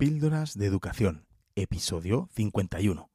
Píldoras 0.00 0.56
de 0.56 0.64
Educación, 0.64 1.26
episodio 1.56 2.30
51. 2.32 3.09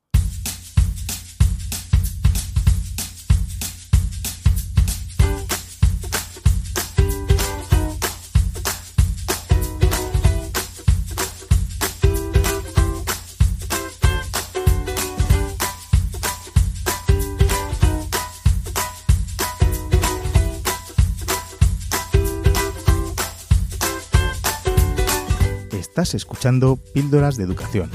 Estás 25.95 26.13
escuchando 26.13 26.75
Píldoras 26.93 27.37
de 27.37 27.45
Educación, 27.45 27.89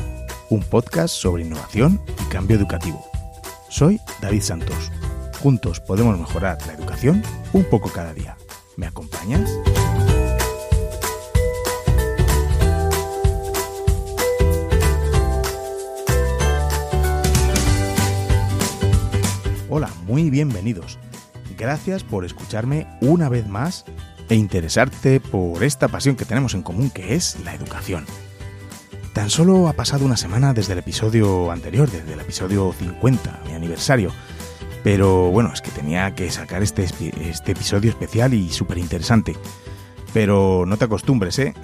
un 0.48 0.62
podcast 0.62 1.14
sobre 1.14 1.44
innovación 1.44 2.00
y 2.18 2.32
cambio 2.32 2.56
educativo. 2.56 3.04
Soy 3.68 4.00
David 4.22 4.40
Santos. 4.40 4.90
Juntos 5.42 5.80
podemos 5.80 6.18
mejorar 6.18 6.56
la 6.66 6.72
educación 6.72 7.22
un 7.52 7.64
poco 7.64 7.90
cada 7.90 8.14
día. 8.14 8.38
¿Me 8.78 8.86
acompañas? 8.86 9.50
Hola, 19.68 19.90
muy 20.06 20.30
bienvenidos. 20.30 20.98
Gracias 21.58 22.02
por 22.02 22.24
escucharme 22.24 22.86
una 23.02 23.28
vez 23.28 23.46
más 23.46 23.84
e 24.30 24.36
interesarte 24.36 25.20
por 25.20 25.64
esta 25.64 25.88
pasión 25.88 26.16
que 26.16 26.24
tenemos 26.24 26.54
en 26.54 26.62
común 26.62 26.90
que 26.90 27.14
es 27.14 27.38
la 27.44 27.54
educación. 27.54 28.06
Tan 29.12 29.28
solo 29.28 29.68
ha 29.68 29.72
pasado 29.72 30.04
una 30.04 30.16
semana 30.16 30.54
desde 30.54 30.72
el 30.72 30.78
episodio 30.78 31.50
anterior, 31.50 31.90
desde 31.90 32.12
el 32.12 32.20
episodio 32.20 32.72
50, 32.78 33.40
mi 33.46 33.54
aniversario. 33.54 34.12
Pero 34.84 35.30
bueno, 35.30 35.52
es 35.52 35.60
que 35.60 35.72
tenía 35.72 36.14
que 36.14 36.30
sacar 36.30 36.62
este, 36.62 36.86
este 37.20 37.52
episodio 37.52 37.90
especial 37.90 38.32
y 38.32 38.50
súper 38.50 38.78
interesante. 38.78 39.36
Pero 40.14 40.64
no 40.66 40.76
te 40.76 40.84
acostumbres, 40.84 41.38
¿eh? 41.40 41.54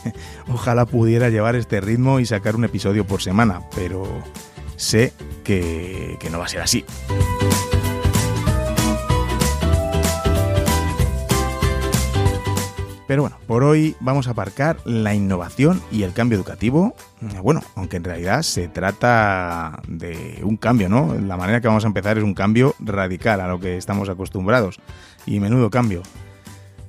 Ojalá 0.48 0.84
pudiera 0.84 1.30
llevar 1.30 1.54
este 1.54 1.80
ritmo 1.80 2.18
y 2.20 2.26
sacar 2.26 2.56
un 2.56 2.64
episodio 2.64 3.06
por 3.06 3.22
semana, 3.22 3.62
pero 3.74 4.04
sé 4.76 5.12
que, 5.44 6.16
que 6.20 6.28
no 6.30 6.38
va 6.38 6.46
a 6.46 6.48
ser 6.48 6.60
así. 6.60 6.84
Pero 13.06 13.22
bueno, 13.22 13.38
por 13.46 13.62
hoy 13.62 13.94
vamos 14.00 14.26
a 14.26 14.32
aparcar 14.32 14.78
la 14.84 15.14
innovación 15.14 15.80
y 15.92 16.02
el 16.02 16.12
cambio 16.12 16.36
educativo. 16.36 16.94
Eh, 17.22 17.38
bueno, 17.40 17.62
aunque 17.76 17.98
en 17.98 18.04
realidad 18.04 18.42
se 18.42 18.66
trata 18.66 19.80
de 19.86 20.40
un 20.42 20.56
cambio, 20.56 20.88
¿no? 20.88 21.14
La 21.14 21.36
manera 21.36 21.60
que 21.60 21.68
vamos 21.68 21.84
a 21.84 21.88
empezar 21.88 22.18
es 22.18 22.24
un 22.24 22.34
cambio 22.34 22.74
radical 22.80 23.40
a 23.40 23.48
lo 23.48 23.60
que 23.60 23.76
estamos 23.76 24.08
acostumbrados. 24.08 24.80
Y 25.24 25.38
menudo 25.38 25.70
cambio. 25.70 26.02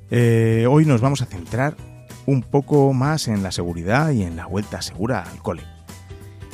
Eh, 0.10 0.66
hoy 0.70 0.86
nos 0.86 1.02
vamos 1.02 1.22
a 1.22 1.26
centrar 1.26 1.76
un 2.26 2.42
poco 2.42 2.94
más 2.94 3.28
en 3.28 3.44
la 3.44 3.52
seguridad 3.52 4.12
y 4.12 4.24
en 4.24 4.36
la 4.36 4.48
vuelta 4.48 4.82
segura 4.82 5.22
al 5.22 5.38
cole. 5.42 5.64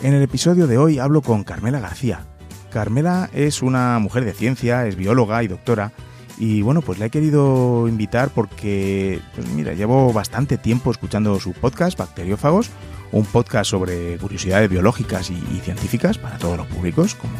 En 0.02 0.14
el 0.14 0.22
episodio 0.22 0.67
de 0.67 0.78
hoy 0.78 1.00
hablo 1.00 1.22
con 1.22 1.44
Carmela 1.45 1.80
García. 1.80 2.25
Carmela 2.72 3.30
es 3.34 3.61
una 3.61 3.97
mujer 4.00 4.25
de 4.25 4.34
ciencia, 4.34 4.86
es 4.88 4.97
bióloga 4.97 5.41
y 5.44 5.47
doctora 5.47 5.94
y 6.38 6.62
bueno, 6.62 6.81
pues 6.81 7.00
la 7.00 7.06
he 7.06 7.09
querido 7.09 7.88
invitar 7.88 8.30
porque, 8.30 9.22
pues 9.36 9.48
mira, 9.50 9.73
llevo 9.73 10.12
bastante 10.12 10.58
tiempo 10.58 10.92
escuchando 10.92 11.40
su 11.40 11.53
podcast, 11.53 11.98
Bacteriófagos, 11.98 12.70
un 13.12 13.25
podcast 13.25 13.70
sobre 13.70 14.17
curiosidades 14.17 14.70
biológicas 14.70 15.30
y, 15.30 15.59
científicas 15.59 16.17
para 16.17 16.38
todos 16.38 16.58
los 16.58 16.67
públicos, 16.67 17.16
como, 17.16 17.34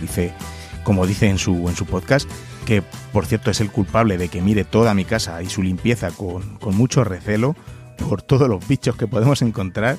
dice, 0.00 0.32
como 0.84 1.06
dice 1.06 1.28
en, 1.28 1.38
su, 1.38 1.68
en 1.68 1.74
su 1.74 1.86
podcast, 1.86 2.28
que 2.66 2.82
por 3.12 3.24
cierto 3.26 3.50
es 3.50 3.60
el 3.60 3.70
culpable 3.70 4.18
de 4.18 4.28
que 4.28 4.42
mire 4.42 4.64
toda 4.64 4.94
mi 4.94 5.04
casa 5.04 5.42
y 5.42 5.48
su 5.48 5.62
limpieza 5.62 6.10
con, 6.10 6.58
mucho 6.74 7.04
recelo 7.04 7.56
por 8.08 8.22
todos 8.22 8.48
los 8.48 8.66
bichos 8.68 8.96
que 8.96 9.06
podemos 9.06 9.40
encontrar 9.40 9.96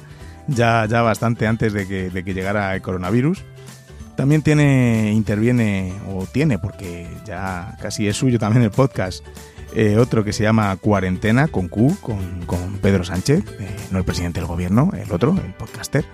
ya, 0.47 0.86
ya 0.86 1.02
bastante 1.02 1.47
antes 1.47 1.74
de 1.74 1.88
que, 1.88 2.09
de 2.12 2.24
que 2.24 2.34
llegara 2.34 2.75
el 2.75 2.81
coronavirus. 2.81 3.44
También 4.16 4.42
tiene, 4.42 5.12
interviene, 5.14 5.94
o 6.09 6.26
tiene, 6.26 6.58
porque 6.58 7.08
ya 7.26 7.78
casi 7.81 8.08
es 8.08 8.16
suyo 8.16 8.40
también 8.40 8.64
el 8.64 8.72
podcast, 8.72 9.26
eh, 9.76 9.98
otro 9.98 10.24
que 10.24 10.31
se 10.31 10.44
llama 10.44 10.76
Cuarentena 10.78 11.50
con 11.50 11.68
Q, 11.68 11.98
con, 12.00 12.80
Pedro 12.81 13.03
Sánchez, 13.03 13.44
eh, 13.59 13.76
no 13.92 13.98
el 13.98 14.06
presidente 14.06 14.40
del 14.40 14.48
gobierno, 14.48 14.92
el 14.98 15.12
otro, 15.12 15.36
el 15.46 15.53
podcaster, 15.53 16.06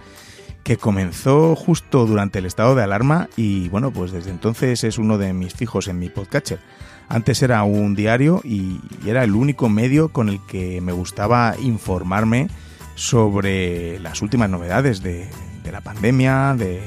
que 0.63 0.77
comenzó 0.77 1.55
justo 1.55 2.07
durante 2.07 2.39
el 2.39 2.47
estado 2.47 2.73
de 2.73 2.83
alarma 2.83 3.29
y 3.37 3.69
bueno, 3.69 3.91
pues 3.91 4.11
desde 4.11 4.31
entonces 4.31 4.83
es 4.83 4.97
uno 4.97 5.19
de 5.19 5.33
mis 5.33 5.53
fijos 5.53 5.87
en 5.87 5.99
mi 5.99 6.09
podcatcher. 6.09 6.59
Antes 7.07 7.43
era 7.43 7.63
un 7.63 7.93
diario 7.93 8.41
y, 8.43 8.79
era 9.05 9.23
el 9.23 9.35
único 9.35 9.69
medio 9.69 10.09
con 10.09 10.29
el 10.29 10.39
que 10.47 10.81
me 10.81 10.91
gustaba 10.91 11.55
informarme 11.61 12.47
sobre 12.95 13.99
las 13.99 14.23
últimas 14.23 14.49
novedades 14.49 15.03
de 15.03 15.29
la 15.71 15.81
pandemia, 15.81 16.55
de 16.57 16.81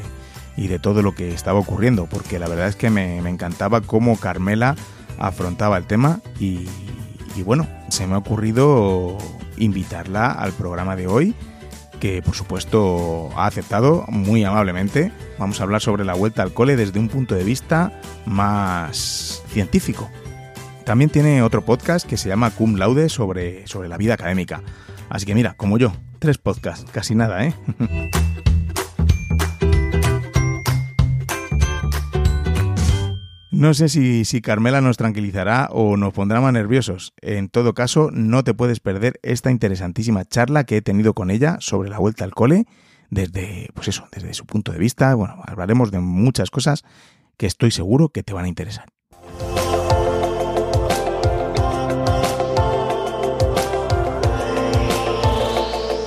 y 0.56 0.68
de 0.68 0.78
todo 0.78 1.02
lo 1.02 1.14
que 1.14 1.32
estaba 1.32 1.58
ocurriendo, 1.58 2.06
porque 2.06 2.38
la 2.38 2.48
verdad 2.48 2.68
es 2.68 2.76
que 2.76 2.90
me, 2.90 3.18
encantaba 3.18 3.80
cómo 3.80 4.18
Carmela 4.18 4.76
afrontaba 5.18 5.76
el 5.76 5.84
tema 5.84 6.20
y, 6.38 6.66
bueno, 7.44 7.66
se 7.88 8.06
me 8.06 8.14
ha 8.14 8.18
ocurrido 8.18 9.18
invitarla 9.56 10.30
al 10.30 10.52
programa 10.52 10.96
de 10.96 11.06
hoy, 11.06 11.34
que 12.00 12.22
por 12.22 12.34
supuesto 12.34 13.30
ha 13.36 13.46
aceptado 13.46 14.04
muy 14.08 14.44
amablemente. 14.44 15.12
Vamos 15.38 15.60
a 15.60 15.64
hablar 15.64 15.80
sobre 15.80 16.04
la 16.04 16.14
vuelta 16.14 16.42
al 16.42 16.52
cole 16.52 16.76
desde 16.76 16.98
un 16.98 17.08
punto 17.08 17.34
de 17.34 17.44
vista 17.44 18.00
más 18.26 19.42
científico. 19.48 20.10
También 20.84 21.10
tiene 21.10 21.42
otro 21.42 21.64
podcast 21.64 22.06
que 22.06 22.16
se 22.16 22.28
llama 22.28 22.50
Cum 22.50 22.76
Laude 22.76 23.08
sobre, 23.08 23.66
sobre 23.66 23.88
la 23.88 23.96
vida 23.96 24.14
académica. 24.14 24.62
Así 25.08 25.24
que 25.24 25.34
mira, 25.34 25.54
como 25.54 25.78
yo, 25.78 25.92
tres 26.18 26.38
podcasts, 26.38 26.90
casi 26.90 27.14
nada, 27.14 27.44
¿eh? 27.46 27.54
No 33.54 33.72
sé 33.72 33.88
si, 33.88 34.24
si, 34.24 34.40
Carmela 34.40 34.80
nos 34.80 34.96
tranquilizará 34.96 35.68
o 35.70 35.96
nos 35.96 36.12
pondrá 36.12 36.40
más 36.40 36.52
nerviosos. 36.52 37.14
En 37.20 37.48
todo 37.48 37.72
caso, 37.72 38.10
no 38.12 38.42
te 38.42 38.52
puedes 38.52 38.80
perder 38.80 39.20
esta 39.22 39.52
interesantísima 39.52 40.24
charla 40.24 40.64
que 40.64 40.78
he 40.78 40.82
tenido 40.82 41.14
con 41.14 41.30
ella 41.30 41.58
sobre 41.60 41.88
la 41.88 41.98
vuelta 41.98 42.24
al 42.24 42.34
cole, 42.34 42.66
desde, 43.10 43.68
pues 43.72 43.86
eso, 43.86 44.08
desde 44.10 44.34
su 44.34 44.44
punto 44.44 44.72
de 44.72 44.78
vista. 44.78 45.14
Bueno, 45.14 45.36
hablaremos 45.46 45.92
de 45.92 46.00
muchas 46.00 46.50
cosas 46.50 46.82
que 47.36 47.46
estoy 47.46 47.70
seguro 47.70 48.08
que 48.08 48.24
te 48.24 48.32
van 48.32 48.46
a 48.46 48.48
interesar. 48.48 48.88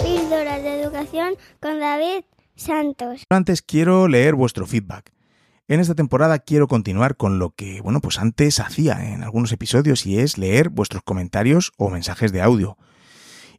Píldoras 0.04 0.64
de 0.64 0.82
educación 0.82 1.36
con 1.62 1.80
David 1.80 2.26
Santos. 2.58 3.24
Antes 3.30 3.62
quiero 3.62 4.10
leer 4.10 4.36
vuestro 4.36 4.68
feedback. 4.68 5.17
En 5.70 5.82
esta 5.82 5.96
temporada 5.96 6.40
quiero 6.40 6.68
continuar 6.68 7.18
con 7.18 7.40
lo 7.40 7.50
que, 7.50 7.82
bueno, 7.82 8.00
pues 8.00 8.20
antes 8.20 8.62
hacía 8.62 9.12
en 9.14 9.22
algunos 9.22 9.52
episodios 9.52 10.06
y 10.06 10.18
es 10.18 10.38
leer 10.38 10.70
vuestros 10.70 11.04
comentarios 11.04 11.74
o 11.78 11.90
mensajes 11.90 12.32
de 12.32 12.42
audio. 12.42 12.78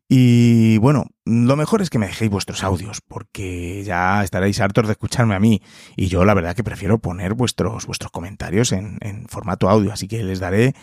Y 0.08 0.78
bueno, 0.78 1.04
lo 1.26 1.54
mejor 1.54 1.82
es 1.82 1.90
que 1.90 1.98
me 1.98 2.06
dejéis 2.06 2.30
vuestros 2.30 2.64
audios, 2.64 3.02
porque 3.02 3.84
ya 3.84 4.24
estaréis 4.24 4.58
hartos 4.58 4.86
de 4.86 4.92
escucharme 4.92 5.34
a 5.34 5.38
mí. 5.38 5.60
Y 5.96 6.06
yo 6.06 6.24
la 6.24 6.32
verdad 6.32 6.56
que 6.56 6.64
prefiero 6.64 6.98
poner 6.98 7.34
vuestros, 7.34 7.84
vuestros 7.84 8.10
comentarios 8.10 8.72
en, 8.72 9.26
formato 9.28 9.68
audio, 9.68 9.92
así 9.92 10.08
que 10.08 10.24
les 10.24 10.40
daré 10.40 10.74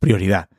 prioridad. 0.00 0.50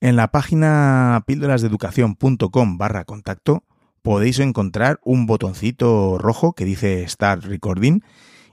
En 0.00 0.16
la 0.16 0.32
página 0.32 1.22
píldorasdeeducación.com 1.26 2.76
barra 2.76 3.04
contacto 3.04 3.62
podéis 4.02 4.40
encontrar 4.40 4.98
un 5.04 5.26
botoncito 5.26 6.18
rojo 6.18 6.54
que 6.54 6.64
dice 6.64 7.06
Start 7.06 7.44
Recording 7.44 8.02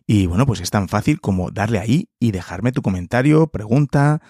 y 0.08 0.26
bueno, 0.26 0.46
pues 0.46 0.62
es 0.62 0.72
tan 0.72 0.88
fácil 0.88 1.20
como 1.20 1.52
darle 1.52 1.80
ahí 1.80 2.10
y 2.18 2.32
dejarme 2.32 2.72
tu 2.72 2.82
comentario, 2.82 3.48
pregunta, 3.48 4.22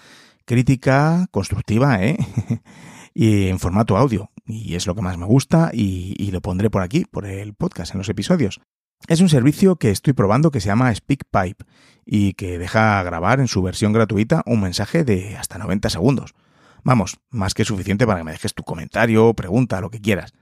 crítica 0.44 1.28
constructiva, 1.30 2.02
¿eh? 2.02 2.18
y 3.14 3.46
en 3.46 3.60
formato 3.60 3.96
audio. 3.96 4.30
Y 4.44 4.74
es 4.74 4.88
lo 4.88 4.96
que 4.96 5.02
más 5.02 5.16
me 5.18 5.26
gusta 5.26 5.70
y, 5.72 6.14
y, 6.18 6.32
lo 6.32 6.40
pondré 6.40 6.68
por 6.68 6.82
aquí, 6.82 7.04
por 7.04 7.26
el 7.26 7.54
podcast, 7.54 7.94
en 7.94 7.98
los 7.98 8.08
episodios. 8.08 8.60
Es 9.06 9.20
un 9.20 9.28
servicio 9.28 9.76
que 9.76 9.90
estoy 9.90 10.14
probando 10.14 10.50
que 10.50 10.60
se 10.60 10.66
llama 10.66 10.92
SpeakPipe 10.92 11.64
y 12.04 12.32
que 12.32 12.58
deja 12.58 13.00
grabar 13.04 13.38
en 13.38 13.46
su 13.46 13.62
versión 13.62 13.92
gratuita 13.92 14.42
un 14.46 14.60
mensaje 14.60 15.04
de 15.04 15.36
hasta 15.36 15.58
90 15.58 15.90
segundos. 15.90 16.34
Vamos, 16.82 17.18
más 17.30 17.54
que 17.54 17.64
suficiente 17.64 18.06
para 18.06 18.20
que 18.20 18.24
me 18.24 18.32
dejes 18.32 18.54
tu 18.54 18.64
comentario, 18.64 19.32
pregunta, 19.34 19.80
lo 19.80 19.90
que 19.90 20.00
quieras. 20.00 20.32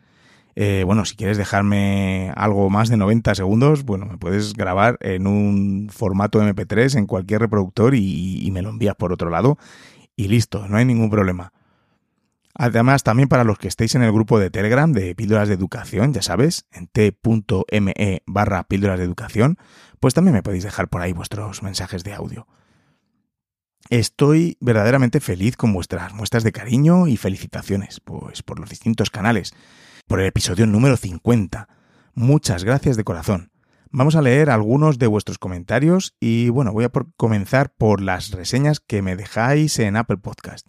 Eh, 0.59 0.85
bueno, 0.87 1.05
si 1.05 1.17
quieres 1.17 1.37
dejarme 1.37 2.33
algo 2.35 2.71
más 2.71 2.89
de 2.89 2.97
90 2.97 3.35
segundos, 3.35 3.85
bueno, 3.85 4.07
me 4.07 4.17
puedes 4.17 4.55
grabar 4.55 4.97
en 5.03 5.27
un 5.27 5.91
formato 5.93 6.43
MP3 6.43 6.97
en 6.97 7.07
cualquier 7.07 7.43
reproductor 7.43 7.95
y, 7.95 8.49
me 8.51 8.63
lo 8.63 8.71
envías 8.71 8.97
por 8.97 9.13
otro 9.13 9.29
lado 9.29 9.59
y 10.17 10.29
listo, 10.29 10.67
no 10.67 10.79
hay 10.79 10.87
ningún 10.87 11.11
problema. 11.11 11.53
Además, 12.55 13.03
también 13.03 13.29
para 13.29 13.45
los 13.45 13.59
que 13.59 13.69
estéis 13.69 13.95
en 13.97 14.03
el 14.03 14.13
grupo 14.13 14.39
de 14.39 14.49
Telegram 14.49 14.91
de 14.91 15.15
Píldoras 15.15 15.49
de 15.49 15.55
Educación, 15.55 16.15
ya 16.15 16.23
sabes, 16.23 16.67
en 16.73 16.87
t.me 16.87 18.23
barra 18.25 18.63
Píldoras 18.67 18.99
de 18.99 19.05
Educación, 19.05 19.59
pues 20.01 20.15
también 20.15 20.33
me 20.33 20.43
podéis 20.43 20.65
dejar 20.65 20.89
por 20.89 21.03
ahí 21.03 21.13
vuestros 21.13 21.63
mensajes 21.63 22.03
de 22.03 22.15
audio. 22.15 22.47
Estoy 23.91 24.57
verdaderamente 24.61 25.21
feliz 25.21 25.55
con 25.59 25.75
vuestras 25.75 26.15
muestras 26.15 26.45
de 26.45 26.53
cariño 26.53 27.09
y 27.09 27.19
felicitaciones, 27.19 28.01
pues 28.01 28.43
por 28.43 28.59
los 28.59 28.71
distintos 28.71 29.11
canales, 29.11 29.55
por 30.07 30.21
el 30.21 30.27
episodio 30.27 30.67
número 30.67 30.97
50. 30.97 31.69
Muchas 32.15 32.65
gracias 32.65 32.97
de 32.97 33.05
corazón. 33.05 33.51
Vamos 33.91 34.15
a 34.15 34.23
leer 34.23 34.51
algunos 34.51 34.99
de 34.99 35.07
vuestros 35.07 35.39
comentarios 35.39 36.15
y 36.21 36.49
bueno, 36.49 36.73
voy 36.73 36.85
a 36.85 36.93
comenzar 37.17 37.73
por 37.75 38.01
las 38.01 38.31
reseñas 38.31 38.81
que 38.81 39.03
me 39.03 39.17
dejáis 39.17 39.79
en 39.79 39.97
Apple 39.97 40.19
Podcast. 40.19 40.69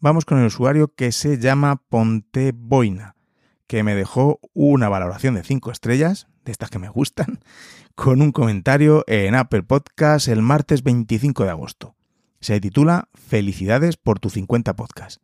Vamos 0.00 0.24
con 0.24 0.38
el 0.38 0.46
usuario 0.46 0.92
que 0.94 1.12
se 1.12 1.38
llama 1.38 1.82
Ponteboina, 1.88 3.16
que 3.66 3.82
me 3.82 3.94
dejó 3.94 4.40
una 4.52 4.88
valoración 4.88 5.34
de 5.34 5.42
5 5.42 5.70
estrellas, 5.70 6.26
de 6.44 6.52
estas 6.52 6.70
que 6.70 6.78
me 6.78 6.88
gustan, 6.88 7.40
con 7.94 8.20
un 8.20 8.32
comentario 8.32 9.04
en 9.06 9.34
Apple 9.34 9.62
Podcast 9.62 10.28
el 10.28 10.42
martes 10.42 10.82
25 10.82 11.44
de 11.44 11.50
agosto. 11.50 11.94
Se 12.40 12.60
titula 12.60 13.08
Felicidades 13.14 13.96
por 13.96 14.20
tu 14.20 14.28
50 14.28 14.76
podcast. 14.76 15.22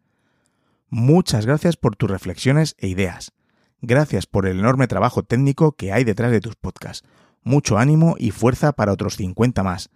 Muchas 0.92 1.46
gracias 1.46 1.76
por 1.76 1.94
tus 1.94 2.10
reflexiones 2.10 2.75
e 2.76 2.88
ideas. 2.88 3.32
Gracias 3.81 4.26
por 4.26 4.46
el 4.46 4.58
enorme 4.58 4.88
trabajo 4.88 5.22
técnico 5.22 5.72
que 5.72 5.92
hay 5.92 6.02
detrás 6.02 6.32
de 6.32 6.40
tus 6.40 6.56
podcasts. 6.56 7.08
Mucho 7.44 7.78
ánimo 7.78 8.16
y 8.19 8.32
fuerza 8.32 8.72
para 8.72 8.92
otros 8.92 9.14
50 9.14 9.62
más. 9.62 9.90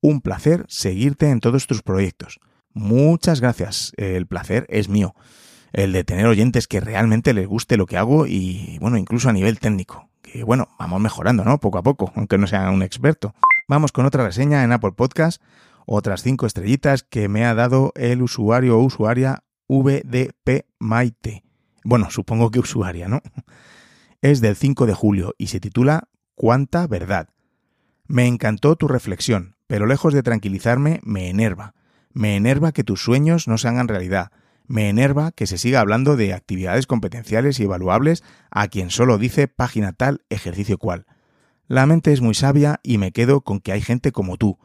Un 0.00 0.22
placer 0.22 0.64
seguirte 0.68 1.28
en 1.28 1.40
todos 1.40 1.66
tus 1.66 1.82
proyectos. 1.82 2.40
Muchas 2.72 3.42
gracias. 3.42 3.92
El 3.98 4.26
placer 4.26 4.64
es 4.70 4.88
mío. 4.88 5.14
El 5.74 5.92
de 5.92 6.02
tener 6.04 6.26
oyentes 6.26 6.66
que 6.66 6.80
realmente 6.80 7.34
les 7.34 7.46
guste 7.46 7.76
lo 7.76 7.84
que 7.84 7.98
hago 7.98 8.26
y, 8.26 8.78
bueno, 8.80 8.96
incluso 8.96 9.28
a 9.28 9.34
nivel 9.34 9.60
técnico. 9.60 10.08
Que, 10.22 10.44
bueno, 10.44 10.68
vamos 10.78 11.00
mejorando, 11.02 11.44
¿no? 11.44 11.60
Poco 11.60 11.76
a 11.76 11.82
poco, 11.82 12.10
aunque 12.16 12.38
no 12.38 12.46
sea 12.46 12.70
un 12.70 12.82
experto. 12.82 13.34
Vamos 13.68 13.92
con 13.92 14.06
otra 14.06 14.24
reseña 14.24 14.64
en 14.64 14.72
Apple 14.72 14.92
Podcast 14.92 15.42
otras 15.90 16.22
cinco 16.22 16.44
estrellitas 16.44 17.02
que 17.02 17.28
me 17.28 17.46
ha 17.46 17.54
dado 17.54 17.92
el 17.96 18.20
usuario 18.20 18.78
o 18.78 18.82
usuaria 18.82 19.42
VDP 19.68 20.66
Maite. 20.78 21.44
Bueno, 21.84 22.10
supongo 22.10 22.50
que 22.50 22.58
usuaria, 22.58 23.08
¿no? 23.08 23.20
Es 24.20 24.40
del 24.40 24.56
5 24.56 24.86
de 24.86 24.94
julio 24.94 25.34
y 25.38 25.46
se 25.46 25.60
titula 25.60 26.08
Cuánta 26.34 26.86
verdad. 26.86 27.28
Me 28.06 28.26
encantó 28.26 28.74
tu 28.76 28.88
reflexión, 28.88 29.56
pero 29.66 29.86
lejos 29.86 30.14
de 30.14 30.22
tranquilizarme, 30.22 31.00
me 31.04 31.28
enerva. 31.28 31.74
Me 32.12 32.36
enerva 32.36 32.72
que 32.72 32.84
tus 32.84 33.02
sueños 33.02 33.46
no 33.46 33.58
se 33.58 33.68
hagan 33.68 33.86
realidad. 33.86 34.32
Me 34.66 34.88
enerva 34.88 35.30
que 35.32 35.46
se 35.46 35.58
siga 35.58 35.80
hablando 35.80 36.16
de 36.16 36.34
actividades 36.34 36.86
competenciales 36.86 37.60
y 37.60 37.64
evaluables 37.64 38.24
a 38.50 38.68
quien 38.68 38.90
solo 38.90 39.18
dice 39.18 39.48
página 39.48 39.92
tal, 39.92 40.24
ejercicio 40.30 40.78
cual. 40.78 41.06
La 41.68 41.86
mente 41.86 42.12
es 42.12 42.20
muy 42.20 42.34
sabia 42.34 42.80
y 42.82 42.98
me 42.98 43.12
quedo 43.12 43.42
con 43.42 43.60
que 43.60 43.72
hay 43.72 43.82
gente 43.82 44.10
como 44.10 44.36
tú, 44.36 44.58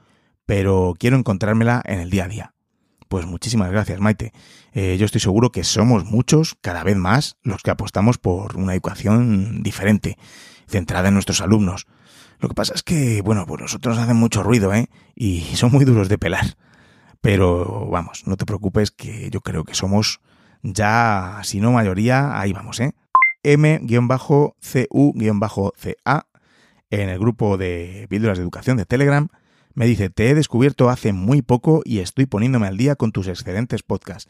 pero 0.45 0.93
quiero 0.97 1.17
encontrármela 1.17 1.81
en 1.85 1.99
el 1.99 2.09
día 2.09 2.25
a 2.25 2.27
día. 2.29 2.53
Pues 3.13 3.27
muchísimas 3.27 3.69
gracias, 3.69 3.99
Maite. 3.99 4.33
Eh, 4.71 4.97
yo 4.97 5.05
estoy 5.05 5.21
seguro 5.21 5.51
que 5.51 5.63
somos 5.63 6.03
muchos, 6.03 6.57
cada 6.61 6.83
vez 6.83 6.97
más, 6.97 7.37
los 7.43 7.61
que 7.61 7.69
apostamos 7.69 8.17
por 8.17 8.57
una 8.57 8.73
educación 8.73 9.61
diferente, 9.61 10.17
centrada 10.65 11.09
en 11.09 11.13
nuestros 11.13 11.39
alumnos. 11.39 11.85
Lo 12.39 12.49
que 12.49 12.55
pasa 12.55 12.73
es 12.73 12.81
que, 12.81 13.21
bueno, 13.21 13.45
pues 13.45 13.61
nosotros 13.61 13.99
hacen 13.99 14.15
mucho 14.15 14.41
ruido, 14.41 14.73
¿eh? 14.73 14.87
Y 15.13 15.41
son 15.53 15.71
muy 15.71 15.85
duros 15.85 16.09
de 16.09 16.17
pelar. 16.17 16.57
Pero 17.21 17.87
vamos, 17.87 18.23
no 18.25 18.35
te 18.35 18.47
preocupes 18.47 18.89
que 18.89 19.29
yo 19.29 19.41
creo 19.41 19.63
que 19.63 19.75
somos 19.75 20.19
ya, 20.63 21.39
si 21.43 21.59
no 21.59 21.71
mayoría, 21.71 22.39
ahí 22.39 22.51
vamos, 22.51 22.79
¿eh? 22.79 22.95
M-CU-CA 23.43 23.85
en 26.89 27.09
el 27.09 27.19
grupo 27.19 27.57
de 27.57 28.07
píldoras 28.09 28.39
de 28.39 28.43
educación 28.43 28.77
de 28.77 28.87
Telegram 28.87 29.29
me 29.73 29.85
dice, 29.85 30.09
te 30.09 30.29
he 30.29 30.35
descubierto 30.35 30.89
hace 30.89 31.13
muy 31.13 31.41
poco 31.41 31.81
y 31.83 31.99
estoy 31.99 32.25
poniéndome 32.25 32.67
al 32.67 32.77
día 32.77 32.95
con 32.95 33.11
tus 33.11 33.27
excelentes 33.27 33.83
podcasts. 33.83 34.29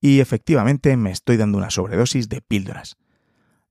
Y 0.00 0.20
efectivamente 0.20 0.96
me 0.96 1.10
estoy 1.10 1.36
dando 1.36 1.58
una 1.58 1.70
sobredosis 1.70 2.28
de 2.28 2.40
píldoras. 2.40 2.96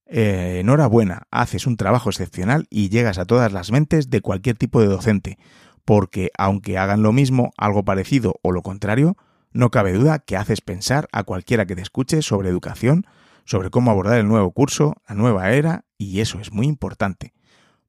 Eh, 0.05 0.59
enhorabuena, 0.59 1.27
haces 1.31 1.65
un 1.65 1.77
trabajo 1.77 2.09
excepcional 2.09 2.67
y 2.69 2.89
llegas 2.89 3.17
a 3.17 3.25
todas 3.25 3.51
las 3.51 3.71
mentes 3.71 4.09
de 4.09 4.21
cualquier 4.21 4.57
tipo 4.57 4.81
de 4.81 4.87
docente, 4.87 5.37
porque 5.85 6.31
aunque 6.37 6.77
hagan 6.77 7.03
lo 7.03 7.11
mismo, 7.11 7.51
algo 7.57 7.83
parecido 7.83 8.39
o 8.41 8.51
lo 8.51 8.61
contrario, 8.61 9.17
no 9.51 9.69
cabe 9.69 9.93
duda 9.93 10.19
que 10.19 10.35
haces 10.35 10.61
pensar 10.61 11.07
a 11.11 11.23
cualquiera 11.23 11.65
que 11.65 11.75
te 11.75 11.81
escuche 11.81 12.21
sobre 12.21 12.49
educación, 12.49 13.05
sobre 13.45 13.69
cómo 13.69 13.91
abordar 13.91 14.19
el 14.19 14.27
nuevo 14.27 14.51
curso, 14.51 14.95
la 15.07 15.15
nueva 15.15 15.51
era, 15.51 15.85
y 15.97 16.19
eso 16.21 16.39
es 16.39 16.51
muy 16.51 16.67
importante. 16.67 17.33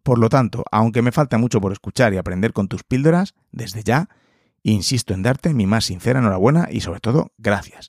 Por 0.05 0.19
lo 0.19 0.29
tanto, 0.29 0.65
aunque 0.71 1.01
me 1.01 1.13
falta 1.13 1.39
mucho 1.39 1.63
por 1.63 1.73
escuchar 1.73 2.13
y 2.13 2.19
aprender 2.19 2.53
con 2.53 2.69
tus 2.69 2.85
píldoras, 2.85 3.35
desde 3.53 3.83
ya, 3.83 4.11
insisto 4.63 5.15
en 5.15 5.23
darte 5.23 5.55
mi 5.55 5.67
más 5.67 5.87
sincera 5.87 6.21
enhorabuena 6.21 6.69
y 6.71 6.83
sobre 6.83 7.01
todo, 7.01 7.33
gracias. 7.39 7.89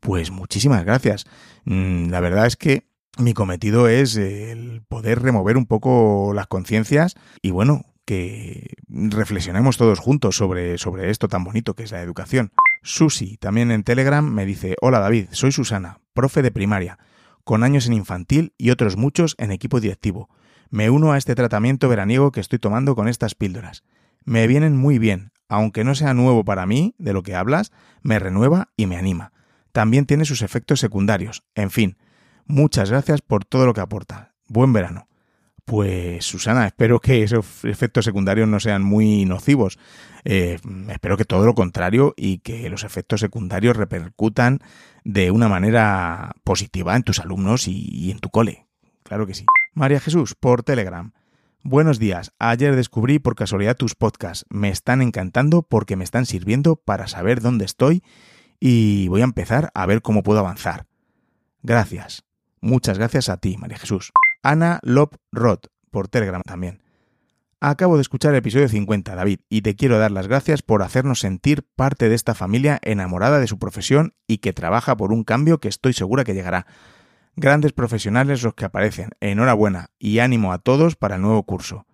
Pues 0.00 0.30
muchísimas 0.30 0.84
gracias. 0.86 1.26
Mm, 1.66 2.08
la 2.08 2.20
verdad 2.20 2.46
es 2.46 2.56
que 2.56 2.88
mi 3.18 3.34
cometido 3.34 3.88
es 3.88 4.16
el 4.16 4.82
poder 4.88 5.20
remover 5.20 5.58
un 5.58 5.66
poco 5.66 6.32
las 6.34 6.46
conciencias 6.46 7.14
y 7.42 7.50
bueno, 7.50 7.84
que 8.06 8.76
reflexionemos 8.88 9.76
todos 9.76 9.98
juntos 9.98 10.36
sobre, 10.36 10.78
sobre 10.78 11.10
esto 11.10 11.28
tan 11.28 11.44
bonito 11.44 11.74
que 11.74 11.82
es 11.82 11.92
la 11.92 12.00
educación. 12.00 12.52
Susi, 12.82 13.36
también 13.36 13.70
en 13.70 13.84
Telegram, 13.84 14.24
me 14.24 14.46
dice, 14.46 14.76
hola 14.80 14.98
David, 14.98 15.28
soy 15.32 15.52
Susana, 15.52 16.00
profe 16.14 16.40
de 16.40 16.50
primaria, 16.50 16.98
con 17.44 17.64
años 17.64 17.86
en 17.86 17.92
infantil 17.92 18.54
y 18.56 18.70
otros 18.70 18.96
muchos 18.96 19.34
en 19.36 19.52
equipo 19.52 19.78
directivo. 19.78 20.30
Me 20.74 20.90
uno 20.90 21.12
a 21.12 21.18
este 21.18 21.36
tratamiento 21.36 21.88
veraniego 21.88 22.32
que 22.32 22.40
estoy 22.40 22.58
tomando 22.58 22.96
con 22.96 23.06
estas 23.06 23.36
píldoras. 23.36 23.84
Me 24.24 24.48
vienen 24.48 24.76
muy 24.76 24.98
bien, 24.98 25.30
aunque 25.48 25.84
no 25.84 25.94
sea 25.94 26.14
nuevo 26.14 26.44
para 26.44 26.66
mí, 26.66 26.96
de 26.98 27.12
lo 27.12 27.22
que 27.22 27.36
hablas, 27.36 27.70
me 28.02 28.18
renueva 28.18 28.72
y 28.76 28.86
me 28.86 28.96
anima. 28.96 29.30
También 29.70 30.04
tiene 30.04 30.24
sus 30.24 30.42
efectos 30.42 30.80
secundarios. 30.80 31.44
En 31.54 31.70
fin, 31.70 31.96
muchas 32.46 32.90
gracias 32.90 33.22
por 33.22 33.44
todo 33.44 33.66
lo 33.66 33.72
que 33.72 33.82
aporta. 33.82 34.34
Buen 34.48 34.72
verano. 34.72 35.06
Pues 35.64 36.24
Susana, 36.24 36.66
espero 36.66 36.98
que 36.98 37.22
esos 37.22 37.64
efectos 37.64 38.04
secundarios 38.04 38.48
no 38.48 38.58
sean 38.58 38.82
muy 38.82 39.26
nocivos. 39.26 39.78
Eh, 40.24 40.58
espero 40.88 41.16
que 41.16 41.24
todo 41.24 41.46
lo 41.46 41.54
contrario 41.54 42.14
y 42.16 42.38
que 42.38 42.68
los 42.68 42.82
efectos 42.82 43.20
secundarios 43.20 43.76
repercutan 43.76 44.58
de 45.04 45.30
una 45.30 45.48
manera 45.48 46.34
positiva 46.42 46.96
en 46.96 47.04
tus 47.04 47.20
alumnos 47.20 47.68
y 47.68 48.10
en 48.10 48.18
tu 48.18 48.30
cole. 48.30 48.66
Claro 49.04 49.24
que 49.24 49.34
sí. 49.34 49.46
María 49.74 49.98
Jesús, 49.98 50.36
por 50.36 50.62
Telegram. 50.62 51.12
Buenos 51.64 51.98
días. 51.98 52.32
Ayer 52.38 52.76
descubrí 52.76 53.18
por 53.18 53.34
casualidad 53.34 53.76
tus 53.76 53.96
podcasts. 53.96 54.46
Me 54.48 54.68
están 54.68 55.02
encantando 55.02 55.62
porque 55.62 55.96
me 55.96 56.04
están 56.04 56.26
sirviendo 56.26 56.76
para 56.76 57.08
saber 57.08 57.40
dónde 57.40 57.64
estoy 57.64 58.04
y 58.60 59.08
voy 59.08 59.22
a 59.22 59.24
empezar 59.24 59.72
a 59.74 59.84
ver 59.86 60.00
cómo 60.00 60.22
puedo 60.22 60.38
avanzar. 60.38 60.86
Gracias. 61.62 62.22
Muchas 62.60 62.98
gracias 62.98 63.28
a 63.28 63.38
ti, 63.38 63.56
María 63.56 63.76
Jesús. 63.76 64.12
Ana 64.44 64.78
Lop 64.82 65.16
Roth, 65.32 65.66
por 65.90 66.06
Telegram 66.06 66.42
también. 66.42 66.80
Acabo 67.58 67.96
de 67.96 68.02
escuchar 68.02 68.32
el 68.32 68.38
episodio 68.38 68.68
50, 68.68 69.16
David, 69.16 69.40
y 69.48 69.62
te 69.62 69.74
quiero 69.74 69.98
dar 69.98 70.12
las 70.12 70.28
gracias 70.28 70.62
por 70.62 70.82
hacernos 70.82 71.18
sentir 71.18 71.66
parte 71.74 72.08
de 72.08 72.14
esta 72.14 72.34
familia 72.34 72.78
enamorada 72.82 73.40
de 73.40 73.48
su 73.48 73.58
profesión 73.58 74.14
y 74.28 74.38
que 74.38 74.52
trabaja 74.52 74.96
por 74.96 75.12
un 75.12 75.24
cambio 75.24 75.58
que 75.58 75.68
estoy 75.68 75.94
segura 75.94 76.22
que 76.22 76.34
llegará. 76.34 76.66
Grandes 77.36 77.72
profesionales 77.72 78.42
los 78.42 78.54
que 78.54 78.64
aparecen. 78.64 79.10
Enhorabuena 79.20 79.90
y 79.98 80.20
ánimo 80.20 80.52
a 80.52 80.58
todos 80.58 80.96
para 80.96 81.16
el 81.16 81.22
nuevo 81.22 81.42
curso. 81.42 81.86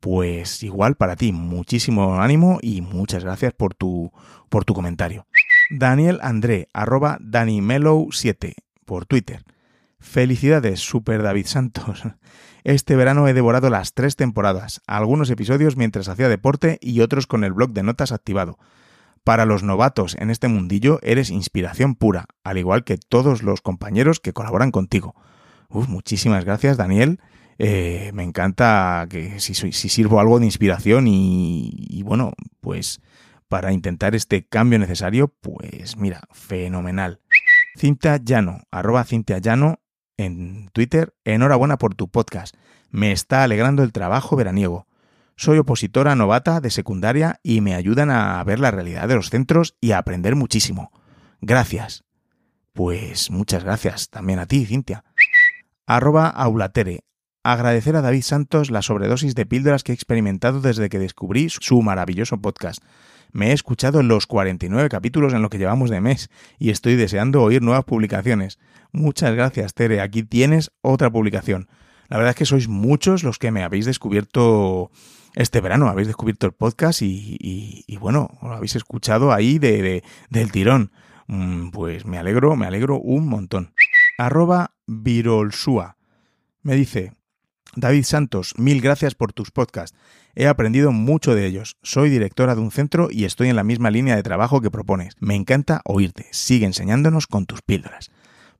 Pues 0.00 0.62
igual 0.62 0.96
para 0.96 1.16
ti, 1.16 1.32
muchísimo 1.32 2.20
ánimo 2.20 2.58
y 2.62 2.80
muchas 2.80 3.24
gracias 3.24 3.52
por 3.52 3.74
tu, 3.74 4.12
por 4.48 4.64
tu 4.64 4.74
comentario. 4.74 5.26
Daniel 5.70 6.20
André, 6.22 6.68
arroba 6.72 7.18
DaniMelow7 7.20 8.54
por 8.84 9.04
Twitter. 9.06 9.44
Felicidades, 9.98 10.80
Super 10.80 11.22
David 11.22 11.46
Santos. 11.46 12.02
Este 12.64 12.96
verano 12.96 13.28
he 13.28 13.34
devorado 13.34 13.70
las 13.70 13.94
tres 13.94 14.16
temporadas, 14.16 14.80
algunos 14.86 15.30
episodios 15.30 15.76
mientras 15.76 16.08
hacía 16.08 16.28
deporte 16.28 16.78
y 16.80 17.00
otros 17.00 17.26
con 17.26 17.44
el 17.44 17.52
blog 17.52 17.70
de 17.70 17.82
notas 17.82 18.12
activado. 18.12 18.58
Para 19.26 19.44
los 19.44 19.64
novatos 19.64 20.16
en 20.20 20.30
este 20.30 20.46
mundillo 20.46 21.00
eres 21.02 21.30
inspiración 21.30 21.96
pura, 21.96 22.26
al 22.44 22.58
igual 22.58 22.84
que 22.84 22.96
todos 22.96 23.42
los 23.42 23.60
compañeros 23.60 24.20
que 24.20 24.32
colaboran 24.32 24.70
contigo. 24.70 25.16
muchísimas 25.68 26.44
gracias, 26.44 26.76
Daniel. 26.76 27.18
Eh, 27.58 28.12
me 28.14 28.22
encanta 28.22 29.04
que 29.10 29.40
si, 29.40 29.54
si, 29.54 29.72
sirvo 29.72 30.20
algo 30.20 30.38
de 30.38 30.44
inspiración 30.44 31.06
y, 31.08 32.04
bueno, 32.04 32.34
pues 32.60 33.00
para 33.48 33.72
intentar 33.72 34.14
este 34.14 34.46
cambio 34.46 34.78
necesario, 34.78 35.34
pues 35.40 35.96
mira, 35.96 36.20
fenomenal. 36.30 37.18
Cinta 37.74 38.18
Llano, 38.18 38.60
arroba 38.70 39.02
Cintia 39.02 39.38
Llano 39.38 39.80
en 40.16 40.68
Twitter, 40.72 41.16
enhorabuena 41.24 41.78
por 41.78 41.96
tu 41.96 42.08
podcast. 42.08 42.54
Me 42.90 43.10
está 43.10 43.42
alegrando 43.42 43.82
el 43.82 43.90
trabajo 43.90 44.36
veraniego. 44.36 44.86
Soy 45.38 45.58
opositora 45.58 46.16
novata 46.16 46.60
de 46.62 46.70
secundaria 46.70 47.40
y 47.42 47.60
me 47.60 47.74
ayudan 47.74 48.10
a 48.10 48.42
ver 48.42 48.58
la 48.58 48.70
realidad 48.70 49.06
de 49.06 49.16
los 49.16 49.28
centros 49.28 49.76
y 49.82 49.92
a 49.92 49.98
aprender 49.98 50.34
muchísimo. 50.34 50.90
Gracias. 51.42 52.04
Pues 52.72 53.30
muchas 53.30 53.62
gracias 53.62 54.08
también 54.08 54.38
a 54.38 54.46
ti, 54.46 54.64
Cintia. 54.64 55.04
Arroba 55.86 56.28
Aulatere. 56.28 57.04
Agradecer 57.42 57.96
a 57.96 58.00
David 58.00 58.22
Santos 58.22 58.70
la 58.70 58.80
sobredosis 58.80 59.34
de 59.34 59.44
píldoras 59.44 59.84
que 59.84 59.92
he 59.92 59.94
experimentado 59.94 60.62
desde 60.62 60.88
que 60.88 60.98
descubrí 60.98 61.48
su 61.50 61.82
maravilloso 61.82 62.40
podcast. 62.40 62.82
Me 63.30 63.50
he 63.50 63.52
escuchado 63.52 64.02
los 64.02 64.26
49 64.26 64.88
capítulos 64.88 65.34
en 65.34 65.42
lo 65.42 65.50
que 65.50 65.58
llevamos 65.58 65.90
de 65.90 66.00
mes 66.00 66.30
y 66.58 66.70
estoy 66.70 66.96
deseando 66.96 67.42
oír 67.42 67.60
nuevas 67.60 67.84
publicaciones. 67.84 68.58
Muchas 68.90 69.34
gracias, 69.34 69.74
Tere. 69.74 70.00
Aquí 70.00 70.22
tienes 70.22 70.72
otra 70.80 71.10
publicación. 71.10 71.68
La 72.08 72.16
verdad 72.16 72.30
es 72.30 72.36
que 72.36 72.46
sois 72.46 72.68
muchos 72.68 73.22
los 73.22 73.38
que 73.38 73.50
me 73.50 73.62
habéis 73.62 73.84
descubierto 73.84 74.90
este 75.36 75.60
verano, 75.60 75.88
habéis 75.88 76.08
descubierto 76.08 76.46
el 76.46 76.52
podcast 76.52 77.02
y, 77.02 77.84
bueno, 78.00 78.30
lo 78.42 78.52
habéis 78.54 78.74
escuchado 78.74 79.32
ahí 79.32 79.58
de, 79.58 80.02
del 80.30 80.50
tirón. 80.50 80.90
Mm, 81.26 81.70
pues 81.70 82.06
me 82.06 82.18
alegro, 82.18 82.56
me 82.56 82.66
alegro 82.66 82.98
un 82.98 83.28
montón. 83.28 83.74
Arroba 84.16 84.72
Virolsua. 84.86 85.98
Me 86.62 86.74
dice, 86.74 87.12
David 87.74 88.04
Santos, 88.04 88.54
mil 88.56 88.80
gracias 88.80 89.14
por 89.14 89.34
tus 89.34 89.50
podcasts. 89.50 89.96
He 90.34 90.46
aprendido 90.46 90.90
mucho 90.90 91.34
de 91.34 91.44
ellos. 91.44 91.76
Soy 91.82 92.08
directora 92.08 92.54
de 92.54 92.62
un 92.62 92.70
centro 92.70 93.08
y 93.10 93.26
estoy 93.26 93.50
en 93.50 93.56
la 93.56 93.64
misma 93.64 93.90
línea 93.90 94.16
de 94.16 94.22
trabajo 94.22 94.62
que 94.62 94.70
propones. 94.70 95.16
Me 95.20 95.34
encanta 95.34 95.82
oírte. 95.84 96.28
Sigue 96.30 96.64
enseñándonos 96.64 97.26
con 97.26 97.44
tus 97.44 97.60
píldoras. 97.60 98.10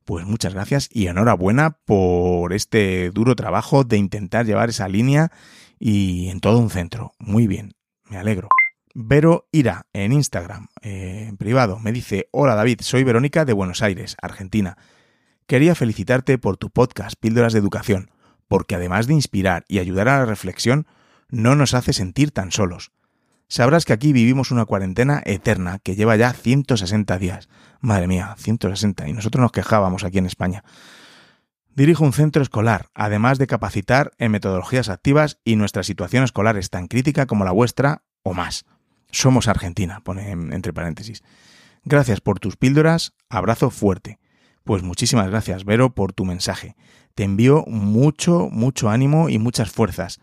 Pues 0.05 0.25
muchas 0.25 0.53
gracias 0.53 0.89
y 0.91 1.07
enhorabuena 1.07 1.79
por 1.85 2.53
este 2.53 3.09
duro 3.09 3.35
trabajo 3.35 3.83
de 3.83 3.97
intentar 3.97 4.45
llevar 4.45 4.69
esa 4.69 4.87
línea 4.87 5.31
y 5.79 6.29
en 6.29 6.39
todo 6.39 6.59
un 6.59 6.69
centro. 6.69 7.13
Muy 7.19 7.47
bien, 7.47 7.73
me 8.09 8.17
alegro. 8.17 8.49
Vero 8.93 9.47
Ira 9.51 9.85
en 9.93 10.11
Instagram, 10.11 10.69
eh, 10.81 11.25
en 11.29 11.37
privado, 11.37 11.79
me 11.79 11.91
dice, 11.91 12.29
hola 12.31 12.55
David, 12.55 12.79
soy 12.81 13.03
Verónica 13.03 13.45
de 13.45 13.53
Buenos 13.53 13.83
Aires, 13.83 14.17
Argentina. 14.21 14.77
Quería 15.45 15.75
felicitarte 15.75 16.37
por 16.39 16.57
tu 16.57 16.71
podcast 16.71 17.15
Píldoras 17.19 17.53
de 17.53 17.59
Educación, 17.59 18.09
porque 18.47 18.75
además 18.75 19.05
de 19.07 19.13
inspirar 19.13 19.65
y 19.67 19.79
ayudar 19.79 20.09
a 20.09 20.19
la 20.19 20.25
reflexión, 20.25 20.87
no 21.29 21.55
nos 21.55 21.73
hace 21.73 21.93
sentir 21.93 22.31
tan 22.31 22.51
solos. 22.51 22.91
Sabrás 23.49 23.85
que 23.85 23.93
aquí 23.93 24.11
vivimos 24.11 24.51
una 24.51 24.65
cuarentena 24.65 25.21
eterna 25.25 25.79
que 25.79 25.95
lleva 25.95 26.17
ya 26.17 26.33
160 26.33 27.17
días. 27.17 27.47
Madre 27.79 28.07
mía, 28.07 28.35
160. 28.37 29.07
Y 29.07 29.13
nosotros 29.13 29.41
nos 29.41 29.53
quejábamos 29.53 30.03
aquí 30.03 30.17
en 30.17 30.25
España. 30.25 30.63
Dirijo 31.77 32.03
un 32.03 32.11
centro 32.11 32.41
escolar, 32.41 32.89
además 32.95 33.37
de 33.37 33.45
capacitar 33.45 34.11
en 34.17 34.31
metodologías 34.31 34.89
activas 34.89 35.37
y 35.45 35.57
nuestra 35.57 35.83
situación 35.83 36.23
escolar 36.23 36.57
es 36.57 36.71
tan 36.71 36.87
crítica 36.87 37.27
como 37.27 37.45
la 37.45 37.51
vuestra 37.51 38.01
o 38.23 38.33
más. 38.33 38.65
Somos 39.11 39.47
Argentina, 39.47 40.01
pone 40.03 40.31
entre 40.31 40.73
paréntesis. 40.73 41.21
Gracias 41.83 42.19
por 42.19 42.39
tus 42.39 42.57
píldoras, 42.57 43.13
abrazo 43.29 43.69
fuerte. 43.69 44.17
Pues 44.63 44.81
muchísimas 44.81 45.29
gracias, 45.29 45.65
Vero, 45.65 45.93
por 45.93 46.13
tu 46.13 46.25
mensaje. 46.25 46.75
Te 47.13 47.23
envío 47.23 47.63
mucho, 47.67 48.49
mucho 48.51 48.89
ánimo 48.89 49.29
y 49.29 49.37
muchas 49.37 49.69
fuerzas. 49.69 50.19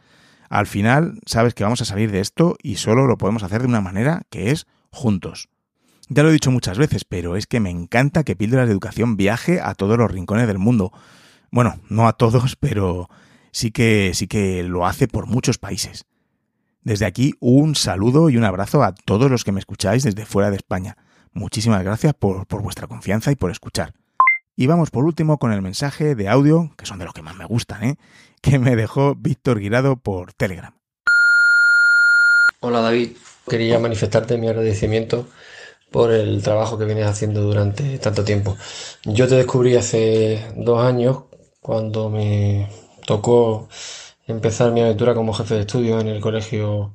Al 0.49 0.66
final, 0.66 1.20
sabes 1.25 1.54
que 1.54 1.62
vamos 1.62 1.80
a 1.80 1.84
salir 1.84 2.11
de 2.11 2.18
esto 2.18 2.56
y 2.64 2.78
solo 2.78 3.06
lo 3.06 3.16
podemos 3.16 3.44
hacer 3.44 3.61
de 3.61 3.68
una 3.68 3.80
manera 3.80 4.23
que 4.28 4.50
es 4.50 4.66
juntos. 4.90 5.50
Ya 6.08 6.25
lo 6.25 6.30
he 6.30 6.32
dicho 6.32 6.50
muchas 6.50 6.78
veces, 6.78 7.04
pero 7.04 7.37
es 7.37 7.46
que 7.46 7.61
me 7.61 7.70
encanta 7.70 8.25
que 8.25 8.34
Píldoras 8.34 8.66
de 8.66 8.73
Educación 8.73 9.16
viaje 9.16 9.61
a 9.61 9.75
todos 9.75 9.96
los 9.96 10.11
rincones 10.11 10.49
del 10.49 10.58
mundo. 10.58 10.92
Bueno, 11.54 11.78
no 11.88 12.08
a 12.08 12.14
todos, 12.14 12.56
pero 12.61 13.08
sí 13.52 13.70
que 13.70 14.11
sí 14.14 14.26
que 14.26 14.64
lo 14.64 14.87
hace 14.87 15.06
por 15.06 15.28
muchos 15.28 15.56
países. 15.56 16.04
Desde 16.82 17.06
aquí 17.06 17.37
un 17.38 17.76
saludo 17.76 18.28
y 18.28 18.37
un 18.37 18.42
abrazo 18.42 18.82
a 18.82 18.92
todos 18.92 19.30
los 19.30 19.44
que 19.44 19.52
me 19.52 19.61
escucháis 19.61 20.02
desde 20.02 20.26
fuera 20.26 20.50
de 20.50 20.56
España. 20.56 20.96
Muchísimas 21.32 21.84
gracias 21.84 22.12
por, 22.12 22.44
por 22.49 22.61
vuestra 22.61 22.88
confianza 22.88 23.30
y 23.30 23.37
por 23.37 23.52
escuchar. 23.52 23.94
Y 24.56 24.66
vamos 24.66 24.90
por 24.90 25.04
último 25.04 25.38
con 25.38 25.52
el 25.52 25.62
mensaje 25.62 26.16
de 26.16 26.28
audio, 26.28 26.73
que 26.76 26.87
son 26.87 26.99
de 26.99 27.04
los 27.04 27.14
que 27.14 27.23
más 27.23 27.37
me 27.37 27.44
gustan, 27.44 27.84
¿eh? 27.84 27.94
que 28.42 28.58
me 28.58 28.75
dejó 28.75 29.14
Víctor 29.14 29.61
Guirado 29.61 29.94
por 29.94 30.32
Telegram. 30.32 30.75
Hola 32.58 32.80
David, 32.80 33.12
quería 33.49 33.78
manifestarte 33.78 34.38
mi 34.38 34.49
agradecimiento 34.49 35.28
por 35.92 36.11
el 36.11 36.42
trabajo 36.42 36.78
que 36.78 36.84
vienes 36.84 37.06
haciendo 37.06 37.42
durante 37.42 38.00
tanto 38.00 38.25
tiempo. 38.25 38.56
Yo 39.04 39.28
te 39.28 39.37
descubrí 39.37 39.76
hace 39.76 40.44
dos 40.56 40.84
años 40.84 41.18
cuando 41.64 42.11
me 42.11 42.68
tocó 43.06 43.68
empezar 44.26 44.71
mi 44.71 44.83
aventura 44.83 45.14
como 45.14 45.33
jefe 45.33 45.54
de 45.54 45.61
estudio 45.62 45.99
en 45.99 46.09
el 46.09 46.21
colegio 46.21 46.92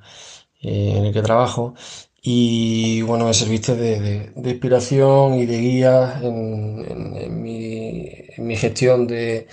eh, 0.61 0.93
en 0.95 1.05
el 1.05 1.13
que 1.13 1.23
trabajo. 1.23 1.73
Y 2.21 3.01
bueno, 3.01 3.25
me 3.25 3.33
serviste 3.33 3.75
de, 3.75 4.31
inspiración 4.35 5.39
y 5.39 5.47
de 5.47 5.57
guía 5.59 6.19
en, 6.21 7.41
mi, 7.41 8.55
gestión 8.57 9.07
de, 9.07 9.47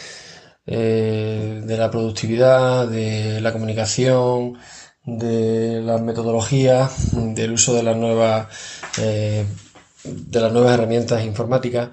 eh, 0.66 1.62
de 1.64 1.76
la 1.78 1.90
productividad, 1.90 2.87
de 2.87 3.40
la 3.40 3.54
comunicación, 3.54 4.58
de 5.06 5.80
las 5.80 6.02
metodologías, 6.02 7.35
del 7.35 7.52
uso 7.52 7.73
de 7.75 7.85
las 7.85 7.96
nuevas, 7.96 8.49
eh, 9.00 9.46
de 10.04 10.40
las 10.40 10.52
nuevas 10.52 10.75
herramientas 10.75 11.25
informáticas 11.25 11.88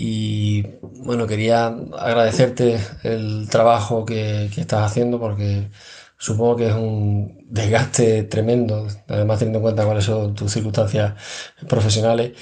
y 0.00 0.62
bueno, 0.82 1.26
quería 1.26 1.66
agradecerte 1.66 2.78
el 3.02 3.48
trabajo 3.50 4.04
que, 4.06 4.48
que 4.54 4.60
estás 4.60 4.84
haciendo 4.88 5.18
porque 5.18 5.70
supongo 6.16 6.54
que 6.54 6.68
es 6.68 6.74
un 6.74 7.44
desgaste 7.50 8.22
tremendo, 8.22 8.86
además 9.08 9.40
teniendo 9.40 9.58
en 9.58 9.62
cuenta 9.64 9.84
cuáles 9.84 10.04
son 10.04 10.36
tus 10.36 10.52
circunstancias 10.52 11.14
profesionales, 11.68 12.32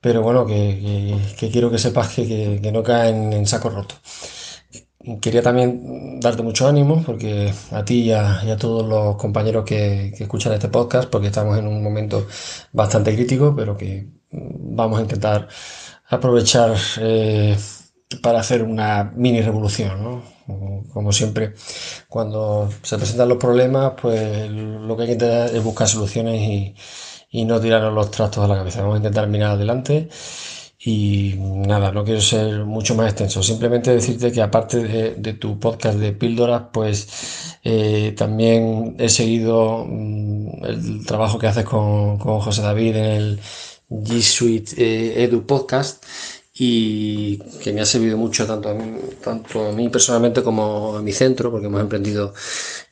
pero 0.00 0.20
bueno, 0.22 0.44
que, 0.46 1.16
quiero 1.52 1.70
que 1.70 1.78
sepas 1.78 2.08
que, 2.08 2.70
no 2.72 2.82
caen 2.82 3.32
en 3.32 3.46
saco 3.46 3.70
roto. 3.70 3.94
Quería 5.20 5.42
también 5.42 6.18
darte 6.18 6.42
mucho 6.42 6.66
ánimo 6.66 7.04
porque 7.06 7.52
a 7.70 7.84
ti 7.84 8.00
y 8.02 8.12
a, 8.12 8.56
todos 8.58 8.84
los 8.84 9.14
compañeros 9.16 9.64
que, 9.64 10.08
escuchan 10.18 10.54
este 10.54 10.68
podcast, 10.68 11.08
porque 11.08 11.28
estamos 11.28 11.56
en 11.56 11.68
un 11.68 11.84
momento 11.84 12.26
bastante 12.72 13.14
crítico, 13.14 13.54
pero 13.56 13.76
que 13.76 14.08
vamos 14.32 14.98
a 14.98 15.02
intentar 15.02 15.48
aprovechar 16.08 16.76
eh, 17.00 17.56
para 18.22 18.40
hacer 18.40 18.62
una 18.62 19.12
mini 19.14 19.40
revolución, 19.42 20.02
¿no? 20.02 20.22
Como 20.92 21.12
siempre, 21.12 21.54
cuando 22.08 22.70
se 22.82 22.96
presentan 22.96 23.28
los 23.28 23.38
problemas, 23.38 23.94
pues 24.00 24.48
lo 24.50 24.96
que 24.96 25.02
hay 25.02 25.08
que 25.08 25.12
intentar 25.14 25.54
es 25.54 25.62
buscar 25.62 25.88
soluciones 25.88 26.40
y, 26.40 26.74
y 27.30 27.44
no 27.44 27.60
tirarnos 27.60 27.92
los 27.92 28.10
trastos 28.10 28.44
a 28.44 28.48
la 28.48 28.56
cabeza. 28.56 28.80
Vamos 28.80 28.94
a 28.94 28.98
intentar 28.98 29.26
mirar 29.28 29.52
adelante 29.52 30.08
y 30.78 31.34
nada, 31.38 31.90
no 31.90 32.04
quiero 32.04 32.20
ser 32.20 32.64
mucho 32.64 32.94
más 32.94 33.08
extenso. 33.08 33.42
Simplemente 33.42 33.90
decirte 33.90 34.30
que 34.30 34.40
aparte 34.42 34.84
de, 35.16 35.32
tu 35.34 35.58
podcast 35.58 35.98
de 35.98 36.12
píldoras, 36.12 36.64
pues 36.72 37.58
eh, 37.64 38.14
también 38.16 38.94
he 38.98 39.08
seguido 39.08 39.84
mm, 39.88 40.64
el 40.64 41.06
trabajo 41.06 41.38
que 41.38 41.48
haces 41.48 41.64
con, 41.64 42.18
con 42.18 42.40
José 42.40 42.62
David 42.62 42.96
en 42.96 43.04
el 43.04 43.40
G 43.88 44.20
Suite 44.20 44.74
eh, 44.76 45.24
Edu 45.24 45.46
Podcast 45.46 46.04
y 46.58 47.38
que 47.62 47.72
me 47.72 47.82
ha 47.82 47.86
servido 47.86 48.16
mucho 48.16 48.46
tanto 48.46 48.70
a 48.70 48.74
mí, 48.74 48.98
tanto 49.22 49.68
a 49.68 49.72
mí 49.72 49.88
personalmente 49.90 50.42
como 50.42 50.96
a 50.96 51.02
mi 51.02 51.12
centro, 51.12 51.50
porque 51.50 51.66
hemos 51.66 51.80
emprendido 51.80 52.32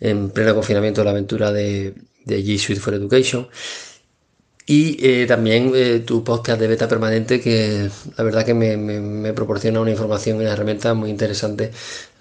en 0.01 0.31
pleno 0.31 0.55
confinamiento 0.55 1.03
la 1.03 1.11
aventura 1.11 1.51
de, 1.51 1.95
G 2.27 2.59
Suite 2.59 2.81
for 2.81 2.95
Education. 2.95 3.49
Y 4.67 4.97
eh, 5.07 5.27
también 5.27 5.73
eh, 5.75 6.01
tu 6.01 6.25
podcast 6.25 6.59
de 6.59 6.69
beta 6.69 6.89
permanente, 6.89 7.41
que 7.41 7.91
la 8.17 8.25
verdad 8.25 8.47
que 8.47 8.55
me, 8.55 9.33
proporciona 9.35 9.81
una 9.81 9.91
información 9.91 10.39
y 10.39 10.41
una 10.41 10.53
herramienta 10.53 10.95
muy 10.95 11.11
interesante 11.11 11.71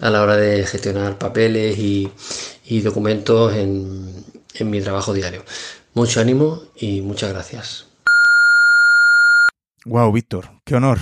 a 0.00 0.10
la 0.10 0.22
hora 0.22 0.36
de 0.36 0.66
gestionar 0.66 1.18
papeles 1.18 1.78
y, 1.78 2.10
documentos 2.82 3.54
en, 3.54 4.24
en 4.54 4.70
mi 4.70 4.80
trabajo 4.80 5.12
diario. 5.14 5.42
Mucho 5.94 6.20
ánimo 6.20 6.62
y 6.76 7.00
muchas 7.02 7.32
gracias. 7.32 7.93
Wow, 9.84 10.12
Víctor, 10.12 10.50
qué 10.64 10.76
honor. 10.76 10.98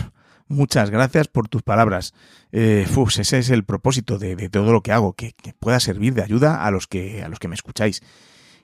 Muchas 0.48 0.90
gracias 0.90 1.28
por 1.28 1.48
tus 1.48 1.62
palabras. 1.62 2.14
Eh, 2.50 2.86
ese 3.18 3.38
es 3.38 3.50
el 3.50 3.64
propósito 3.64 4.18
de, 4.18 4.48
todo 4.48 4.72
lo 4.72 4.82
que 4.82 4.92
hago, 4.92 5.14
que, 5.14 5.34
pueda 5.60 5.78
servir 5.78 6.14
de 6.14 6.22
ayuda 6.22 6.64
a 6.64 6.70
los 6.70 6.88
que, 6.88 7.22
a 7.22 7.28
los 7.28 7.38
que 7.38 7.48
me 7.48 7.54
escucháis. 7.54 8.02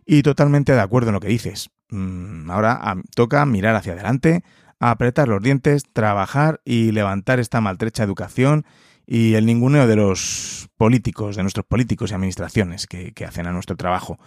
Y 0.05 0.23
totalmente 0.23 0.73
de 0.73 0.81
acuerdo 0.81 1.11
en 1.11 1.15
lo 1.15 1.21
que 1.21 1.29
dices. 1.29 1.71
Mm, 1.91 2.51
ahora 2.51 2.97
toca 3.15 3.47
mirar 3.47 3.77
hacia 3.77 3.93
adelante, 3.93 4.43
apretar 4.81 5.29
los 5.29 5.41
dientes, 5.41 5.85
trabajar 5.93 6.61
y 6.65 6.91
levantar 6.91 7.39
esta 7.39 7.61
maltrecha 7.61 8.03
educación 8.03 8.67
y 9.07 9.35
el 9.35 9.47
ninguneo 9.47 9.87
de 9.87 9.97
los 9.97 10.69
políticos, 10.77 11.37
de 11.37 11.43
nuestros 11.43 11.65
políticos 11.65 12.11
y 12.11 12.15
administraciones 12.15 12.87
que, 12.87 13.13
que 13.13 13.25
hacen 13.25 13.47
a 13.47 13.53
nuestro 13.53 13.77
trabajo. 13.77 14.19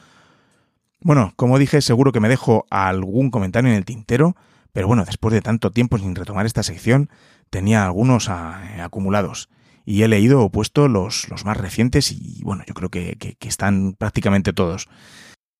Bueno, 1.01 1.33
como 1.35 1.59
dije, 1.59 1.81
seguro 1.81 2.11
que 2.11 2.21
me 2.21 2.29
dejo 2.29 2.65
algún 2.69 3.29
comentario 3.29 3.69
en 3.69 3.75
el 3.75 3.85
tintero, 3.85 4.35
pero 4.73 4.87
bueno, 4.87 5.05
después 5.05 5.33
de 5.33 5.41
tanto 5.41 5.71
tiempo 5.71 5.97
sin 5.97 6.15
retomar 6.15 6.45
esta 6.45 6.63
sección, 6.63 7.09
tenía 7.49 7.85
algunos 7.85 8.29
ah, 8.29 8.83
acumulados 8.83 9.49
y 9.85 10.03
he 10.03 10.07
leído 10.07 10.41
o 10.41 10.51
puesto 10.51 10.87
los, 10.87 11.29
los, 11.29 11.45
más 11.45 11.57
recientes 11.57 12.11
y 12.11 12.41
bueno, 12.43 12.63
yo 12.67 12.73
creo 12.73 12.89
que, 12.89 13.37
están 13.41 13.93
prácticamente 13.93 14.53
todos. 14.53 14.87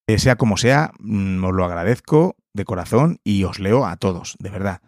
Eh, 0.08 0.20
sea 0.20 0.36
como 0.36 0.58
sea, 0.58 0.92
mm, 1.00 1.44
os 1.44 1.54
lo 1.54 1.66
agradezco 1.66 2.36
de 2.54 2.66
corazón 2.66 3.20
y 3.24 3.44
os 3.44 3.60
leo 3.60 3.86
a 3.86 3.96
todos, 3.98 4.36
de 4.40 4.50
verdad. 4.50 4.82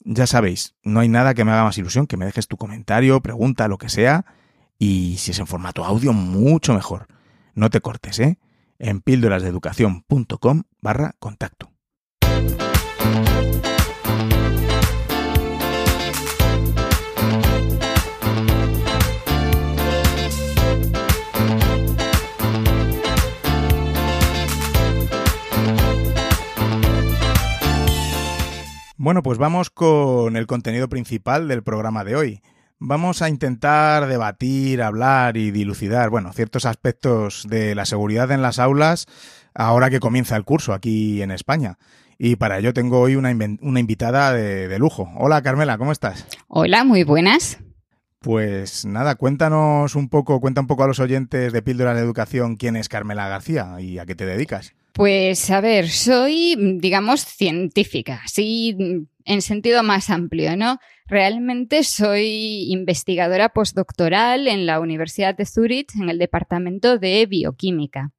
Ya 0.00 0.26
sabéis, 0.26 0.74
no 0.82 1.00
hay 1.00 1.08
nada 1.08 1.34
que 1.34 1.44
me 1.44 1.52
haga 1.52 1.64
más 1.64 1.78
ilusión 1.78 2.06
que 2.06 2.16
me 2.16 2.24
dejes 2.24 2.48
tu 2.48 2.56
comentario, 2.56 3.20
pregunta, 3.20 3.68
lo 3.68 3.78
que 3.78 3.88
sea, 3.88 4.24
y 4.78 5.16
si 5.18 5.32
es 5.32 5.38
en 5.38 5.46
formato 5.46 5.84
audio, 5.84 6.12
mucho 6.12 6.72
mejor. 6.72 7.06
No 7.54 7.68
te 7.68 7.82
cortes, 7.82 8.18
¿eh? 8.18 8.38
En 8.78 9.02
píldorasdeeducación.com 9.02 10.62
barra 10.80 11.14
contacto. 11.18 11.69
Bueno, 29.02 29.22
pues 29.22 29.38
vamos 29.38 29.70
con 29.70 30.36
el 30.36 30.46
contenido 30.46 30.90
principal 30.90 31.48
del 31.48 31.62
programa 31.62 32.04
de 32.04 32.16
hoy. 32.16 32.42
Vamos 32.78 33.22
a 33.22 33.30
intentar 33.30 34.06
debatir, 34.06 34.82
hablar 34.82 35.38
y 35.38 35.50
dilucidar, 35.50 36.10
bueno, 36.10 36.34
ciertos 36.34 36.66
aspectos 36.66 37.46
de 37.48 37.74
la 37.74 37.86
seguridad 37.86 38.30
en 38.30 38.42
las 38.42 38.58
aulas 38.58 39.06
ahora 39.54 39.88
que 39.88 40.00
comienza 40.00 40.36
el 40.36 40.44
curso 40.44 40.74
aquí 40.74 41.22
en 41.22 41.30
España. 41.30 41.78
Y 42.18 42.36
para 42.36 42.58
ello 42.58 42.74
tengo 42.74 43.00
hoy 43.00 43.16
una, 43.16 43.34
una 43.62 43.80
invitada 43.80 44.34
de, 44.34 44.68
de 44.68 44.78
lujo. 44.78 45.10
Hola 45.16 45.40
Carmela, 45.40 45.78
¿cómo 45.78 45.92
estás? 45.92 46.26
Hola, 46.48 46.84
muy 46.84 47.02
buenas. 47.02 47.56
Pues 48.18 48.84
nada, 48.84 49.14
cuéntanos 49.14 49.94
un 49.94 50.10
poco, 50.10 50.42
cuenta 50.42 50.60
un 50.60 50.66
poco 50.66 50.84
a 50.84 50.88
los 50.88 51.00
oyentes 51.00 51.54
de 51.54 51.62
Píldoras 51.62 51.96
de 51.96 52.02
Educación 52.02 52.56
quién 52.56 52.76
es 52.76 52.90
Carmela 52.90 53.28
García 53.28 53.80
y 53.80 53.98
a 53.98 54.04
qué 54.04 54.14
te 54.14 54.26
dedicas. 54.26 54.74
Pues 54.92 55.50
a 55.50 55.60
ver, 55.60 55.88
soy, 55.88 56.56
digamos, 56.78 57.24
científica, 57.24 58.22
sí, 58.26 58.76
en 59.24 59.42
sentido 59.42 59.82
más 59.82 60.10
amplio, 60.10 60.56
¿no? 60.56 60.78
Realmente 61.06 61.84
soy 61.84 62.70
investigadora 62.70 63.50
postdoctoral 63.50 64.48
en 64.48 64.66
la 64.66 64.80
Universidad 64.80 65.36
de 65.36 65.46
Zurich 65.46 65.94
en 65.94 66.08
el 66.08 66.18
departamento 66.18 66.98
de 66.98 67.26
bioquímica. 67.26 68.12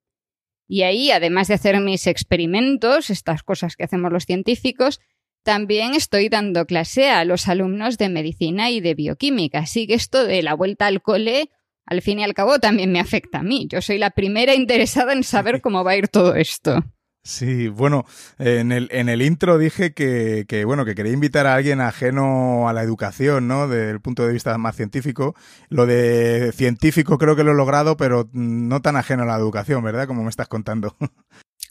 Y 0.68 0.84
ahí, 0.84 1.12
además 1.12 1.50
de 1.50 1.56
hacer 1.56 1.80
mis 1.82 2.08
experimentos, 2.08 3.10
estas 3.10 3.44
cosas 3.44 3.76
que 3.76 3.84
hacemos 3.84 4.12
los 4.12 4.26
científicos, 4.26 5.02
también 5.44 5.96
estoy 5.96 6.30
dando 6.30 6.66
clase 6.66 7.10
a 7.10 7.26
los 7.26 7.48
alumnos 7.48 7.98
de 7.98 8.10
medicina 8.10 8.70
y 8.70 8.80
de 8.80 8.94
bioquímica, 8.94 9.60
así 9.60 9.88
que 9.88 9.96
esto 9.96 10.24
de 10.24 10.44
la 10.44 10.54
vuelta 10.54 10.86
al 10.86 11.02
cole, 11.02 11.50
al 11.92 12.02
fin 12.02 12.20
y 12.20 12.24
al 12.24 12.34
cabo, 12.34 12.58
también 12.58 12.92
me 12.92 13.02
afecta 13.02 13.40
a 13.40 13.44
mí. 13.44 13.68
Yo 13.70 13.82
soy 13.82 13.98
la 13.98 14.12
primera 14.12 14.56
interesada 14.56 15.12
en 15.12 15.24
saber 15.24 15.60
cómo 15.62 15.84
va 15.84 15.92
a 15.92 15.98
ir 15.98 16.08
todo 16.08 16.36
esto. 16.36 16.84
Sí, 17.24 17.68
bueno, 17.68 18.06
en 18.40 18.72
el, 18.72 18.88
en 18.92 19.08
el 19.10 19.22
intro 19.22 19.60
dije 19.60 19.94
que, 19.94 20.46
que, 20.48 20.66
bueno, 20.66 20.86
que 20.86 20.96
quería 20.96 21.12
invitar 21.12 21.46
a 21.46 21.54
alguien 21.54 21.80
ajeno 21.82 22.68
a 22.68 22.74
la 22.74 22.82
educación, 22.82 23.48
¿no? 23.48 23.68
Desde 23.68 23.92
el 23.92 24.00
punto 24.02 24.26
de 24.26 24.34
vista 24.34 24.58
más 24.58 24.76
científico. 24.76 25.36
Lo 25.70 25.86
de 25.86 26.52
científico 26.54 27.18
creo 27.20 27.36
que 27.36 27.44
lo 27.44 27.52
he 27.52 27.56
logrado, 27.56 27.96
pero 27.98 28.28
no 28.32 28.82
tan 28.82 28.96
ajeno 28.96 29.24
a 29.24 29.28
la 29.28 29.36
educación, 29.36 29.84
¿verdad? 29.84 30.08
Como 30.08 30.24
me 30.24 30.30
estás 30.30 30.48
contando. 30.48 30.96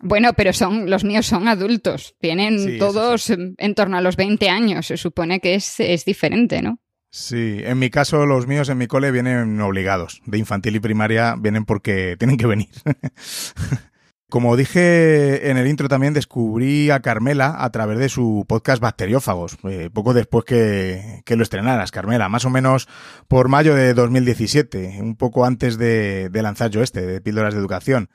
Bueno, 0.03 0.33
pero 0.35 0.55
son 0.55 0.89
los 0.89 1.05
míos 1.05 1.27
son 1.27 1.47
adultos, 1.47 2.15
tienen 2.21 2.59
Sí, 2.59 2.79
todos 2.79 3.25
sí. 3.25 3.35
en 3.59 3.75
torno 3.75 3.99
a 3.99 4.00
los 4.00 4.17
20 4.17 4.49
años, 4.49 4.87
se 4.87 4.97
supone 4.97 5.41
que 5.41 5.55
es, 5.57 5.79
es 5.79 6.07
diferente, 6.07 6.62
¿no? 6.62 6.79
Sí, 7.11 7.61
en 7.64 7.81
mi 7.81 7.90
caso 7.90 8.25
los 8.25 8.47
míos 8.47 8.69
en 8.69 8.79
mi 8.79 8.87
cole 8.87 9.11
vienen 9.11 9.61
obligados. 9.61 10.23
De 10.26 10.38
infantil 10.38 10.76
y 10.76 10.81
primaria 10.81 11.35
vienen 11.37 11.64
porque 11.64 12.17
tienen 12.19 12.37
que 12.37 12.47
venir. 12.47 12.69
Como 14.29 14.57
dije 14.57 15.50
en 15.50 15.57
el 15.57 15.67
intro 15.67 15.88
también 15.88 16.14
descubrí 16.14 16.88
a 16.90 17.00
Carmela 17.00 17.64
a 17.64 17.71
través 17.71 17.99
de 17.99 18.09
su 18.09 18.45
podcast 18.47 18.81
Bacteriófagos, 18.81 19.59
eh, 19.64 19.90
poco 19.93 20.14
después 20.14 20.45
que, 20.45 21.25
lo 21.26 21.43
estrenaras, 21.43 21.90
Carmela, 21.90 22.29
más 22.29 22.45
o 22.45 22.50
menos 22.50 22.87
por 23.26 23.49
mayo 23.49 23.75
de 23.75 23.93
2017, 23.93 24.99
un 25.00 25.17
poco 25.17 25.45
antes 25.45 25.79
de, 25.79 26.29
de 26.29 26.43
lanzar 26.43 26.71
yo 26.71 26.81
este, 26.81 27.05
de 27.05 27.21
Píldoras 27.21 27.55
de 27.55 27.61
Educación. 27.61 28.09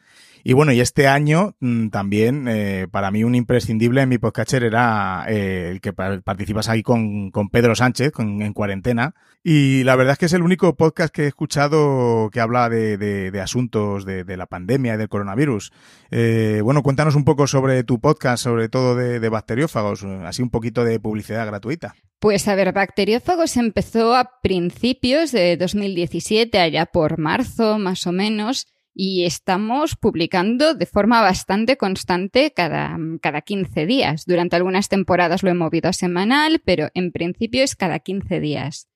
Y 0.48 0.54
bueno, 0.54 0.72
y 0.72 0.80
este 0.80 1.08
año 1.08 1.56
mm, 1.60 1.88
también, 1.88 2.48
eh, 2.48 2.88
para 2.92 3.10
mí 3.10 3.24
un 3.24 3.34
imprescindible 3.34 4.02
en 4.04 4.10
mi 4.10 4.20
podcatcher 4.20 4.64
era 4.64 5.26
eh, 5.28 5.70
el 5.72 5.82
que 5.82 5.92
pa- 5.92 6.22
participas 6.22 6.70
ahí 6.70 6.84
con, 6.84 7.32
con 7.32 7.50
Pedro 7.50 7.74
Sánchez, 7.74 8.12
con- 8.12 8.44
en 8.44 8.54
cuarentena. 8.54 9.16
Y 9.44 9.84
la 9.86 9.96
verdad 9.96 10.14
es 10.14 10.18
que 10.20 10.26
es 10.28 10.34
el 10.34 10.44
único 10.44 10.76
podcast 10.76 11.12
que 11.12 11.24
he 11.24 11.28
escuchado 11.28 12.30
que 12.32 12.42
habla 12.42 12.70
de, 12.70 12.96
de- 12.98 13.42
asuntos 13.42 14.06
de, 14.06 14.38
la 14.38 14.46
pandemia 14.46 14.94
y 14.94 14.98
del 14.98 15.10
coronavirus. 15.10 15.72
Eh, 16.12 16.62
bueno, 16.64 16.84
cuéntanos 16.84 17.16
un 17.16 17.26
poco 17.26 17.48
sobre 17.48 17.84
tu 17.84 18.00
podcast, 18.00 18.44
sobre 18.44 18.70
todo 18.70 18.96
de, 18.96 19.28
bacteriófagos, 19.30 20.04
así 20.04 20.44
un 20.44 20.52
poquito 20.52 20.84
de 20.86 21.00
publicidad 21.00 21.48
gratuita. 21.48 21.96
Pues 22.20 22.48
a 22.48 22.54
ver, 22.54 22.72
Bacteriófagos 22.72 23.58
empezó 23.58 24.16
a 24.16 24.30
principios 24.44 25.32
de 25.32 25.58
2017, 25.58 26.60
allá 26.60 26.86
por 26.86 27.18
marzo 27.18 27.80
más 27.80 28.06
o 28.06 28.12
menos, 28.12 28.68
y 28.98 29.26
estamos 29.26 29.98
publicando 29.98 30.74
de 30.74 30.86
forma 30.86 31.22
bastante 31.22 31.76
constante 31.76 32.52
cada, 32.52 32.98
cada 33.22 33.42
15 33.42 33.86
días. 33.86 34.26
Durante 34.26 34.56
algunas 34.56 34.88
temporadas 34.88 35.44
lo 35.44 35.50
he 35.50 35.54
movido 35.54 35.90
a 35.90 35.94
semanal, 35.94 36.62
pero 36.64 36.88
en 36.94 37.12
principio 37.12 37.62
es 37.62 37.76
cada 37.76 38.00
15 38.00 38.40
días. 38.40 38.88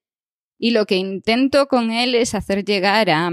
Y 0.57 0.71
lo 0.71 0.85
que 0.85 0.95
intento 0.95 1.67
con 1.67 1.91
él 1.91 2.15
es 2.15 2.33
hacer 2.33 2.63
llegar 2.63 3.09
a, 3.09 3.27
a 3.27 3.29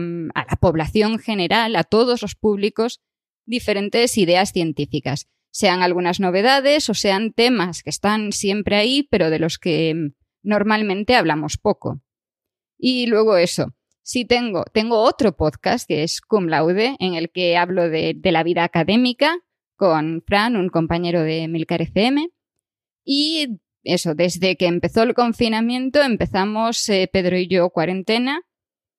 la 0.51 0.57
población 0.61 1.21
general, 1.21 1.77
a 1.77 1.85
todos 1.85 2.23
los 2.23 2.35
públicos, 2.35 3.01
diferentes 3.47 4.19
ideas 4.19 4.53
científicas, 4.53 5.29
sean 5.53 5.83
algunas 5.83 6.19
novedades 6.19 6.91
o 6.91 6.95
sean 6.95 7.33
temas 7.33 7.85
que 7.85 7.91
están 7.91 8.33
siempre 8.33 8.75
ahí, 8.75 9.07
pero 9.09 9.31
de 9.31 9.39
los 9.39 9.59
que 9.59 9.95
mm, 9.95 10.15
normalmente 10.43 11.15
hablamos 11.15 11.59
poco. 11.59 12.03
Y 12.77 13.07
luego 13.07 13.37
eso. 13.37 13.76
Sí 14.09 14.25
tengo, 14.25 14.63
tengo 14.73 15.01
otro 15.01 15.33
podcast 15.37 15.89
que 15.89 16.05
es 16.05 16.21
Cum 16.21 16.47
Laude, 16.47 16.95
en 17.01 17.15
el 17.15 17.29
que 17.29 17.57
hablo 17.57 17.91
de, 17.91 18.15
de 18.17 18.31
la 18.31 18.45
vida 18.45 18.63
académica 18.63 19.37
con 19.75 20.23
Fran, 20.25 20.55
un 20.55 20.69
compañero 20.69 21.23
de 21.25 21.49
Milcar 21.49 21.83
FM. 21.83 22.29
Y 23.05 23.59
eso, 23.83 24.15
desde 24.15 24.55
que 24.57 24.67
empezó 24.69 25.03
el 25.03 25.13
confinamiento 25.15 26.01
empezamos 26.05 26.89
eh, 26.89 27.11
Pedro 27.13 27.37
y 27.37 27.49
yo 27.49 27.69
cuarentena. 27.71 28.43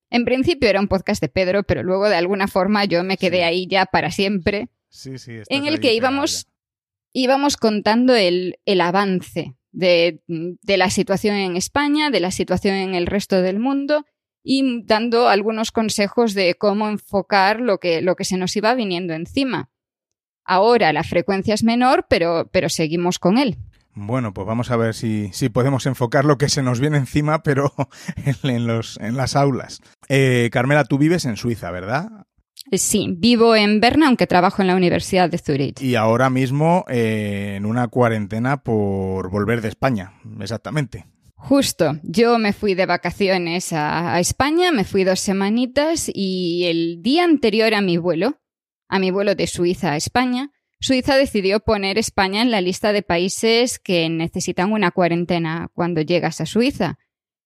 En 0.09 0.25
principio 0.25 0.69
era 0.69 0.81
un 0.81 0.89
podcast 0.89 1.21
de 1.21 1.29
Pedro, 1.29 1.63
pero 1.63 1.83
luego 1.83 2.09
de 2.09 2.17
alguna 2.17 2.49
forma 2.49 2.83
yo 2.83 3.01
me 3.05 3.15
quedé 3.15 3.37
Sí. 3.37 3.43
ahí 3.43 3.67
ya 3.67 3.85
para 3.85 4.11
siempre 4.11 4.67
Sí, 4.89 5.17
sí. 5.17 5.39
en 5.47 5.67
el 5.67 5.79
que 5.79 5.93
íbamos, 5.93 6.47
íbamos 7.13 7.55
contando 7.55 8.13
el, 8.13 8.59
el 8.65 8.81
avance 8.81 9.55
de, 9.71 10.21
de 10.27 10.77
la 10.77 10.89
situación 10.89 11.37
en 11.37 11.55
España, 11.55 12.09
de 12.09 12.19
la 12.19 12.31
situación 12.31 12.75
en 12.75 12.93
el 12.93 13.05
resto 13.07 13.41
del 13.41 13.59
mundo 13.59 14.05
y 14.49 14.83
dando 14.85 15.27
algunos 15.27 15.73
consejos 15.73 16.33
de 16.33 16.55
cómo 16.55 16.87
enfocar 16.87 17.59
lo 17.59 17.79
que, 17.79 18.01
lo 18.01 18.15
que 18.15 18.23
se 18.23 18.37
nos 18.37 18.55
iba 18.55 18.73
viniendo 18.75 19.13
encima. 19.13 19.69
Ahora 20.45 20.93
la 20.93 21.03
frecuencia 21.03 21.53
es 21.53 21.65
menor, 21.65 22.05
pero, 22.09 22.49
pero 22.49 22.69
seguimos 22.69 23.19
con 23.19 23.37
él. 23.37 23.57
Bueno, 23.93 24.33
pues 24.33 24.47
vamos 24.47 24.71
a 24.71 24.77
ver 24.77 24.93
si, 24.93 25.29
si 25.33 25.49
podemos 25.49 25.85
enfocar 25.85 26.23
lo 26.23 26.37
que 26.37 26.47
se 26.47 26.63
nos 26.63 26.79
viene 26.79 26.95
encima, 26.95 27.43
pero 27.43 27.73
en, 28.43 28.67
los, 28.67 28.97
en 29.01 29.17
las 29.17 29.35
aulas. 29.35 29.81
Eh, 30.07 30.49
Carmela, 30.53 30.85
tú 30.85 30.97
vives 30.97 31.25
en 31.25 31.35
Suiza, 31.35 31.69
¿verdad? 31.69 32.09
Sí, 32.71 33.13
vivo 33.17 33.53
en 33.53 33.81
Berna, 33.81 34.07
aunque 34.07 34.27
trabajo 34.27 34.61
en 34.61 34.69
la 34.69 34.77
Universidad 34.77 35.29
de 35.29 35.39
Zurich. 35.39 35.81
Y 35.81 35.95
ahora 35.95 36.29
mismo 36.29 36.85
eh, 36.87 37.55
en 37.57 37.65
una 37.65 37.89
cuarentena 37.89 38.63
por 38.63 39.29
volver 39.29 39.59
de 39.59 39.67
España, 39.67 40.13
exactamente. 40.39 41.05
Justo, 41.39 41.99
yo 42.03 42.39
me 42.39 42.51
fui 42.51 42.73
de 42.73 42.87
vacaciones 42.87 43.71
a, 43.71 44.19
España, 44.19 44.71
me 44.71 44.83
fui 44.83 45.03
dos 45.03 45.19
semanitas 45.19 46.09
y 46.11 46.65
el 46.65 47.01
día 47.01 47.23
anterior 47.23 47.73
a 47.75 47.81
mi 47.81 47.97
vuelo, 47.97 48.41
a 48.89 48.97
mi 48.99 49.11
vuelo 49.11 49.35
de 49.35 49.45
Suiza 49.45 49.91
a 49.91 49.97
España, 49.97 50.51
Suiza 50.79 51.15
decidió 51.15 51.59
poner 51.59 51.97
España 51.97 52.41
en 52.41 52.51
la 52.51 52.59
lista 52.59 52.91
de 52.91 53.01
países 53.01 53.79
que 53.79 54.09
necesitan 54.09 54.71
una 54.71 54.91
cuarentena 54.91 55.69
cuando 55.73 56.01
llegas 56.01 56.41
a 56.41 56.45
Suiza. 56.45 56.97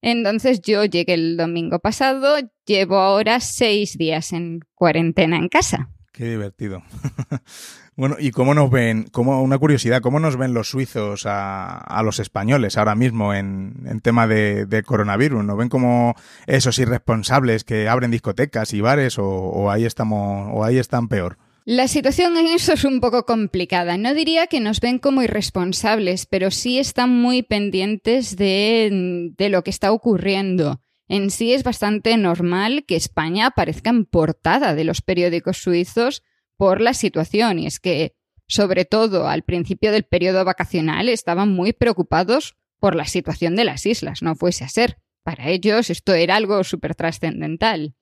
Entonces 0.02 0.62
yo 0.62 0.84
llegué 0.86 1.14
el 1.14 1.38
domingo 1.38 1.80
pasado, 1.80 2.38
llevo 2.66 2.98
ahora 2.98 3.40
seis 3.40 3.98
días 3.98 4.34
en 4.34 4.62
cuarentena 4.74 5.38
en 5.38 5.48
casa. 5.48 5.92
Qué 6.12 6.26
divertido. 6.26 6.82
bueno, 8.02 8.16
¿y 8.18 8.32
cómo 8.32 8.56
nos 8.56 8.72
ven? 8.72 9.04
Como 9.12 9.44
una 9.44 9.60
curiosidad, 9.60 10.02
¿cómo 10.02 10.20
nos 10.20 10.36
ven 10.36 10.56
los 10.56 10.70
suizos 10.70 11.28
a, 11.28 12.02
los 12.04 12.18
españoles 12.18 12.76
ahora 12.76 12.96
mismo 12.96 13.32
en, 13.36 14.02
tema 14.02 14.26
de, 14.26 14.84
coronavirus? 14.84 15.44
¿Nos 15.44 15.56
ven 15.56 15.70
como 15.70 16.16
esos 16.48 16.80
irresponsables 16.80 17.64
que 17.64 17.88
abren 17.88 18.10
discotecas 18.10 18.74
y 18.74 18.82
bares 18.82 19.20
o, 19.20 19.70
ahí 19.70 19.86
estamos 19.86 20.50
o 20.52 20.64
ahí 20.64 20.80
están 20.80 21.10
peor? 21.10 21.38
La 21.64 21.88
situación 21.88 22.38
en 22.38 22.48
eso 22.48 22.74
es 22.74 22.86
un 22.86 23.02
poco 23.02 23.28
complicada. 23.28 23.96
No 24.00 24.16
diría 24.16 24.48
que 24.48 24.62
nos 24.62 24.80
ven 24.80 24.98
como 24.98 25.22
irresponsables, 25.22 26.26
pero 26.26 26.50
sí 26.50 26.80
están 26.80 27.12
muy 27.12 27.44
pendientes 27.44 28.36
de, 28.36 29.32
lo 29.38 29.64
que 29.64 29.70
está 29.70 29.92
ocurriendo. 29.92 30.82
En 31.08 31.30
sí 31.30 31.54
es 31.54 31.62
bastante 31.62 32.18
normal 32.18 32.84
que 32.88 32.96
España 32.96 33.46
aparezca 33.46 33.92
en 33.92 34.06
portada 34.06 34.74
de 34.74 34.86
los 34.86 35.04
periódicos 35.04 35.58
suizos 35.58 36.24
por 36.62 36.80
la 36.80 36.94
situación. 36.94 37.58
Y 37.58 37.66
es 37.66 37.80
que, 37.80 38.14
sobre 38.46 38.86
todo 38.86 39.28
al 39.28 39.42
principio 39.42 39.92
del 39.92 40.04
periodo 40.04 40.46
vacacional, 40.46 41.10
estaban 41.10 41.52
muy 41.52 41.74
preocupados 41.74 42.56
por 42.80 42.94
la 42.94 43.06
situación 43.06 43.56
de 43.56 43.64
las 43.64 43.88
islas, 43.88 44.22
no 44.22 44.36
fuese 44.36 44.64
a 44.64 44.70
ser. 44.70 45.00
Para 45.24 45.50
ellos 45.50 45.90
esto 45.90 46.14
era 46.14 46.36
algo 46.36 46.64
súper 46.64 46.94
trascendental. 46.94 47.96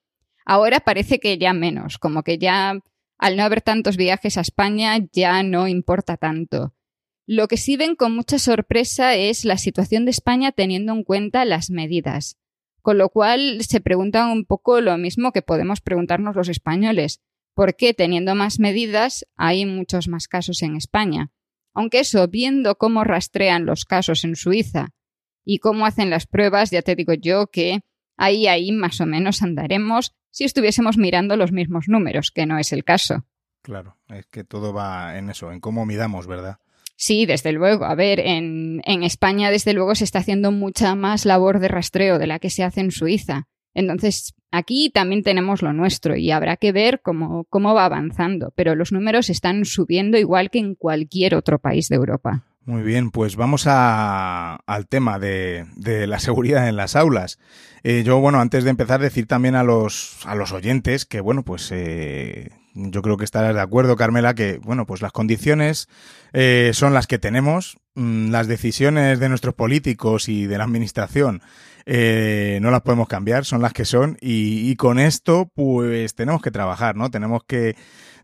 Ahora 0.45 0.81
parece 0.81 1.21
que 1.21 1.37
ya 1.37 1.53
menos, 1.53 1.97
como 1.97 2.21
que 2.21 2.37
ya 2.37 2.77
al 3.17 3.37
no 3.37 3.43
haber 3.43 3.61
tantos 3.61 3.95
viajes 3.95 4.35
a 4.35 4.41
España 4.41 4.97
ya 5.13 5.41
no 5.41 5.69
importa 5.69 6.17
tanto. 6.17 6.73
Lo 7.25 7.47
que 7.47 7.55
sí 7.55 7.77
ven 7.77 7.95
con 7.95 8.13
mucha 8.13 8.39
sorpresa 8.39 9.15
es 9.15 9.45
la 9.45 9.57
situación 9.57 10.03
de 10.03 10.11
España 10.11 10.51
teniendo 10.51 10.91
en 10.91 11.05
cuenta 11.05 11.45
las 11.45 11.69
medidas. 11.69 12.37
Con 12.81 12.97
lo 12.97 13.07
cual 13.07 13.61
se 13.61 13.79
preguntan 13.79 14.31
un 14.31 14.43
poco 14.43 14.81
lo 14.81 14.97
mismo 14.97 15.31
que 15.31 15.41
podemos 15.41 15.79
preguntarnos 15.79 16.35
los 16.35 16.49
españoles. 16.49 17.21
¿Por 17.59 17.75
qué 17.75 17.93
teniendo 17.93 18.35
más 18.35 18.57
medidas 18.57 19.25
hay 19.35 19.65
muchos 19.65 20.07
más 20.07 20.29
casos 20.29 20.63
en 20.63 20.77
España? 20.77 21.33
Aunque 21.73 21.99
eso, 21.99 22.25
viendo 22.29 22.75
cómo 22.75 23.03
rastrean 23.03 23.65
los 23.65 23.83
casos 23.83 24.23
en 24.23 24.37
Suiza 24.37 24.93
y 25.43 25.59
cómo 25.59 25.85
hacen 25.85 26.09
las 26.09 26.25
pruebas, 26.25 26.71
ya 26.71 26.83
te 26.83 26.95
digo 26.95 27.11
yo 27.15 27.47
que 27.47 27.81
ahí, 28.15 28.47
ahí 28.47 28.71
más 28.71 29.01
o 29.01 29.05
menos 29.05 29.41
andaremos 29.41 30.13
si 30.31 30.45
estuviésemos 30.45 30.97
mirando 30.97 31.35
los 31.35 31.51
mismos 31.51 31.89
números, 31.89 32.31
que 32.31 32.45
no 32.45 32.57
es 32.59 32.71
el 32.71 32.85
caso. 32.85 33.25
Claro, 33.61 33.97
es 34.07 34.25
que 34.27 34.45
todo 34.45 34.71
va 34.71 35.17
en 35.17 35.29
eso, 35.29 35.51
en 35.51 35.59
cómo 35.59 35.85
midamos, 35.85 36.27
¿verdad? 36.27 36.59
Sí, 36.95 37.25
desde 37.25 37.51
luego. 37.51 37.83
A 37.83 37.95
ver, 37.95 38.21
en, 38.21 38.81
en, 38.85 39.03
España, 39.03 39.51
desde 39.51 39.73
luego, 39.73 39.95
se 39.95 40.05
está 40.05 40.19
haciendo 40.19 40.53
mucha 40.53 40.95
más 40.95 41.25
labor 41.25 41.59
de 41.59 41.67
rastreo 41.67 42.19
de 42.19 42.27
la 42.27 42.39
que 42.39 42.51
se 42.51 42.63
hace 42.63 42.79
en 42.79 42.91
Suiza. 42.91 43.49
Entonces, 43.73 44.33
aquí 44.51 44.89
también 44.89 45.23
tenemos 45.23 45.61
lo 45.61 45.73
nuestro 45.73 46.15
y 46.15 46.31
habrá 46.31 46.57
que 46.57 46.71
ver 46.71 47.01
cómo, 47.01 47.45
cómo 47.49 47.73
va 47.73 47.85
avanzando. 47.85 48.51
Pero 48.55 48.75
los 48.75 48.91
números 48.91 49.29
están 49.29 49.65
subiendo 49.65 50.17
igual 50.17 50.49
que 50.49 50.59
en 50.59 50.75
cualquier 50.75 51.35
otro 51.35 51.59
país 51.59 51.89
de 51.89 51.95
Europa. 51.95 52.43
Muy 52.69 52.83
bien, 52.83 53.09
pues 53.09 53.35
vamos 53.35 53.65
a, 53.65 54.57
al 54.67 54.87
tema 54.87 55.17
de, 55.17 55.65
la 56.07 56.19
seguridad 56.19 56.67
en 56.67 56.75
las 56.75 56.95
aulas. 56.95 57.39
Eh, 57.83 58.03
yo, 58.05 58.19
bueno, 58.19 58.39
antes 58.39 58.63
de 58.63 58.69
empezar, 58.69 59.01
decir 59.01 59.25
también 59.25 59.55
a 59.55 59.63
los, 59.63 60.19
a 60.25 60.35
los 60.35 60.51
oyentes 60.51 61.05
que, 61.05 61.19
bueno, 61.19 61.43
pues 61.43 61.71
eh, 61.71 62.51
yo 62.75 63.01
creo 63.01 63.17
que 63.17 63.23
estarás 63.23 63.55
de 63.55 63.61
acuerdo, 63.61 63.95
Carmela, 63.95 64.35
que, 64.35 64.59
bueno, 64.59 64.85
pues 64.85 65.01
las 65.01 65.11
condiciones 65.11 65.87
eh, 66.31 66.69
son 66.73 66.93
las 66.93 67.07
que 67.07 67.17
tenemos, 67.17 67.77
mm, 67.95 68.29
las 68.29 68.47
decisiones 68.47 69.19
de 69.19 69.29
nuestros 69.29 69.55
políticos 69.55 70.29
y 70.29 70.45
de 70.45 70.59
la 70.59 70.65
administración 70.65 71.41
eh, 71.91 72.59
no 72.61 72.69
las 72.69 72.83
podemos 72.83 73.07
cambiar, 73.07 73.45
son 73.45 73.63
las 73.63 73.73
que 73.73 73.83
son 73.83 74.15
y, 74.21 74.75
con 74.75 74.99
esto, 74.99 75.51
pues 75.55 76.13
tenemos 76.13 76.39
que 76.39 76.51
trabajar, 76.51 76.95
¿no? 76.95 77.09
Tenemos 77.09 77.43
que 77.47 77.75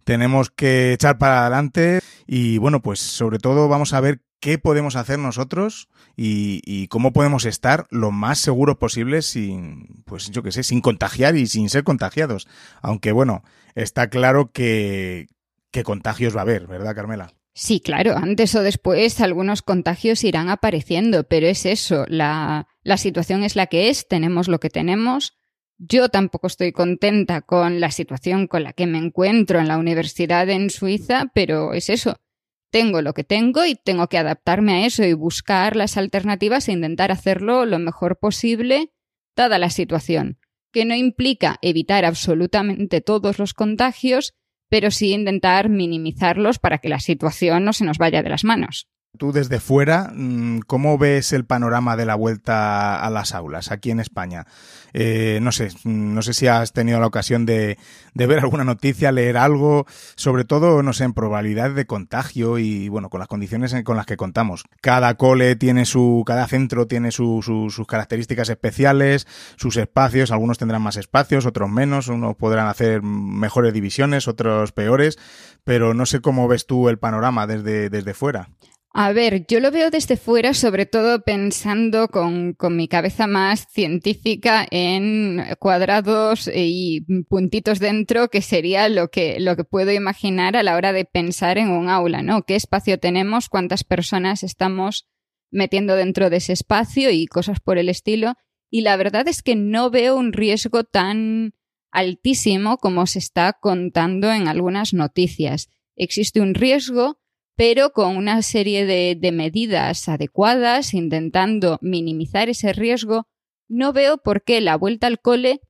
tenemos 0.03 0.51
que 0.51 0.93
echar 0.93 1.17
para 1.17 1.41
adelante 1.41 1.99
y 2.27 2.59
bueno, 2.59 2.83
pues 2.83 2.99
sobre 2.99 3.39
todo 3.39 3.67
vamos 3.67 3.93
a 3.93 4.01
ver 4.01 4.21
qué 4.39 4.59
podemos 4.59 4.95
hacer 4.95 5.17
nosotros 5.17 5.89
y, 6.15 6.61
y, 6.63 6.89
cómo 6.89 7.11
podemos 7.11 7.45
estar 7.45 7.87
lo 7.89 8.11
más 8.11 8.37
seguros 8.37 8.77
posible 8.77 9.23
sin, 9.23 10.03
pues 10.05 10.29
yo 10.29 10.43
qué 10.43 10.51
sé, 10.51 10.61
sin 10.61 10.81
contagiar 10.81 11.35
y 11.35 11.47
sin 11.47 11.67
ser 11.69 11.83
contagiados. 11.83 12.47
Aunque 12.83 13.11
bueno, 13.13 13.43
está 13.73 14.11
claro 14.11 14.51
que, 14.51 15.25
que 15.71 15.83
contagios 15.83 16.35
va 16.35 16.41
a 16.41 16.43
haber, 16.43 16.67
¿verdad, 16.67 16.93
Carmela? 16.93 17.33
Sí, 17.55 17.79
claro, 17.79 18.15
antes 18.15 18.53
o 18.53 18.61
después 18.61 19.19
algunos 19.21 19.63
contagios 19.63 20.23
irán 20.23 20.49
apareciendo, 20.49 21.23
pero 21.23 21.47
es 21.47 21.65
eso, 21.65 22.05
la, 22.09 22.67
la 22.85 22.97
situación 22.97 23.43
es 23.43 23.55
la 23.55 23.65
que 23.65 23.89
es, 23.89 24.07
tenemos 24.07 24.47
lo 24.47 24.59
que 24.59 24.69
tenemos. 24.69 25.35
Yo 25.77 26.07
tampoco 26.07 26.45
estoy 26.45 26.71
contenta 26.71 27.41
con 27.41 27.79
la 27.79 27.89
situación 27.89 28.47
con 28.47 28.63
la 28.63 28.73
que 28.73 28.85
me 28.85 28.99
encuentro 28.99 29.59
en 29.59 29.67
la 29.67 29.77
universidad 29.77 30.47
en 30.49 30.69
Suiza, 30.69 31.31
pero 31.33 31.73
es 31.73 31.89
eso, 31.89 32.21
tengo 32.69 33.01
lo 33.01 33.13
que 33.13 33.23
tengo 33.23 33.65
y 33.65 33.73
tengo 33.75 34.07
que 34.07 34.19
adaptarme 34.19 34.73
a 34.73 34.85
eso 34.85 35.03
y 35.03 35.13
buscar 35.13 35.75
las 35.75 35.97
alternativas 35.97 36.69
e 36.69 36.73
intentar 36.73 37.11
hacerlo 37.11 37.65
lo 37.65 37.79
mejor 37.79 38.19
posible, 38.19 38.91
dada 39.35 39.57
la 39.57 39.71
situación, 39.71 40.37
que 40.71 40.85
no 40.85 40.93
implica 40.93 41.57
evitar 41.63 42.05
absolutamente 42.05 43.01
todos 43.01 43.39
los 43.39 43.55
contagios, 43.55 44.35
pero 44.69 44.91
sí 44.91 45.11
intentar 45.11 45.69
minimizarlos 45.69 46.59
para 46.59 46.77
que 46.77 46.89
la 46.89 46.99
situación 46.99 47.65
no 47.65 47.73
se 47.73 47.83
nos 47.83 47.97
vaya 47.97 48.21
de 48.21 48.29
las 48.29 48.43
manos. 48.43 48.87
Tú 49.17 49.31
desde 49.31 49.59
fuera, 49.59 50.11
mm, 50.13 50.59
¿cómo 50.67 50.97
ves 50.97 51.33
el 51.33 51.45
panorama 51.45 51.95
de 51.95 52.05
la 52.05 52.15
vuelta 52.15 52.99
a 52.99 53.09
las 53.09 53.33
aulas 53.33 53.71
aquí 53.71 53.91
en 53.91 53.99
España? 53.99 54.45
Eh, 54.93 55.39
no 55.41 55.51
sé, 55.51 55.69
mm, 55.83 56.13
no 56.13 56.21
sé 56.21 56.33
si 56.33 56.47
has 56.47 56.71
tenido 56.71 56.99
la 56.99 57.07
ocasión 57.07 57.45
de, 57.45 57.77
ver 58.13 58.39
alguna 58.39 58.63
noticia, 58.63 59.11
leer 59.11 59.37
algo, 59.37 59.85
sobre 60.15 60.45
todo, 60.45 60.83
no 60.83 60.93
sé, 60.93 61.03
en 61.03 61.13
probabilidad 61.13 61.71
de 61.71 61.85
contagio 61.85 62.57
y, 62.59 62.87
bueno, 62.89 63.09
con 63.09 63.19
las 63.19 63.27
condiciones 63.27 63.75
con 63.83 63.97
las 63.97 64.05
que 64.05 64.17
contamos. 64.17 64.63
Cada 64.81 65.15
cole 65.15 65.55
tiene 65.55 65.85
su, 65.85 66.23
cada 66.25 66.47
centro 66.47 66.87
tiene 66.87 67.11
su, 67.11 67.41
sus 67.41 67.87
características 67.87 68.49
especiales, 68.49 69.27
sus 69.57 69.77
espacios, 69.77 70.31
algunos 70.31 70.57
tendrán 70.57 70.81
más 70.81 70.95
espacios, 70.95 71.45
otros 71.45 71.69
menos, 71.69 72.07
unos 72.07 72.35
podrán 72.35 72.67
hacer 72.67 73.01
mejores 73.01 73.73
divisiones, 73.73 74.27
otros 74.27 74.71
peores, 74.71 75.17
pero 75.63 75.93
no 75.93 76.05
sé 76.05 76.21
cómo 76.21 76.47
ves 76.47 76.65
tú 76.65 76.87
el 76.89 76.99
panorama 76.99 77.47
desde, 77.47 77.89
desde 77.89 78.13
fuera. 78.13 78.49
A 78.97 79.11
ver, 79.11 79.45
yo 79.47 79.59
lo 79.59 79.71
veo 79.71 79.91
desde 79.91 80.15
fuera, 80.15 80.53
sobre 80.53 80.85
todo 80.85 81.21
pensando 81.21 82.07
con, 82.07 82.53
con, 82.53 82.77
mi 82.77 82.87
cabeza 82.87 83.27
más 83.27 83.67
científica 83.69 84.65
en 84.71 85.43
cuadrados 85.59 86.49
y 86.55 87.01
puntitos 87.27 87.79
dentro, 87.79 88.29
que 88.29 88.41
sería 88.41 88.87
lo 88.87 89.09
que, 89.09 89.41
lo 89.41 89.57
que 89.57 89.65
puedo 89.65 89.91
imaginar 89.91 90.55
a 90.55 90.63
la 90.63 90.77
hora 90.77 90.93
de 90.93 91.03
pensar 91.03 91.57
en 91.57 91.71
un 91.71 91.89
aula, 91.89 92.21
¿no? 92.21 92.43
¿Qué 92.43 92.55
espacio 92.55 92.97
tenemos? 92.97 93.49
¿Cuántas 93.49 93.83
personas 93.83 94.43
estamos 94.43 95.09
metiendo 95.51 95.97
dentro 95.97 96.29
de 96.29 96.37
ese 96.37 96.53
espacio 96.53 97.11
y 97.11 97.25
cosas 97.25 97.59
por 97.59 97.77
el 97.77 97.89
estilo? 97.89 98.35
Y 98.69 98.79
la 98.79 98.95
verdad 98.95 99.27
es 99.27 99.43
que 99.43 99.57
no 99.57 99.89
veo 99.89 100.15
un 100.15 100.31
riesgo 100.31 100.85
tan 100.85 101.53
altísimo 101.91 102.77
como 102.77 103.07
se 103.07 103.19
está 103.19 103.57
contando 103.59 104.31
en 104.31 104.47
algunas 104.47 104.93
noticias. 104.93 105.67
Existe 105.97 106.39
un 106.39 106.53
riesgo, 106.53 107.19
pero 107.55 107.91
con 107.91 108.17
una 108.17 108.41
serie 108.41 108.85
de, 108.85 109.31
medidas 109.31 110.09
adecuadas, 110.09 110.93
intentando 110.93 111.77
minimizar 111.81 112.49
ese 112.49 112.73
riesgo, 112.73 113.27
no 113.67 113.93
veo 113.93 114.17
por 114.17 114.43
qué 114.43 114.61
la 114.61 114.75
vuelta 114.75 115.07
al 115.07 115.19
cole 115.19 115.61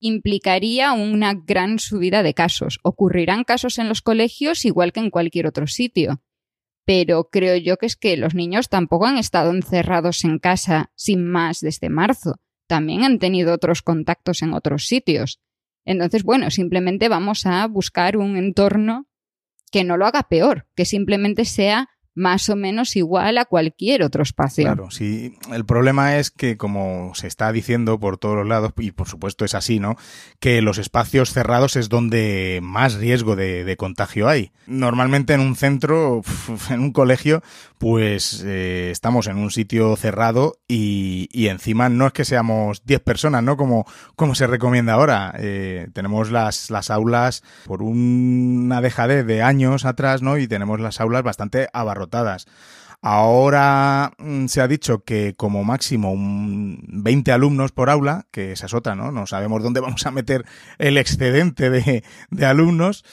implicaría 0.00 0.92
una 0.92 1.34
gran 1.34 1.78
subida 1.78 2.22
de 2.22 2.34
casos. 2.34 2.78
Ocurrirán 2.82 3.44
casos 3.44 3.78
en 3.78 3.88
los 3.88 4.00
colegios 4.00 4.64
igual 4.64 4.92
que 4.92 5.00
en 5.00 5.10
cualquier 5.10 5.46
otro 5.46 5.66
sitio. 5.66 6.22
Pero 6.86 7.28
creo 7.30 7.56
yo 7.56 7.76
que 7.76 7.86
es 7.86 7.96
que 7.96 8.16
los 8.16 8.34
niños 8.34 8.70
tampoco 8.70 9.06
han 9.06 9.18
estado 9.18 9.50
encerrados 9.50 10.24
en 10.24 10.38
casa 10.38 10.92
sin 10.94 11.28
más 11.28 11.60
desde 11.60 11.90
marzo. 11.90 12.36
También 12.66 13.02
han 13.02 13.18
tenido 13.18 13.52
otros 13.52 13.82
contactos 13.82 14.40
en 14.42 14.54
otros 14.54 14.86
sitios. 14.86 15.40
Entonces, 15.84 16.22
bueno, 16.22 16.50
simplemente 16.50 17.08
vamos 17.08 17.44
a 17.44 17.66
buscar 17.66 18.16
un 18.16 18.36
entorno 18.36 19.07
que 19.70 19.84
no 19.84 19.96
lo 19.96 20.06
haga 20.06 20.24
peor, 20.24 20.66
que 20.74 20.84
simplemente 20.84 21.44
sea 21.44 21.88
más 22.18 22.48
o 22.48 22.56
menos 22.56 22.96
igual 22.96 23.38
a 23.38 23.44
cualquier 23.44 24.02
otro 24.02 24.22
espacio. 24.22 24.64
Claro, 24.64 24.90
sí. 24.90 25.38
El 25.52 25.64
problema 25.64 26.16
es 26.16 26.30
que, 26.30 26.56
como 26.56 27.14
se 27.14 27.28
está 27.28 27.52
diciendo 27.52 28.00
por 28.00 28.18
todos 28.18 28.36
los 28.36 28.46
lados, 28.46 28.72
y 28.76 28.90
por 28.90 29.08
supuesto 29.08 29.44
es 29.44 29.54
así, 29.54 29.78
¿no? 29.78 29.96
Que 30.40 30.60
los 30.60 30.78
espacios 30.78 31.32
cerrados 31.32 31.76
es 31.76 31.88
donde 31.88 32.58
más 32.62 32.94
riesgo 32.94 33.36
de, 33.36 33.76
contagio 33.78 34.28
hay. 34.28 34.50
Normalmente 34.66 35.34
en 35.34 35.40
un 35.40 35.54
centro, 35.54 36.22
en 36.70 36.80
un 36.80 36.92
colegio, 36.92 37.42
pues 37.78 38.42
eh, 38.44 38.90
estamos 38.90 39.28
en 39.28 39.36
un 39.36 39.52
sitio 39.52 39.94
cerrado 39.94 40.58
y, 40.66 41.28
y, 41.30 41.46
encima 41.46 41.88
no 41.88 42.08
es 42.08 42.12
que 42.12 42.24
seamos 42.24 42.84
10 42.84 43.00
personas, 43.00 43.44
¿no? 43.44 43.56
Como, 43.56 43.86
como 44.16 44.34
se 44.34 44.48
recomienda 44.48 44.94
ahora. 44.94 45.32
Eh, 45.38 45.86
tenemos 45.92 46.32
las, 46.32 46.70
las 46.70 46.90
aulas 46.90 47.44
por 47.64 47.84
una 47.84 48.80
dejadez 48.80 49.24
de 49.24 49.42
años 49.42 49.84
atrás, 49.84 50.22
¿no? 50.22 50.38
Y 50.38 50.48
tenemos 50.48 50.80
las 50.80 51.00
aulas 51.00 51.22
bastante 51.22 51.68
abarrotadas 51.72 52.07
Ahora 53.00 54.12
mm, 54.18 54.46
se 54.46 54.60
ha 54.60 54.66
dicho 54.68 55.04
que 55.04 55.34
como 55.36 55.62
máximo 55.62 56.12
un 56.12 56.82
20 56.88 57.30
alumnos 57.30 57.70
por 57.72 57.90
aula, 57.90 58.26
que 58.32 58.52
esa 58.52 58.66
es 58.66 58.74
otra, 58.74 58.96
¿no? 58.96 59.12
No 59.12 59.26
sabemos 59.26 59.62
dónde 59.62 59.80
vamos 59.80 60.04
a 60.06 60.10
meter 60.10 60.44
el 60.78 60.98
excedente 60.98 61.70
de, 61.70 62.02
alumnos. 62.44 63.04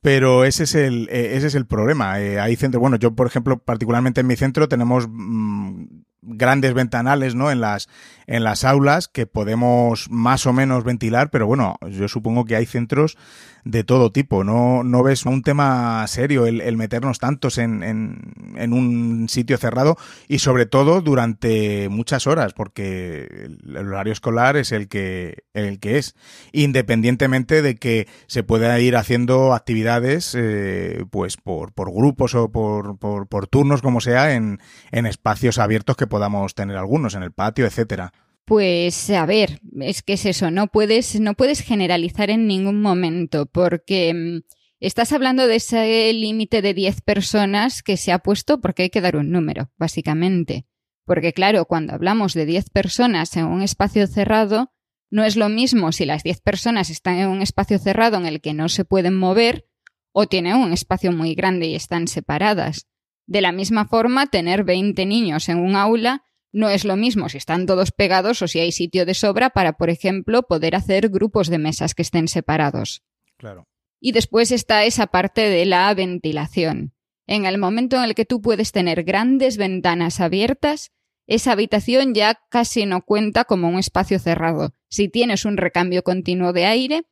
Pero 0.00 0.44
ese 0.44 0.62
es 0.62 0.76
el, 0.76 1.08
eh, 1.10 1.36
ese 1.36 1.48
es 1.48 1.54
el 1.56 1.66
problema. 1.66 2.20
Eh, 2.20 2.38
hay 2.38 2.54
centros, 2.54 2.80
bueno, 2.80 2.96
yo 2.96 3.16
por 3.16 3.26
ejemplo, 3.26 3.58
particularmente 3.58 4.20
en 4.20 4.28
mi 4.28 4.36
centro 4.36 4.68
tenemos 4.68 5.08
mmm, 5.10 5.86
grandes 6.22 6.72
ventanales, 6.74 7.34
¿no? 7.34 7.50
En 7.50 7.60
las, 7.60 7.88
en 8.28 8.44
las 8.44 8.62
aulas 8.62 9.08
que 9.08 9.26
podemos 9.26 10.10
más 10.10 10.46
o 10.46 10.52
menos 10.52 10.84
ventilar, 10.84 11.30
pero 11.30 11.46
bueno, 11.46 11.76
yo 11.90 12.08
supongo 12.08 12.44
que 12.44 12.56
hay 12.56 12.66
centros 12.66 13.16
de 13.64 13.84
todo 13.84 14.12
tipo. 14.12 14.44
No, 14.44 14.84
no 14.84 15.02
ves 15.02 15.24
un 15.24 15.42
tema 15.42 16.06
serio 16.06 16.46
el, 16.46 16.60
el 16.60 16.76
meternos 16.76 17.18
tantos 17.18 17.56
en, 17.56 17.82
en, 17.82 18.34
en, 18.56 18.72
un 18.74 19.28
sitio 19.28 19.56
cerrado 19.56 19.96
y 20.28 20.38
sobre 20.40 20.66
todo 20.66 21.00
durante 21.00 21.88
muchas 21.88 22.26
horas, 22.26 22.52
porque 22.52 23.48
el 23.66 23.76
horario 23.76 24.12
escolar 24.12 24.58
es 24.58 24.72
el 24.72 24.88
que, 24.88 25.44
el 25.54 25.80
que 25.80 25.96
es. 25.96 26.14
Independientemente 26.52 27.62
de 27.62 27.76
que 27.76 28.08
se 28.26 28.42
pueda 28.42 28.78
ir 28.78 28.94
haciendo 28.94 29.54
actividades, 29.54 30.34
eh, 30.38 31.04
pues 31.10 31.38
por, 31.38 31.72
por 31.72 31.92
grupos 31.92 32.34
o 32.34 32.50
por, 32.52 32.98
por, 32.98 33.26
por 33.26 33.46
turnos, 33.46 33.80
como 33.80 34.02
sea, 34.02 34.34
en, 34.34 34.60
en 34.92 35.06
espacios 35.06 35.58
abiertos 35.58 35.96
que 35.96 36.06
podamos 36.06 36.54
tener 36.54 36.76
algunos 36.76 37.14
en 37.14 37.22
el 37.22 37.32
patio, 37.32 37.66
etcétera. 37.66 38.12
Pues 38.48 39.10
a 39.10 39.26
ver, 39.26 39.60
es 39.78 40.02
que 40.02 40.14
es 40.14 40.24
eso, 40.24 40.50
no 40.50 40.68
puedes, 40.68 41.20
no 41.20 41.34
puedes 41.34 41.60
generalizar 41.60 42.30
en 42.30 42.46
ningún 42.46 42.80
momento, 42.80 43.44
porque 43.44 44.14
mm, 44.14 44.38
estás 44.80 45.12
hablando 45.12 45.46
de 45.46 45.56
ese 45.56 46.10
límite 46.14 46.62
de 46.62 46.72
10 46.72 47.02
personas 47.02 47.82
que 47.82 47.98
se 47.98 48.10
ha 48.10 48.20
puesto 48.20 48.62
porque 48.62 48.84
hay 48.84 48.90
que 48.90 49.02
dar 49.02 49.16
un 49.16 49.30
número, 49.30 49.70
básicamente. 49.76 50.64
Porque 51.04 51.34
claro, 51.34 51.66
cuando 51.66 51.92
hablamos 51.92 52.32
de 52.32 52.46
10 52.46 52.70
personas 52.70 53.36
en 53.36 53.44
un 53.44 53.60
espacio 53.60 54.06
cerrado, 54.06 54.72
no 55.10 55.24
es 55.24 55.36
lo 55.36 55.50
mismo 55.50 55.92
si 55.92 56.06
las 56.06 56.22
10 56.22 56.40
personas 56.40 56.88
están 56.88 57.18
en 57.18 57.28
un 57.28 57.42
espacio 57.42 57.78
cerrado 57.78 58.16
en 58.16 58.24
el 58.24 58.40
que 58.40 58.54
no 58.54 58.70
se 58.70 58.86
pueden 58.86 59.14
mover 59.14 59.68
o 60.10 60.26
tienen 60.26 60.56
un 60.56 60.72
espacio 60.72 61.12
muy 61.12 61.34
grande 61.34 61.66
y 61.66 61.74
están 61.74 62.08
separadas. 62.08 62.86
De 63.26 63.42
la 63.42 63.52
misma 63.52 63.84
forma, 63.84 64.26
tener 64.26 64.64
20 64.64 65.04
niños 65.04 65.50
en 65.50 65.58
un 65.58 65.76
aula 65.76 66.24
no 66.52 66.68
es 66.68 66.84
lo 66.84 66.96
mismo 66.96 67.28
si 67.28 67.38
están 67.38 67.66
todos 67.66 67.92
pegados 67.92 68.42
o 68.42 68.48
si 68.48 68.60
hay 68.60 68.72
sitio 68.72 69.04
de 69.06 69.14
sobra 69.14 69.50
para, 69.50 69.74
por 69.74 69.90
ejemplo, 69.90 70.42
poder 70.42 70.74
hacer 70.74 71.08
grupos 71.08 71.48
de 71.48 71.58
mesas 71.58 71.94
que 71.94 72.02
estén 72.02 72.28
separados. 72.28 73.02
Claro. 73.36 73.66
Y 74.00 74.12
después 74.12 74.52
está 74.52 74.84
esa 74.84 75.08
parte 75.08 75.42
de 75.42 75.66
la 75.66 75.92
ventilación. 75.94 76.94
En 77.26 77.44
el 77.44 77.58
momento 77.58 77.96
en 77.96 78.04
el 78.04 78.14
que 78.14 78.24
tú 78.24 78.40
puedes 78.40 78.72
tener 78.72 79.04
grandes 79.04 79.56
ventanas 79.58 80.20
abiertas, 80.20 80.92
esa 81.26 81.52
habitación 81.52 82.14
ya 82.14 82.40
casi 82.48 82.86
no 82.86 83.02
cuenta 83.02 83.44
como 83.44 83.68
un 83.68 83.78
espacio 83.78 84.18
cerrado. 84.18 84.72
Si 84.88 85.10
tienes 85.10 85.44
un 85.44 85.58
recambio 85.58 86.02
continuo 86.02 86.54
de 86.54 86.64
aire, 86.64 87.02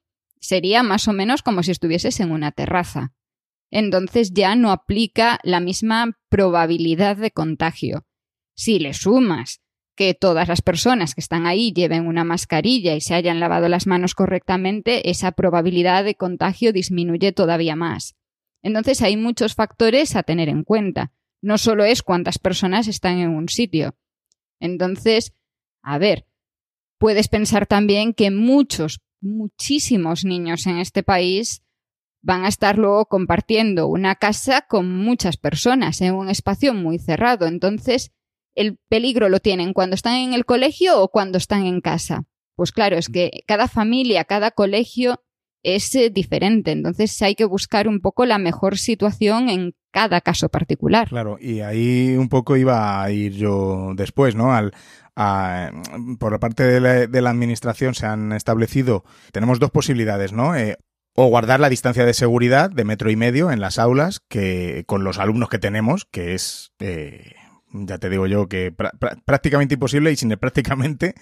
sería 0.40 0.82
más 0.82 1.06
o 1.06 1.12
menos 1.12 1.42
como 1.42 1.62
si 1.62 1.72
estuvieses 1.72 2.18
en 2.20 2.32
una 2.32 2.50
terraza. 2.52 3.12
Entonces 3.70 4.32
ya 4.32 4.56
no 4.56 4.70
aplica 4.70 5.38
la 5.42 5.60
misma 5.60 6.16
probabilidad 6.30 7.16
de 7.18 7.30
contagio. 7.30 8.06
Si 8.56 8.78
le 8.78 8.94
sumas 8.94 9.60
que 9.96 10.14
todas 10.14 10.48
las 10.48 10.62
personas 10.62 11.14
que 11.14 11.20
están 11.20 11.46
ahí 11.46 11.72
lleven 11.72 12.06
una 12.06 12.24
mascarilla 12.24 12.94
y 12.94 13.00
se 13.00 13.14
hayan 13.14 13.40
lavado 13.40 13.68
las 13.68 13.86
manos 13.86 14.14
correctamente, 14.14 15.10
esa 15.10 15.32
probabilidad 15.32 16.04
de 16.04 16.14
contagio 16.14 16.72
disminuye 16.72 17.32
todavía 17.32 17.76
más. 17.76 18.14
Entonces 18.62 19.02
hay 19.02 19.16
muchos 19.16 19.54
factores 19.54 20.16
a 20.16 20.22
tener 20.22 20.48
en 20.48 20.64
cuenta. 20.64 21.12
No 21.42 21.58
solo 21.58 21.84
es 21.84 22.02
cuántas 22.02 22.38
personas 22.38 22.88
están 22.88 23.18
en 23.18 23.30
un 23.30 23.48
sitio. 23.48 23.94
Entonces, 24.60 25.32
a 25.82 25.98
ver, 25.98 26.26
puedes 26.98 27.28
pensar 27.28 27.66
también 27.66 28.12
que 28.12 28.30
muchos, 28.30 29.00
muchísimos 29.20 30.24
niños 30.24 30.66
en 30.66 30.78
este 30.78 31.02
país 31.02 31.62
van 32.22 32.44
a 32.44 32.48
estar 32.48 32.76
luego 32.76 33.06
compartiendo 33.06 33.86
una 33.86 34.16
casa 34.16 34.62
con 34.62 34.90
muchas 34.90 35.36
personas 35.36 36.00
en 36.00 36.14
un 36.14 36.28
espacio 36.28 36.74
muy 36.74 36.98
cerrado. 36.98 37.46
Entonces, 37.46 38.12
el 38.56 38.78
peligro 38.88 39.28
lo 39.28 39.38
tienen 39.38 39.72
cuando 39.72 39.94
están 39.94 40.14
en 40.14 40.32
el 40.32 40.44
colegio 40.44 41.00
o 41.00 41.08
cuando 41.08 41.38
están 41.38 41.66
en 41.66 41.80
casa. 41.80 42.24
Pues 42.56 42.72
claro, 42.72 42.96
es 42.96 43.08
que 43.08 43.42
cada 43.46 43.68
familia, 43.68 44.24
cada 44.24 44.50
colegio 44.50 45.22
es 45.62 45.94
eh, 45.94 46.10
diferente. 46.10 46.72
Entonces 46.72 47.20
hay 47.22 47.34
que 47.34 47.44
buscar 47.44 47.86
un 47.86 48.00
poco 48.00 48.24
la 48.24 48.38
mejor 48.38 48.78
situación 48.78 49.48
en 49.48 49.74
cada 49.92 50.20
caso 50.20 50.48
particular. 50.48 51.08
Claro, 51.08 51.38
y 51.40 51.60
ahí 51.60 52.16
un 52.16 52.28
poco 52.28 52.56
iba 52.56 53.02
a 53.02 53.10
ir 53.10 53.32
yo 53.32 53.92
después, 53.94 54.34
¿no? 54.34 54.54
Al, 54.54 54.72
por 56.18 56.32
la 56.32 56.38
parte 56.38 56.64
de 56.64 56.80
la, 56.80 57.06
de 57.06 57.22
la, 57.22 57.30
administración 57.30 57.94
se 57.94 58.06
han 58.06 58.32
establecido, 58.32 59.04
tenemos 59.32 59.58
dos 59.58 59.70
posibilidades, 59.70 60.32
¿no? 60.32 60.54
Eh, 60.54 60.76
o 61.14 61.28
guardar 61.28 61.60
la 61.60 61.70
distancia 61.70 62.04
de 62.04 62.12
seguridad 62.12 62.70
de 62.70 62.84
metro 62.84 63.10
y 63.10 63.16
medio 63.16 63.50
en 63.50 63.60
las 63.60 63.78
aulas 63.78 64.20
que 64.28 64.84
con 64.86 65.02
los 65.02 65.18
alumnos 65.18 65.48
que 65.48 65.58
tenemos, 65.58 66.04
que 66.04 66.34
es, 66.34 66.72
eh, 66.78 67.32
ya 67.84 67.98
te 67.98 68.08
digo 68.08 68.26
yo, 68.26 68.48
que 68.48 68.72
prácticamente 69.24 69.74
imposible 69.74 70.12
y 70.12 70.16
sin 70.16 70.32
el 70.32 70.38
prácticamente 70.38 71.14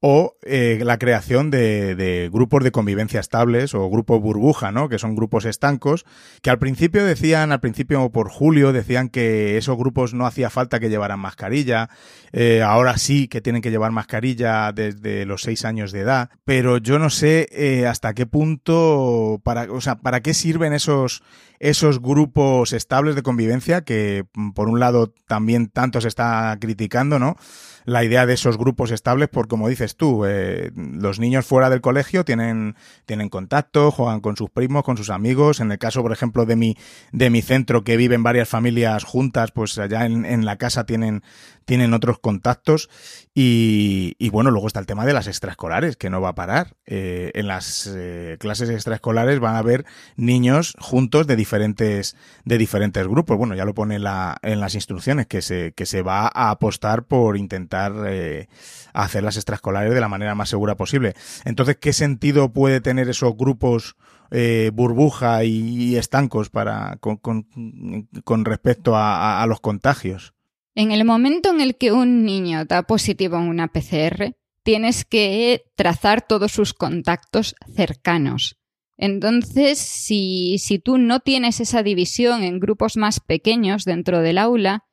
o 0.00 0.36
eh, 0.42 0.80
la 0.82 0.98
creación 0.98 1.50
de, 1.50 2.28
grupos 2.32 2.62
de 2.62 2.70
convivencia 2.70 3.18
estables 3.18 3.74
o 3.74 3.88
grupos 3.88 4.20
burbuja, 4.20 4.70
¿no? 4.70 4.88
Que 4.88 4.98
son 4.98 5.16
grupos 5.16 5.46
estancos, 5.46 6.04
que 6.42 6.50
al 6.50 6.58
principio 6.58 7.04
decían, 7.04 7.50
al 7.50 7.60
principio 7.60 8.10
por 8.10 8.28
julio, 8.28 8.72
decían 8.72 9.08
que 9.08 9.56
esos 9.56 9.76
grupos 9.76 10.12
no 10.12 10.26
hacía 10.26 10.50
falta 10.50 10.80
que 10.80 10.90
llevaran 10.90 11.20
mascarilla, 11.20 11.88
eh, 12.32 12.62
ahora 12.62 12.98
sí 12.98 13.26
que 13.28 13.40
tienen 13.40 13.62
que 13.62 13.70
llevar 13.70 13.90
mascarilla 13.90 14.70
desde 14.72 15.24
los 15.24 15.42
seis 15.42 15.64
años 15.64 15.92
de 15.92 16.00
edad, 16.00 16.30
pero 16.44 16.76
yo 16.76 16.98
no 16.98 17.08
sé 17.08 17.48
eh, 17.50 17.86
hasta 17.86 18.12
qué 18.12 18.26
punto, 18.26 19.40
para, 19.44 19.72
o 19.72 19.80
sea, 19.80 19.96
para 19.96 20.20
qué 20.20 20.34
sirven 20.34 20.74
esos, 20.74 21.22
esos 21.58 22.02
grupos 22.02 22.74
estables 22.74 23.14
de 23.14 23.22
convivencia 23.22 23.82
que, 23.82 24.26
por 24.54 24.68
un 24.68 24.78
lado, 24.78 25.14
también 25.26 25.68
tanto 25.68 26.02
se 26.02 26.08
está 26.08 26.56
criticando, 26.60 27.18
¿no? 27.18 27.36
La 27.86 28.04
idea 28.04 28.26
de 28.26 28.34
esos 28.34 28.58
grupos 28.58 28.90
estables, 28.90 29.28
por 29.28 29.46
como 29.46 29.68
dices 29.68 29.96
tú, 29.96 30.24
eh, 30.26 30.72
los 30.74 31.20
niños 31.20 31.46
fuera 31.46 31.70
del 31.70 31.80
colegio 31.80 32.24
tienen, 32.24 32.74
tienen 33.06 33.28
contacto, 33.28 33.92
juegan 33.92 34.20
con 34.20 34.36
sus 34.36 34.50
primos, 34.50 34.82
con 34.82 34.96
sus 34.96 35.08
amigos. 35.08 35.60
En 35.60 35.70
el 35.70 35.78
caso, 35.78 36.02
por 36.02 36.12
ejemplo, 36.12 36.44
de 36.46 36.56
mi, 36.56 36.76
de 37.12 37.30
mi 37.30 37.42
centro, 37.42 37.84
que 37.84 37.96
viven 37.96 38.24
varias 38.24 38.48
familias 38.48 39.04
juntas, 39.04 39.52
pues 39.52 39.78
allá 39.78 40.04
en, 40.04 40.24
en 40.24 40.44
la 40.44 40.56
casa 40.56 40.84
tienen, 40.84 41.22
tienen 41.64 41.94
otros 41.94 42.18
contactos. 42.18 42.90
Y, 43.34 44.16
y, 44.18 44.30
bueno, 44.30 44.50
luego 44.50 44.66
está 44.66 44.80
el 44.80 44.86
tema 44.86 45.06
de 45.06 45.12
las 45.12 45.28
extraescolares, 45.28 45.96
que 45.96 46.10
no 46.10 46.20
va 46.20 46.30
a 46.30 46.34
parar. 46.34 46.74
Eh, 46.86 47.30
en 47.34 47.46
las 47.46 47.88
eh, 47.94 48.36
clases 48.40 48.68
extraescolares 48.68 49.38
van 49.38 49.54
a 49.54 49.58
haber 49.58 49.84
niños 50.16 50.74
juntos 50.80 51.26
de 51.28 51.36
diferentes, 51.36 52.16
de 52.44 52.58
diferentes 52.58 53.06
grupos. 53.06 53.38
Bueno, 53.38 53.54
ya 53.54 53.64
lo 53.64 53.74
pone 53.74 54.00
la, 54.00 54.38
en 54.42 54.58
las 54.58 54.74
instrucciones, 54.74 55.26
que 55.26 55.40
se, 55.40 55.72
que 55.72 55.86
se 55.86 56.02
va 56.02 56.30
a 56.34 56.50
apostar 56.50 57.04
por 57.04 57.36
intentar 57.36 57.75
eh, 58.08 58.48
hacer 58.92 59.22
las 59.22 59.36
extraescolares 59.36 59.94
de 59.94 60.00
la 60.00 60.08
manera 60.08 60.34
más 60.34 60.48
segura 60.48 60.76
posible. 60.76 61.14
Entonces, 61.44 61.76
¿qué 61.76 61.92
sentido 61.92 62.52
puede 62.52 62.80
tener 62.80 63.08
esos 63.08 63.36
grupos 63.36 63.96
eh, 64.30 64.70
burbuja 64.74 65.44
y, 65.44 65.96
estancos 65.96 66.50
para, 66.50 66.98
con 67.00 68.44
respecto 68.44 68.96
a, 68.96 69.42
a 69.42 69.46
los 69.46 69.60
contagios? 69.60 70.34
En 70.74 70.92
el 70.92 71.04
momento 71.04 71.50
en 71.50 71.60
el 71.60 71.76
que 71.76 71.92
un 71.92 72.24
niño 72.24 72.64
da 72.64 72.82
positivo 72.82 73.36
en 73.36 73.48
una 73.48 73.68
PCR, 73.68 74.34
tienes 74.62 75.04
que 75.04 75.64
trazar 75.76 76.26
todos 76.26 76.52
sus 76.52 76.74
contactos 76.74 77.54
cercanos. 77.74 78.58
Entonces, 78.98 79.78
si, 79.78 80.56
si, 80.58 80.78
tú 80.78 80.98
no 80.98 81.20
tienes 81.20 81.60
esa 81.60 81.82
división 81.82 82.42
en 82.42 82.58
grupos 82.58 82.96
más 82.96 83.20
pequeños 83.20 83.84
dentro 83.84 84.20
del 84.20 84.38
aula, 84.38 84.84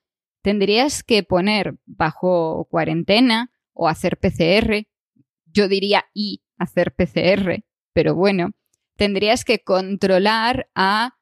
tendrías 0.44 1.02
que 1.02 1.24
poner 1.24 1.80
bajo 1.86 2.68
cuarentena 2.70 3.52
o 3.74 3.88
hacer 3.88 4.18
PCR. 4.18 4.86
Yo 5.46 5.68
diría 5.68 6.06
y 6.14 6.44
hacer 6.58 6.94
PCR, 6.94 7.64
pero 7.94 8.14
bueno, 8.14 8.52
tendrías 8.96 9.44
que 9.46 9.64
controlar 9.64 10.70
a 10.76 11.18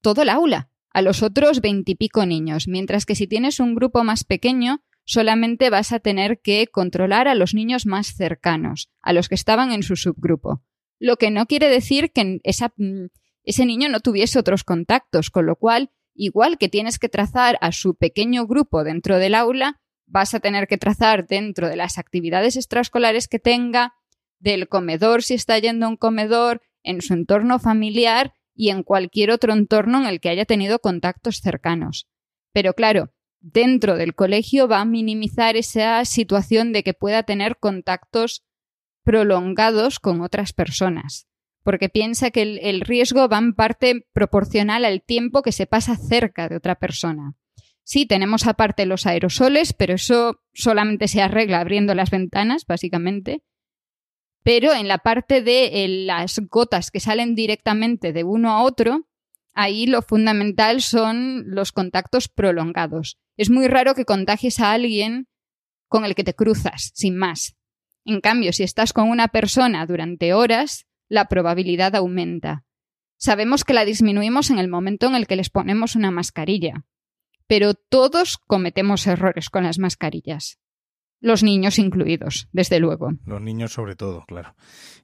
todo 0.00 0.22
el 0.22 0.28
aula 0.28 0.70
a 0.94 1.02
los 1.02 1.24
otros 1.24 1.60
veintipico 1.60 2.24
niños, 2.24 2.68
mientras 2.68 3.04
que 3.04 3.16
si 3.16 3.26
tienes 3.26 3.58
un 3.58 3.74
grupo 3.74 4.04
más 4.04 4.22
pequeño, 4.22 4.84
solamente 5.04 5.68
vas 5.68 5.92
a 5.92 5.98
tener 5.98 6.40
que 6.40 6.68
controlar 6.68 7.26
a 7.26 7.34
los 7.34 7.52
niños 7.52 7.84
más 7.84 8.14
cercanos, 8.14 8.90
a 9.02 9.12
los 9.12 9.28
que 9.28 9.34
estaban 9.34 9.72
en 9.72 9.82
su 9.82 9.96
subgrupo. 9.96 10.62
Lo 11.00 11.16
que 11.16 11.32
no 11.32 11.46
quiere 11.46 11.68
decir 11.68 12.12
que 12.12 12.40
mm, 12.76 13.06
ese 13.42 13.66
niño 13.66 13.88
no 13.88 13.98
tuviese 14.00 14.38
otros 14.38 14.62
contactos, 14.62 15.30
con 15.30 15.46
lo 15.46 15.56
cual, 15.56 15.90
igual 16.14 16.58
que 16.58 16.68
tienes 16.68 16.98
que 16.98 17.08
trazar 17.08 17.58
a 17.60 17.72
su 17.72 17.94
pequeño 17.96 18.46
grupo 18.46 18.84
dentro 18.84 19.18
del 19.18 19.34
aula, 19.34 19.80
vas 20.06 20.34
a 20.34 20.40
tener 20.40 20.66
que 20.66 20.78
trazar 20.78 21.26
dentro 21.26 21.68
de 21.68 21.76
las 21.76 21.98
actividades 21.98 22.56
extraescolares 22.56 23.28
que 23.28 23.38
tenga, 23.38 23.94
del 24.38 24.68
comedor 24.68 25.22
si 25.22 25.34
está 25.34 25.58
yendo 25.58 25.86
a 25.86 25.88
un 25.88 25.96
comedor, 25.96 26.62
en 26.82 27.00
su 27.00 27.14
entorno 27.14 27.58
familiar 27.58 28.34
y 28.54 28.68
en 28.68 28.82
cualquier 28.82 29.30
otro 29.30 29.52
entorno 29.52 29.98
en 29.98 30.06
el 30.06 30.20
que 30.20 30.28
haya 30.28 30.44
tenido 30.44 30.78
contactos 30.78 31.40
cercanos. 31.40 32.06
Pero 32.52 32.74
claro, 32.74 33.12
dentro 33.40 33.96
del 33.96 34.14
colegio 34.14 34.68
va 34.68 34.80
a 34.80 34.84
minimizar 34.84 35.56
esa 35.56 36.04
situación 36.04 36.72
de 36.72 36.82
que 36.82 36.94
pueda 36.94 37.24
tener 37.24 37.56
contactos 37.58 38.44
prolongados 39.02 39.98
con 39.98 40.20
otras 40.20 40.52
personas, 40.52 41.26
porque 41.64 41.88
piensa 41.88 42.30
que 42.30 42.42
el, 42.42 42.80
riesgo 42.80 43.28
va 43.28 43.38
en 43.38 43.54
parte 43.54 44.06
proporcional 44.12 44.84
al 44.84 45.02
tiempo 45.02 45.42
que 45.42 45.50
se 45.50 45.66
pasa 45.66 45.96
cerca 45.96 46.48
de 46.48 46.56
otra 46.56 46.76
persona. 46.76 47.34
Sí, 47.82 48.06
tenemos 48.06 48.46
aparte 48.46 48.86
los 48.86 49.06
aerosoles, 49.06 49.72
pero 49.72 49.94
eso 49.94 50.40
solamente 50.52 51.08
se 51.08 51.22
arregla 51.22 51.60
abriendo 51.60 51.94
las 51.94 52.10
ventanas, 52.10 52.66
básicamente 52.66 53.42
pero 54.44 54.74
en 54.74 54.86
la 54.86 54.98
parte 54.98 55.42
de 55.42 55.84
eh, 55.84 55.88
las 55.88 56.38
gotas 56.50 56.90
que 56.90 57.00
salen 57.00 57.34
directamente 57.34 58.12
de 58.12 58.24
uno 58.24 58.50
a 58.52 58.62
otro, 58.62 59.08
ahí 59.54 59.86
lo 59.86 60.02
fundamental 60.02 60.82
son 60.82 61.44
los 61.46 61.72
contactos 61.72 62.28
prolongados. 62.28 63.18
Es 63.38 63.50
muy 63.50 63.66
raro 63.68 63.94
que 63.94 64.04
contagies 64.04 64.60
a 64.60 64.72
alguien 64.72 65.28
con 65.88 66.04
el 66.04 66.14
que 66.14 66.24
te 66.24 66.34
cruzas, 66.34 66.92
sin 66.94 67.16
más. 67.16 67.56
En 68.04 68.20
cambio, 68.20 68.52
si 68.52 68.62
estás 68.62 68.92
con 68.92 69.08
una 69.08 69.28
persona 69.28 69.86
durante 69.86 70.34
horas, 70.34 70.86
la 71.08 71.26
probabilidad 71.26 71.94
aumenta. 71.94 72.64
Sabemos 73.16 73.64
que 73.64 73.74
la 73.74 73.84
disminuimos 73.84 74.50
en 74.50 74.58
el 74.58 74.68
momento 74.68 75.06
en 75.06 75.14
el 75.14 75.26
que 75.26 75.36
les 75.36 75.50
ponemos 75.50 75.96
una 75.96 76.10
mascarilla. 76.10 76.84
pero 77.46 77.74
todos 77.74 78.38
cometemos 78.38 79.06
errores 79.06 79.50
con 79.50 79.64
las 79.64 79.78
mascarillas 79.78 80.58
los 81.24 81.42
niños 81.42 81.78
incluidos, 81.78 82.48
desde 82.52 82.78
luego. 82.80 83.14
Los 83.24 83.40
niños 83.40 83.72
sobre 83.72 83.96
todo, 83.96 84.24
claro. 84.26 84.54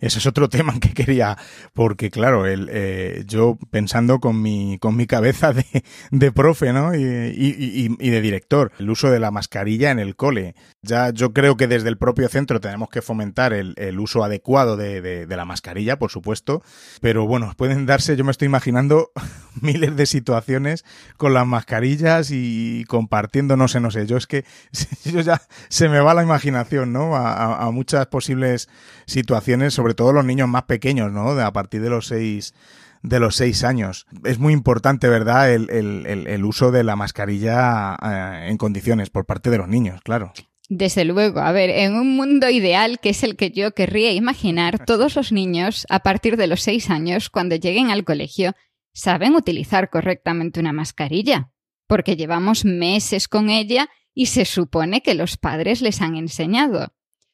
Ese 0.01 0.19
es 0.19 0.27
otro 0.27 0.49
tema 0.51 0.79
que 0.79 0.93
quería, 0.93 1.39
porque 1.73 2.11
claro, 2.11 2.47
el, 2.47 2.69
eh, 2.71 3.25
yo 3.27 3.59
pensando 3.71 4.19
con 4.21 4.41
mi, 4.41 4.79
con 4.79 4.97
mi 4.97 5.07
cabeza 5.07 5.53
de, 5.53 5.65
de 6.11 6.33
profe, 6.33 6.73
¿no? 6.75 6.95
Y, 6.95 7.03
y, 7.03 7.97
y, 7.99 8.11
de 8.11 8.21
director, 8.21 8.71
el 8.79 8.91
uso 8.91 9.11
de 9.11 9.19
la 9.19 9.31
mascarilla 9.31 9.91
en 9.91 9.99
el 9.99 10.15
cole. 10.15 10.55
Ya 10.83 11.11
yo 11.11 11.33
creo 11.33 11.57
que 11.57 11.67
desde 11.67 11.89
el 11.89 11.97
propio 11.97 12.29
centro 12.29 12.61
tenemos 12.61 12.91
que 12.91 13.01
fomentar 13.01 13.55
el, 13.55 13.75
el 13.77 13.99
uso 13.99 14.23
adecuado 14.23 14.77
de, 14.77 15.01
de, 15.01 15.27
de, 15.27 15.37
la 15.37 15.47
mascarilla, 15.47 15.99
por 15.99 16.11
supuesto, 16.11 16.63
pero 17.01 17.27
bueno, 17.27 17.53
pueden 17.57 17.87
darse, 17.87 18.17
yo 18.17 18.25
me 18.25 18.31
estoy 18.31 18.47
imaginando 18.47 19.11
miles 19.63 19.97
de 19.97 20.05
situaciones 20.05 20.85
con 21.17 21.33
las 21.33 21.47
mascarillas 21.47 22.31
y 22.31 22.85
compartiendo, 22.89 23.57
no 23.57 23.69
sé, 23.69 23.81
no 23.81 23.91
sé, 23.91 24.07
yo 24.07 24.19
es 24.19 24.27
que 24.27 24.45
yo 25.05 25.21
ya 25.21 25.41
se 25.69 25.89
me 25.89 26.01
va 26.01 26.10
la 26.15 26.23
imaginación, 26.23 26.93
¿no? 26.93 27.17
A, 27.17 27.71
muchas 27.71 28.07
posibles 28.07 28.69
situaciones, 29.07 29.75
sobre 29.75 29.95
todo 29.95 30.13
los 30.13 30.25
niños 30.25 30.49
más 30.49 30.65
pequeños, 30.65 31.13
¿no? 31.13 31.35
De, 31.35 31.43
a 31.43 31.53
partir 31.53 31.83
de 31.83 31.91
los 31.91 32.07
seis 32.07 32.55
de 33.03 33.19
los 33.19 33.37
seis 33.37 33.65
años. 33.65 34.07
Es 34.25 34.39
muy 34.39 34.53
importante, 34.53 35.09
¿verdad?, 35.09 35.51
el 35.55 36.45
uso 36.45 36.71
de 36.71 36.85
la 36.85 36.97
mascarilla 36.97 37.97
eh, 38.03 38.49
en 38.51 38.59
condiciones 38.59 39.09
por 39.09 39.25
parte 39.25 39.49
de 39.49 39.57
los 39.57 39.69
niños, 39.69 40.03
claro. 40.03 40.33
Desde 40.73 41.05
luego, 41.05 41.41
a 41.41 41.51
ver, 41.51 41.69
en 41.69 41.97
un 41.97 42.15
mundo 42.15 42.49
ideal, 42.49 43.01
que 43.01 43.11
es 43.11 43.25
el 43.25 43.35
que 43.35 43.51
yo 43.51 43.73
querría 43.73 44.13
imaginar, 44.13 44.85
todos 44.85 45.17
los 45.17 45.33
niños, 45.33 45.85
a 45.91 45.99
partir 46.01 46.37
de 46.37 46.47
los 46.47 46.63
seis 46.63 46.91
años, 46.91 47.29
cuando 47.29 47.57
lleguen 47.57 47.91
al 47.91 48.05
colegio, 48.05 48.53
saben 48.93 49.35
utilizar 49.35 49.91
correctamente 49.91 50.61
una 50.61 50.73
mascarilla, 50.73 51.51
porque 51.89 52.15
llevamos 52.15 52.65
meses 52.65 53.27
con 53.27 53.51
ella 53.51 53.89
y 54.15 54.27
se 54.27 54.45
supone 54.45 55.03
que 55.03 55.15
los 55.15 55.37
padres 55.37 55.83
les 55.83 56.01
han 56.01 56.17
enseñado. 56.17 56.93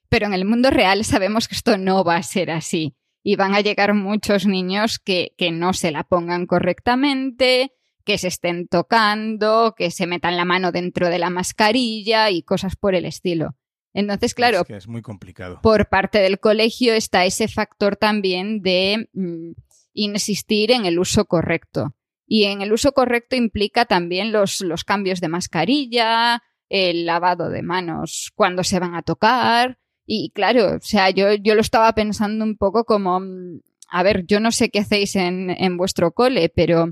Pero 0.08 0.26
en 0.26 0.34
el 0.34 0.44
mundo 0.44 0.70
real 0.70 1.04
sabemos 1.04 1.48
que 1.48 1.54
esto 1.54 1.78
no 1.78 2.04
va 2.04 2.16
a 2.16 2.22
ser 2.22 2.50
así 2.50 2.96
y 3.22 3.36
van 3.36 3.54
a 3.54 3.60
llegar 3.60 3.92
muchos 3.94 4.46
niños 4.46 4.98
que, 4.98 5.34
que 5.36 5.50
no 5.50 5.72
se 5.72 5.90
la 5.90 6.04
pongan 6.04 6.46
correctamente, 6.46 7.72
que 8.04 8.18
se 8.18 8.28
estén 8.28 8.68
tocando, 8.68 9.74
que 9.76 9.90
se 9.90 10.06
metan 10.06 10.36
la 10.36 10.44
mano 10.44 10.70
dentro 10.70 11.08
de 11.08 11.18
la 11.18 11.28
mascarilla 11.28 12.30
y 12.30 12.42
cosas 12.42 12.76
por 12.76 12.94
el 12.94 13.04
estilo. 13.04 13.56
Entonces, 13.92 14.34
claro, 14.34 14.60
es, 14.60 14.66
que 14.66 14.76
es 14.76 14.86
muy 14.86 15.02
complicado. 15.02 15.60
Por 15.62 15.88
parte 15.88 16.18
del 16.18 16.38
colegio 16.38 16.94
está 16.94 17.24
ese 17.24 17.48
factor 17.48 17.96
también 17.96 18.62
de 18.62 19.08
mm, 19.12 19.52
insistir 19.94 20.70
en 20.70 20.86
el 20.86 20.98
uso 20.98 21.24
correcto. 21.24 21.96
Y 22.26 22.44
en 22.44 22.60
el 22.60 22.72
uso 22.72 22.92
correcto 22.92 23.36
implica 23.36 23.86
también 23.86 24.32
los, 24.32 24.60
los 24.60 24.84
cambios 24.84 25.20
de 25.20 25.28
mascarilla, 25.28 26.42
el 26.68 27.06
lavado 27.06 27.50
de 27.50 27.62
manos 27.62 28.32
cuando 28.34 28.64
se 28.64 28.78
van 28.78 28.94
a 28.94 29.02
tocar. 29.02 29.78
Y 30.06 30.30
claro, 30.30 30.76
o 30.76 30.80
sea, 30.80 31.10
yo, 31.10 31.34
yo 31.34 31.54
lo 31.54 31.60
estaba 31.60 31.92
pensando 31.92 32.44
un 32.44 32.56
poco 32.56 32.84
como, 32.84 33.20
mm, 33.20 33.60
a 33.90 34.02
ver, 34.02 34.24
yo 34.26 34.40
no 34.40 34.52
sé 34.52 34.70
qué 34.70 34.80
hacéis 34.80 35.16
en, 35.16 35.50
en 35.50 35.76
vuestro 35.76 36.12
cole, 36.12 36.48
pero 36.48 36.86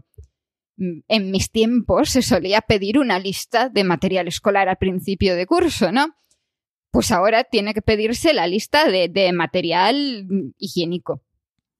mm, 0.76 1.00
en 1.08 1.30
mis 1.30 1.50
tiempos 1.50 2.10
se 2.10 2.22
solía 2.22 2.60
pedir 2.60 2.98
una 2.98 3.18
lista 3.18 3.68
de 3.68 3.84
material 3.84 4.28
escolar 4.28 4.68
al 4.68 4.78
principio 4.78 5.36
de 5.36 5.46
curso, 5.46 5.92
¿no? 5.92 6.16
Pues 6.90 7.10
ahora 7.10 7.44
tiene 7.44 7.74
que 7.74 7.82
pedirse 7.82 8.32
la 8.34 8.46
lista 8.46 8.88
de, 8.88 9.08
de 9.08 9.32
material 9.32 10.26
mm, 10.28 10.50
higiénico. 10.58 11.22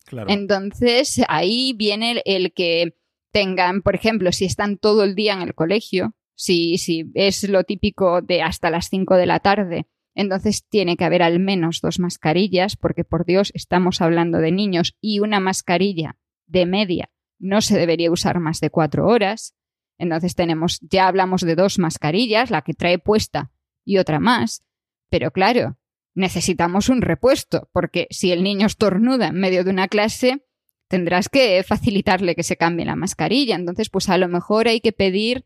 Claro. 0.06 0.30
Entonces, 0.30 1.22
ahí 1.28 1.72
viene 1.72 2.22
el 2.26 2.52
que 2.52 2.94
tengan, 3.32 3.82
por 3.82 3.94
ejemplo, 3.94 4.30
si 4.32 4.44
están 4.44 4.76
todo 4.76 5.02
el 5.02 5.14
día 5.14 5.32
en 5.32 5.42
el 5.42 5.54
colegio, 5.54 6.14
si, 6.34 6.78
si 6.78 7.10
es 7.14 7.48
lo 7.48 7.64
típico 7.64 8.22
de 8.22 8.42
hasta 8.42 8.70
las 8.70 8.88
5 8.88 9.16
de 9.16 9.26
la 9.26 9.40
tarde, 9.40 9.86
entonces 10.14 10.66
tiene 10.68 10.96
que 10.96 11.04
haber 11.04 11.22
al 11.22 11.40
menos 11.40 11.80
dos 11.80 11.98
mascarillas, 11.98 12.76
porque 12.76 13.04
por 13.04 13.26
Dios 13.26 13.50
estamos 13.54 14.00
hablando 14.00 14.38
de 14.38 14.52
niños 14.52 14.96
y 15.00 15.20
una 15.20 15.40
mascarilla 15.40 16.16
de 16.46 16.66
media 16.66 17.10
no 17.38 17.60
se 17.60 17.78
debería 17.78 18.10
usar 18.10 18.40
más 18.40 18.60
de 18.60 18.70
cuatro 18.70 19.06
horas. 19.06 19.54
Entonces 19.98 20.34
tenemos, 20.34 20.80
ya 20.80 21.06
hablamos 21.06 21.42
de 21.42 21.54
dos 21.54 21.78
mascarillas, 21.78 22.50
la 22.50 22.62
que 22.62 22.74
trae 22.74 22.98
puesta 22.98 23.52
y 23.84 23.98
otra 23.98 24.18
más. 24.18 24.64
Pero 25.10 25.30
claro, 25.30 25.76
necesitamos 26.14 26.88
un 26.88 27.02
repuesto, 27.02 27.68
porque 27.72 28.06
si 28.10 28.32
el 28.32 28.42
niño 28.42 28.66
estornuda 28.66 29.28
en 29.28 29.40
medio 29.40 29.62
de 29.62 29.70
una 29.70 29.88
clase, 29.88 30.44
tendrás 30.88 31.28
que 31.28 31.62
facilitarle 31.62 32.34
que 32.34 32.42
se 32.42 32.56
cambie 32.56 32.86
la 32.86 32.96
mascarilla. 32.96 33.56
Entonces, 33.56 33.90
pues 33.90 34.08
a 34.08 34.18
lo 34.18 34.28
mejor 34.28 34.66
hay 34.66 34.80
que 34.80 34.92
pedir 34.92 35.44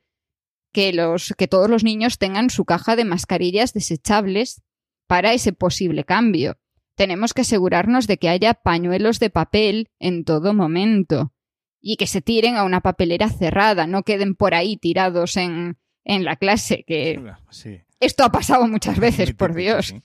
que, 0.72 0.92
los, 0.92 1.34
que 1.36 1.48
todos 1.48 1.68
los 1.68 1.84
niños 1.84 2.18
tengan 2.18 2.50
su 2.50 2.64
caja 2.64 2.96
de 2.96 3.04
mascarillas 3.04 3.72
desechables 3.72 4.62
para 5.06 5.32
ese 5.32 5.52
posible 5.52 6.04
cambio. 6.04 6.58
Tenemos 6.94 7.32
que 7.32 7.42
asegurarnos 7.42 8.06
de 8.06 8.18
que 8.18 8.28
haya 8.28 8.54
pañuelos 8.54 9.18
de 9.20 9.30
papel 9.30 9.90
en 9.98 10.24
todo 10.24 10.52
momento 10.54 11.32
y 11.80 11.96
que 11.96 12.06
se 12.06 12.20
tiren 12.20 12.56
a 12.56 12.64
una 12.64 12.80
papelera 12.80 13.28
cerrada, 13.28 13.86
no 13.86 14.02
queden 14.02 14.34
por 14.34 14.54
ahí 14.54 14.76
tirados 14.76 15.36
en, 15.36 15.78
en 16.04 16.24
la 16.24 16.36
clase, 16.36 16.84
que 16.86 17.20
sí. 17.50 17.80
esto 18.00 18.24
ha 18.24 18.32
pasado 18.32 18.66
muchas 18.66 18.98
veces, 18.98 19.34
por 19.34 19.54
Dios. 19.54 19.94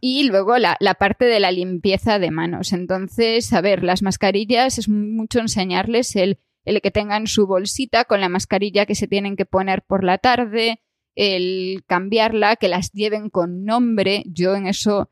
Y 0.00 0.22
luego 0.28 0.56
la, 0.58 0.76
la, 0.78 0.94
parte 0.94 1.24
de 1.24 1.40
la 1.40 1.50
limpieza 1.50 2.20
de 2.20 2.30
manos. 2.30 2.72
Entonces, 2.72 3.52
a 3.52 3.60
ver, 3.60 3.82
las 3.82 4.02
mascarillas 4.02 4.78
es 4.78 4.88
mucho 4.88 5.40
enseñarles 5.40 6.14
el 6.14 6.38
el 6.64 6.80
que 6.80 6.90
tengan 6.90 7.26
su 7.26 7.46
bolsita 7.46 8.04
con 8.04 8.20
la 8.20 8.28
mascarilla 8.28 8.86
que 8.86 8.94
se 8.94 9.08
tienen 9.08 9.36
que 9.36 9.46
poner 9.46 9.82
por 9.82 10.04
la 10.04 10.18
tarde, 10.18 10.80
el 11.14 11.84
cambiarla, 11.86 12.56
que 12.56 12.68
las 12.68 12.92
lleven 12.92 13.30
con 13.30 13.64
nombre. 13.64 14.24
Yo 14.26 14.54
en 14.54 14.66
eso, 14.66 15.10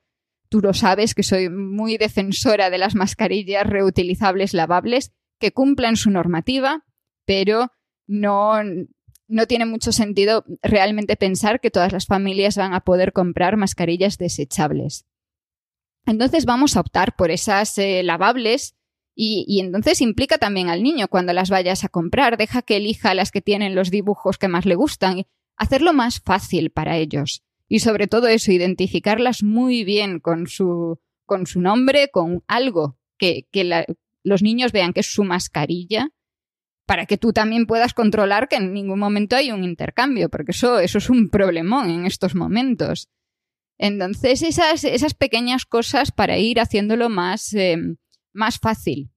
tú 0.48 0.60
lo 0.60 0.74
sabes, 0.74 1.14
que 1.14 1.22
soy 1.22 1.48
muy 1.50 1.98
defensora 1.98 2.70
de 2.70 2.78
las 2.78 2.94
mascarillas 2.94 3.66
reutilizables 3.66 4.54
lavables, 4.54 5.12
que 5.38 5.52
cumplan 5.52 5.96
su 5.96 6.10
normativa, 6.10 6.84
pero 7.24 7.72
no, 8.06 8.54
no 9.28 9.46
tiene 9.46 9.66
mucho 9.66 9.92
sentido 9.92 10.44
realmente 10.62 11.16
pensar 11.16 11.60
que 11.60 11.70
todas 11.70 11.92
las 11.92 12.06
familias 12.06 12.56
van 12.56 12.74
a 12.74 12.80
poder 12.80 13.12
comprar 13.12 13.56
mascarillas 13.56 14.18
desechables. 14.18 15.06
Entonces 16.06 16.46
vamos 16.46 16.76
a 16.76 16.80
optar 16.80 17.14
por 17.14 17.30
esas 17.30 17.78
eh, 17.78 18.02
lavables 18.02 18.76
y, 19.14 19.60
entonces 19.60 20.00
implica 20.00 20.38
también 20.38 20.68
al 20.68 20.82
niño 20.82 21.08
cuando 21.08 21.32
las 21.32 21.50
vayas 21.50 21.84
a 21.84 21.88
comprar, 21.88 22.36
deja 22.36 22.62
que 22.62 22.76
elija 22.76 23.14
las 23.14 23.30
que 23.30 23.42
tienen 23.42 23.74
los 23.74 23.90
dibujos 23.90 24.38
que 24.38 24.48
más 24.48 24.64
le 24.64 24.74
gustan, 24.74 25.24
hacerlo 25.56 25.92
más 25.92 26.20
fácil 26.20 26.70
para 26.70 26.96
ellos. 26.96 27.42
Y 27.68 27.80
sobre 27.80 28.06
todo 28.06 28.28
eso, 28.28 28.52
identificarlas 28.52 29.42
muy 29.42 29.84
bien 29.84 30.18
con 30.18 30.46
su, 30.46 30.98
con 31.26 31.46
su 31.46 31.60
nombre, 31.60 32.10
con 32.10 32.42
algo 32.46 32.98
que, 33.18 33.46
que 33.50 33.64
la, 33.64 33.86
los 34.24 34.42
niños 34.42 34.72
vean 34.72 34.92
que 34.92 35.00
es 35.00 35.12
su 35.12 35.24
mascarilla, 35.24 36.10
para 36.86 37.06
que 37.06 37.16
tú 37.16 37.32
también 37.32 37.66
puedas 37.66 37.94
controlar 37.94 38.48
que 38.48 38.56
en 38.56 38.72
ningún 38.72 38.98
momento 38.98 39.36
hay 39.36 39.50
un 39.52 39.64
intercambio, 39.64 40.28
porque 40.28 40.50
eso, 40.52 40.78
eso 40.78 40.98
es 40.98 41.10
un 41.10 41.28
problemón 41.30 41.90
en 41.90 42.06
estos 42.06 42.34
momentos. 42.34 43.08
Entonces, 43.78 44.42
esas, 44.42 44.84
esas 44.84 45.14
pequeñas 45.14 45.64
cosas 45.64 46.12
para 46.12 46.38
ir 46.38 46.60
haciéndolo 46.60 47.08
más, 47.08 47.54
eh, 47.54 47.76
más 48.32 48.58
fácil, 48.58 49.10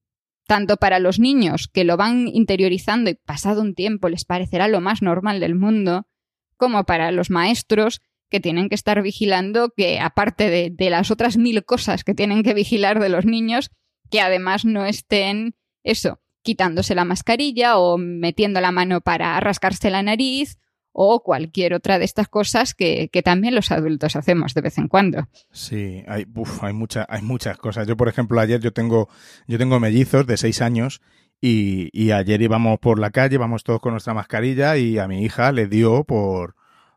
tanto 0.47 0.78
para 0.78 0.99
los 0.99 1.19
niños 1.19 1.67
que 1.67 1.84
lo 1.84 1.97
van 1.97 2.28
interiorizando 2.28 3.10
y 3.10 3.15
pasado 3.15 3.62
un 3.62 3.73
tiempo 3.73 4.10
les 4.10 4.25
parecerá 4.25 4.67
lo 4.67 4.82
más 4.82 5.01
normal 5.01 5.39
del 5.39 5.56
mundo, 5.56 6.08
como 6.58 6.86
para 6.86 7.12
los 7.12 7.30
maestros 7.30 8.01
que 8.30 8.39
tienen 8.39 8.69
que 8.69 8.75
estar 8.75 9.01
vigilando 9.01 9.71
que, 9.75 9.99
aparte 9.99 10.49
de, 10.49 10.89
las 10.89 11.12
otras 11.12 11.38
mil 11.38 11.63
cosas 11.63 12.04
que 12.04 12.15
tienen 12.15 12.43
que 12.43 12.54
vigilar 12.54 12.99
de 12.99 13.10
los 13.10 13.25
niños, 13.25 13.71
que 14.10 14.21
además 14.21 14.65
no 14.65 14.86
estén 14.86 15.56
eso, 15.84 16.19
quitándose 16.41 16.95
la 16.95 17.06
mascarilla 17.06 17.78
o 17.78 17.97
metiendo 17.97 18.62
la 18.62 18.71
mano 18.71 19.01
para 19.01 19.39
rascarse 19.39 19.89
la 19.89 20.04
nariz 20.04 20.58
o 20.97 21.21
cualquier 21.21 21.73
otra 21.73 21.99
de 21.99 22.05
estas 22.05 22.29
cosas 22.29 22.73
que, 22.73 23.10
que, 23.12 23.21
también 23.21 23.53
los 23.53 23.70
adultos 23.70 24.15
hacemos 24.15 24.53
de 24.53 24.61
vez 24.61 24.78
en 24.78 24.88
cuando. 24.88 25.28
Sí, 25.51 26.05
hay, 26.07 26.26
hay, 26.61 26.74
mucha, 26.74 27.05
hay 27.09 27.22
muchas 27.22 27.57
cosas. 27.57 27.86
Yo, 27.86 27.97
por 27.97 28.07
ejemplo, 28.07 28.39
ayer 28.39 28.61
yo 28.61 28.72
tengo, 28.72 29.09
yo 29.45 29.57
tengo 29.57 29.82
mellizos 29.82 30.26
de 30.26 30.38
seis 30.38 30.61
años 30.61 31.01
y, 31.41 31.89
y 31.91 32.11
ayer 32.11 32.41
íbamos 32.41 32.80
por 32.80 32.97
la 32.97 33.09
calle, 33.09 33.36
íbamos 33.36 33.65
todos 33.65 33.82
con 33.82 33.91
nuestra 33.91 34.13
mascarilla 34.13 34.78
y 34.78 34.97
a 34.97 35.09
mi 35.09 35.22
hija 35.22 35.51
le 35.51 35.67
dio 35.67 36.05
por, 36.05 36.55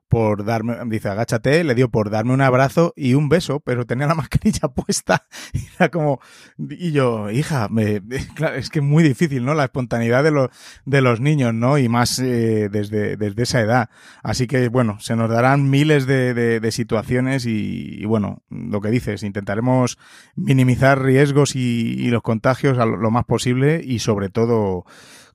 por 0.09 0.45
darme, 0.45 0.77
dice, 0.87 1.09
agáchate, 1.09 1.65
le 1.65 1.75
dio 1.75 1.91
por 1.91 2.11
darme 2.11 2.33
un 2.33 2.41
abrazo 2.41 2.93
y 2.97 3.15
un 3.15 3.29
beso, 3.29 3.61
pero 3.61 3.87
tenía 3.87 4.07
la 4.07 4.15
mascarilla 4.17 4.69
puesta. 4.69 5.27
Y 5.53 5.61
era 5.77 5.91
como, 5.91 6.21
y 6.59 6.93
yo, 6.93 7.31
hija, 7.31 7.69
me, 7.69 8.03
claro, 8.35 8.57
es 8.57 8.71
que 8.71 8.79
es 8.81 8.85
muy 8.85 9.03
difícil, 9.03 9.45
¿no? 9.45 9.55
La 9.55 9.65
espontaneidad 9.65 10.25
de 10.25 10.31
los, 10.31 10.51
de 10.85 11.01
los 11.01 11.21
niños, 11.21 11.55
¿no? 11.55 11.79
Y 11.79 11.89
más 11.89 12.19
eh, 12.19 12.69
desde, 12.71 13.17
desde 13.17 13.43
esa 13.43 13.61
edad. 13.61 13.91
Así 14.23 14.47
que, 14.47 14.69
bueno, 14.69 14.99
se 15.01 15.17
nos 15.17 15.31
darán 15.31 15.71
miles 15.71 16.07
de, 16.07 16.35
de, 16.35 16.61
de 16.61 16.73
situaciones 16.73 17.47
y, 17.47 18.05
bueno, 18.05 18.43
lo 18.51 18.81
que 18.81 18.91
dices, 18.91 19.23
intentaremos 19.23 19.99
minimizar 20.37 21.03
riesgos 21.03 21.57
y, 21.57 22.09
los 22.09 22.23
contagios 22.23 22.79
a 22.79 22.87
lo 22.87 23.11
más 23.11 23.27
posible 23.27 23.83
y 23.85 23.99
sobre 23.99 24.31
todo, 24.31 24.87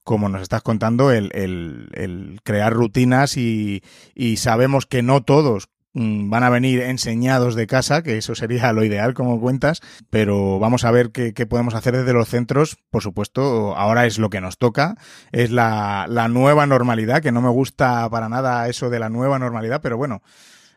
como 0.03 0.29
nos 0.29 0.41
estás 0.41 0.61
contando, 0.61 1.11
el, 1.11 1.31
el, 1.33 2.39
crear 2.43 2.73
rutinas 2.73 3.37
y, 3.37 3.83
y 4.15 4.37
sabemos 4.37 4.85
que 4.85 5.01
no 5.01 5.23
todos 5.23 5.69
Mm, 5.95 6.31
van 6.31 6.43
a 6.43 6.49
venir 6.49 6.81
enseñados 6.81 7.53
de 7.53 7.67
casa, 7.67 8.01
que 8.01 8.17
eso 8.17 8.33
sería 8.33 8.73
lo 8.73 8.83
ideal, 8.83 9.13
como 9.13 9.39
cuentas, 9.39 9.79
pero 10.09 10.57
vamos 10.57 10.85
a 10.85 10.91
ver 10.91 11.11
qué, 11.11 11.33
qué, 11.35 11.45
podemos 11.45 11.75
hacer 11.75 11.95
desde 11.95 12.13
los 12.13 12.29
centros. 12.29 12.77
Por 12.89 13.03
supuesto, 13.03 13.75
ahora 13.77 14.07
es 14.07 14.17
lo 14.17 14.31
que 14.31 14.41
nos 14.41 14.57
toca, 14.57 14.95
es 15.31 15.51
la, 15.51 16.07
la 16.09 16.27
nueva 16.29 16.65
normalidad, 16.65 17.21
que 17.21 17.31
no 17.31 17.41
me 17.41 17.49
gusta 17.49 18.09
para 18.09 18.27
nada 18.27 18.67
eso 18.69 18.89
de 18.89 18.99
la 18.99 19.09
nueva 19.09 19.37
normalidad, 19.37 19.81
pero 19.81 19.95
bueno, 19.97 20.23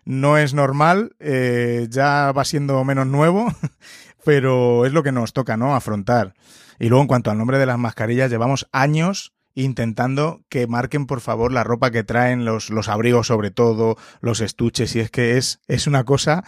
no 0.04 0.36
es 0.36 0.52
normal, 0.52 1.16
eh, 1.18 1.86
ya 1.90 2.32
va 2.32 2.44
siendo 2.44 2.84
menos 2.84 3.06
nuevo, 3.06 3.48
pero 4.24 4.84
es 4.84 4.92
lo 4.92 5.02
que 5.02 5.12
nos 5.12 5.32
toca, 5.32 5.56
¿no? 5.56 5.74
Afrontar. 5.74 6.34
Y 6.78 6.88
luego, 6.88 7.02
en 7.02 7.08
cuanto 7.08 7.30
al 7.30 7.38
nombre 7.38 7.58
de 7.58 7.66
las 7.66 7.78
mascarillas, 7.78 8.30
llevamos 8.30 8.68
años 8.72 9.32
intentando 9.54 10.42
que 10.50 10.66
marquen 10.66 11.06
por 11.06 11.20
favor 11.20 11.50
la 11.50 11.64
ropa 11.64 11.90
que 11.90 12.04
traen, 12.04 12.44
los, 12.44 12.70
los 12.70 12.88
abrigos 12.88 13.26
sobre 13.26 13.50
todo, 13.50 13.96
los 14.20 14.40
estuches, 14.40 14.94
y 14.94 15.00
es 15.00 15.10
que 15.10 15.38
es, 15.38 15.60
es 15.66 15.86
una 15.86 16.04
cosa 16.04 16.44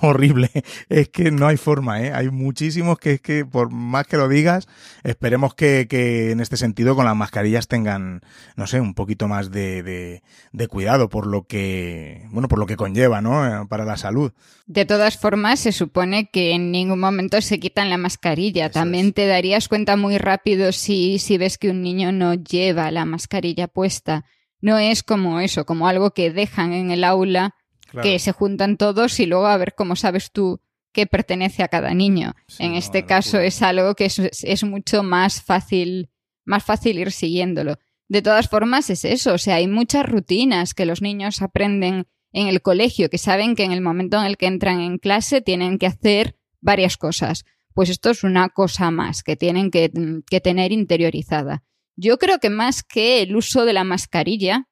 horrible. 0.02 0.50
Es 0.88 1.08
que 1.08 1.30
no 1.30 1.46
hay 1.46 1.56
forma, 1.56 2.02
¿eh? 2.02 2.12
Hay 2.12 2.30
muchísimos 2.30 2.98
que 2.98 3.12
es 3.14 3.20
que 3.20 3.44
por 3.44 3.70
más 3.70 4.06
que 4.06 4.16
lo 4.16 4.28
digas, 4.28 4.66
esperemos 5.04 5.54
que, 5.54 5.86
que 5.88 6.30
en 6.30 6.40
este 6.40 6.56
sentido 6.56 6.96
con 6.96 7.04
las 7.04 7.16
mascarillas 7.16 7.68
tengan, 7.68 8.20
no 8.56 8.66
sé, 8.66 8.80
un 8.80 8.94
poquito 8.94 9.28
más 9.28 9.50
de, 9.50 9.82
de, 9.82 10.22
de 10.52 10.68
cuidado 10.68 11.08
por 11.08 11.26
lo 11.26 11.44
que, 11.44 12.26
bueno, 12.30 12.48
por 12.48 12.58
lo 12.58 12.66
que 12.66 12.76
conlleva, 12.76 13.20
¿no? 13.20 13.46
Eh, 13.46 13.66
para 13.68 13.84
la 13.84 13.96
salud. 13.96 14.32
De 14.66 14.84
todas 14.84 15.18
formas, 15.18 15.60
se 15.60 15.72
supone 15.72 16.30
que 16.30 16.52
en 16.52 16.70
ningún 16.70 17.00
momento 17.00 17.40
se 17.40 17.58
quitan 17.58 17.90
la 17.90 17.98
mascarilla. 17.98 18.70
Eso 18.70 18.74
También 18.74 19.08
es. 19.08 19.14
te 19.14 19.26
darías 19.26 19.68
cuenta 19.68 19.96
muy 19.96 20.18
rápido 20.18 20.72
si, 20.72 21.18
si 21.18 21.38
ves 21.38 21.58
que 21.58 21.70
un 21.70 21.82
niño 21.82 22.12
no 22.12 22.34
lleva 22.34 22.90
la 22.90 23.04
mascarilla 23.04 23.68
puesta. 23.68 24.24
No 24.60 24.78
es 24.78 25.02
como 25.02 25.40
eso, 25.40 25.64
como 25.64 25.88
algo 25.88 26.12
que 26.12 26.30
dejan 26.30 26.72
en 26.72 26.90
el 26.90 27.04
aula, 27.04 27.54
claro. 27.90 28.08
que 28.08 28.18
se 28.18 28.32
juntan 28.32 28.76
todos 28.76 29.18
y 29.20 29.26
luego 29.26 29.46
a 29.46 29.56
ver 29.56 29.74
cómo 29.74 29.96
sabes 29.96 30.32
tú 30.32 30.60
qué 30.92 31.06
pertenece 31.06 31.62
a 31.62 31.68
cada 31.68 31.94
niño. 31.94 32.34
Sí, 32.48 32.64
en 32.64 32.74
este 32.74 33.04
caso 33.04 33.38
es 33.38 33.62
algo 33.62 33.94
que 33.94 34.06
es, 34.06 34.18
es, 34.18 34.64
mucho 34.64 35.02
más 35.02 35.42
fácil, 35.42 36.10
más 36.44 36.64
fácil 36.64 36.98
ir 36.98 37.12
siguiéndolo. 37.12 37.76
De 38.08 38.22
todas 38.22 38.48
formas 38.48 38.90
es 38.90 39.04
eso, 39.04 39.34
o 39.34 39.38
sea, 39.38 39.56
hay 39.56 39.68
muchas 39.68 40.04
rutinas 40.08 40.74
que 40.74 40.86
los 40.86 41.00
niños 41.00 41.42
aprenden 41.42 42.08
en 42.32 42.48
el 42.48 42.62
colegio, 42.62 43.08
que 43.08 43.18
saben 43.18 43.54
que 43.54 43.64
en 43.64 43.72
el 43.72 43.80
momento 43.80 44.18
en 44.18 44.26
el 44.26 44.36
que 44.36 44.46
entran 44.46 44.80
en 44.80 44.98
clase 44.98 45.40
tienen 45.40 45.78
que 45.78 45.86
hacer 45.86 46.36
varias 46.60 46.96
cosas. 46.96 47.44
Pues 47.72 47.88
esto 47.88 48.10
es 48.10 48.24
una 48.24 48.48
cosa 48.48 48.90
más 48.90 49.22
que 49.22 49.36
tienen 49.36 49.70
que, 49.70 49.92
que 50.28 50.40
tener 50.40 50.72
interiorizada. 50.72 51.62
Yo 51.96 52.18
creo 52.18 52.38
que 52.38 52.50
más 52.50 52.82
que 52.82 53.22
el 53.22 53.36
uso 53.36 53.64
de 53.64 53.72
la 53.72 53.84
mascarilla, 53.84 54.68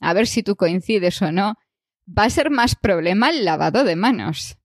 a 0.00 0.14
ver 0.14 0.26
si 0.26 0.42
tú 0.42 0.56
coincides 0.56 1.20
o 1.22 1.32
no, 1.32 1.56
va 2.08 2.24
a 2.24 2.30
ser 2.30 2.50
más 2.50 2.74
problema 2.74 3.30
el 3.30 3.44
lavado 3.44 3.84
de 3.84 3.96
manos. 3.96 4.56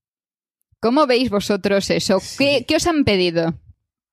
¿Cómo 0.80 1.08
veis 1.08 1.30
vosotros 1.30 1.90
eso? 1.90 2.20
Sí. 2.20 2.38
¿Qué, 2.38 2.66
¿Qué, 2.68 2.76
os 2.76 2.88
han 2.88 3.04
pedido? 3.06 3.54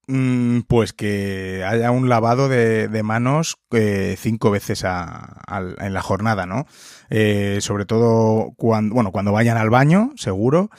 Mm, 0.07 0.61
pues 0.62 0.93
que 0.93 1.64
haya 1.66 1.91
un 1.91 2.09
lavado 2.09 2.49
de, 2.49 2.89
de 2.89 3.03
manos 3.03 3.59
eh, 3.72 4.16
cinco 4.18 4.51
veces 4.51 4.85
a, 4.85 5.41
a, 5.47 5.61
en 5.61 5.95
la 5.95 6.03
jornada, 6.03 6.47
¿no? 6.47 6.66
Eh, 7.11 7.59
sobre 7.61 7.87
todo 7.87 8.53
cuando, 8.57 8.95
bueno, 8.95 9.12
cuando 9.12 9.33
vayan 9.33 9.57
al 9.57 9.70
baño, 9.70 10.12
seguro, 10.16 10.70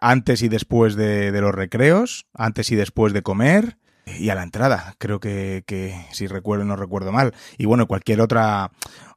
antes 0.00 0.42
y 0.42 0.48
después 0.48 0.96
de, 0.96 1.32
de 1.32 1.40
los 1.40 1.54
recreos, 1.54 2.26
antes 2.34 2.70
y 2.70 2.76
después 2.76 3.12
de 3.12 3.22
comer, 3.22 3.78
y 4.06 4.28
a 4.28 4.34
la 4.34 4.42
entrada, 4.42 4.94
creo 4.98 5.20
que, 5.20 5.64
que 5.66 5.94
si 6.12 6.26
recuerdo 6.26 6.64
no 6.64 6.76
recuerdo 6.76 7.12
mal. 7.12 7.34
Y 7.56 7.64
bueno, 7.64 7.86
cualquier 7.86 8.20
otra 8.20 8.70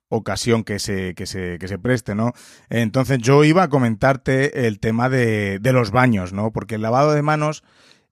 ocasión 0.10 0.64
que 0.64 0.80
se, 0.80 1.14
que 1.16 1.26
se, 1.26 1.58
que 1.60 1.68
se 1.68 1.80
preste, 1.80 2.16
¿no? 2.16 2.34
Entonces 2.70 3.20
yo 3.20 3.43
iba 3.43 3.64
a 3.64 3.70
comentarte 3.70 4.68
el 4.68 4.80
tema 4.80 5.10
de, 5.10 5.60
de 5.60 5.74
los 5.74 5.91
baños, 5.91 6.34
¿no? 6.34 6.51
Porque 6.51 6.76
el 6.76 6.82
lavado 6.82 7.12
de 7.12 7.22
manos 7.22 7.64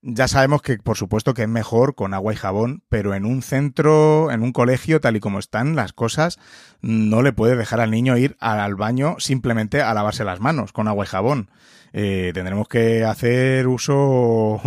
ya 0.07 0.27
sabemos 0.27 0.61
que 0.61 0.77
por 0.77 0.97
supuesto 0.97 1.33
que 1.33 1.41
es 1.41 1.49
mejor 1.49 1.95
con 1.95 2.13
agua 2.13 2.31
y 2.31 2.35
jabón, 2.35 2.83
pero 2.89 3.15
en 3.15 3.25
un 3.25 3.41
centro, 3.41 4.29
en 4.29 4.43
un 4.43 4.51
colegio, 4.51 5.01
tal 5.01 5.15
y 5.15 5.19
como 5.19 5.39
están 5.39 5.75
las 5.75 5.93
cosas, 5.93 6.37
no 6.81 7.23
le 7.23 7.33
puede 7.33 7.55
dejar 7.55 7.81
al 7.81 7.89
niño 7.89 8.15
ir 8.15 8.37
al 8.39 8.75
baño 8.75 9.15
simplemente 9.17 9.81
a 9.81 9.93
lavarse 9.95 10.23
las 10.23 10.39
manos 10.39 10.73
con 10.73 10.87
agua 10.87 11.05
y 11.05 11.07
jabón. 11.07 11.49
Eh, 11.97 12.31
tendremos 12.33 12.67
que 12.67 13.05
hacer 13.05 13.67
uso 13.67 14.59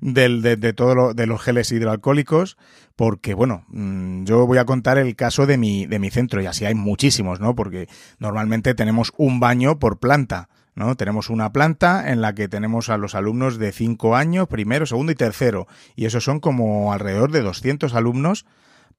del, 0.00 0.40
de, 0.40 0.72
todos 0.72 0.94
lo, 0.94 1.12
los 1.12 1.42
geles 1.42 1.72
hidroalcohólicos, 1.72 2.56
porque 2.94 3.34
bueno, 3.34 3.64
mm, 3.70 4.22
yo 4.22 4.46
voy 4.46 4.58
a 4.58 4.64
contar 4.64 4.96
el 4.98 5.16
caso 5.16 5.46
de 5.46 5.58
mi, 5.58 5.86
de 5.86 5.98
mi 5.98 6.10
centro, 6.10 6.40
y 6.40 6.46
así 6.46 6.66
hay 6.66 6.76
muchísimos, 6.76 7.40
¿no? 7.40 7.56
Porque 7.56 7.88
normalmente 8.20 8.74
tenemos 8.74 9.12
un 9.16 9.40
baño 9.40 9.80
por 9.80 9.98
planta. 9.98 10.48
¿no? 10.76 10.94
Tenemos 10.94 11.28
una 11.28 11.52
planta 11.52 12.12
en 12.12 12.20
la 12.20 12.36
que 12.36 12.46
tenemos 12.46 12.88
a 12.88 12.96
los 12.96 13.16
alumnos 13.16 13.58
de 13.58 13.72
5 13.72 14.14
años, 14.14 14.46
primero, 14.46 14.86
segundo 14.86 15.10
y 15.10 15.16
tercero, 15.16 15.66
y 15.96 16.04
esos 16.04 16.22
son 16.22 16.38
como 16.38 16.92
alrededor 16.92 17.32
de 17.32 17.42
200 17.42 17.94
alumnos 17.94 18.46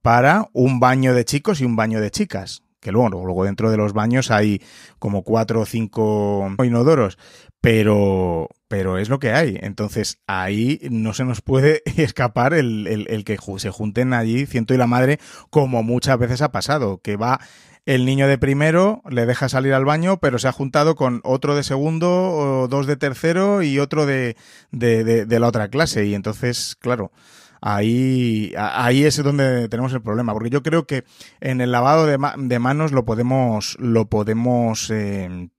para 0.01 0.49
un 0.51 0.81
baño 0.81 1.13
de 1.13 1.23
chicos 1.23 1.61
y 1.61 1.65
un 1.65 1.77
baño 1.77 2.01
de 2.01 2.11
chicas. 2.11 2.63
Que 2.81 2.91
luego, 2.91 3.09
luego 3.09 3.45
dentro 3.45 3.69
de 3.69 3.77
los 3.77 3.93
baños 3.93 4.31
hay 4.31 4.59
como 4.97 5.23
cuatro 5.23 5.61
o 5.61 5.65
cinco 5.65 6.51
inodoros, 6.63 7.19
pero, 7.61 8.49
pero 8.67 8.97
es 8.97 9.09
lo 9.09 9.19
que 9.19 9.31
hay. 9.31 9.57
Entonces 9.61 10.19
ahí 10.27 10.79
no 10.89 11.13
se 11.13 11.23
nos 11.23 11.41
puede 11.41 11.83
escapar 11.97 12.53
el, 12.53 12.87
el, 12.87 13.07
el 13.09 13.23
que 13.23 13.37
se 13.57 13.69
junten 13.69 14.13
allí 14.13 14.45
ciento 14.45 14.73
y 14.73 14.77
la 14.77 14.87
madre, 14.87 15.19
como 15.49 15.83
muchas 15.83 16.17
veces 16.17 16.41
ha 16.41 16.51
pasado, 16.51 16.99
que 17.01 17.15
va 17.15 17.39
el 17.85 18.05
niño 18.05 18.27
de 18.27 18.37
primero 18.37 19.01
le 19.09 19.25
deja 19.25 19.49
salir 19.49 19.73
al 19.73 19.85
baño, 19.85 20.19
pero 20.19 20.37
se 20.37 20.47
ha 20.47 20.51
juntado 20.51 20.95
con 20.95 21.21
otro 21.23 21.55
de 21.55 21.63
segundo, 21.63 22.09
o 22.09 22.67
dos 22.67 22.85
de 22.85 22.95
tercero 22.95 23.63
y 23.63 23.79
otro 23.79 24.05
de, 24.05 24.35
de, 24.71 25.03
de, 25.03 25.25
de 25.25 25.39
la 25.39 25.47
otra 25.47 25.69
clase. 25.69 26.05
Y 26.05 26.13
entonces, 26.13 26.77
claro, 26.79 27.11
ahí, 27.59 28.53
ahí 28.57 29.03
es 29.03 29.17
donde 29.23 29.67
tenemos 29.69 29.93
el 29.93 30.01
problema. 30.01 30.33
Porque 30.33 30.51
yo 30.51 30.61
creo 30.61 30.85
que 30.85 31.05
en 31.39 31.59
el 31.59 31.71
lavado 31.71 32.05
de, 32.05 32.17
ma 32.17 32.35
de 32.37 32.59
manos 32.59 32.91
lo 32.91 33.03
podemos, 33.03 33.77
lo 33.79 34.05
podemos 34.09 34.91
eh, 34.91 35.49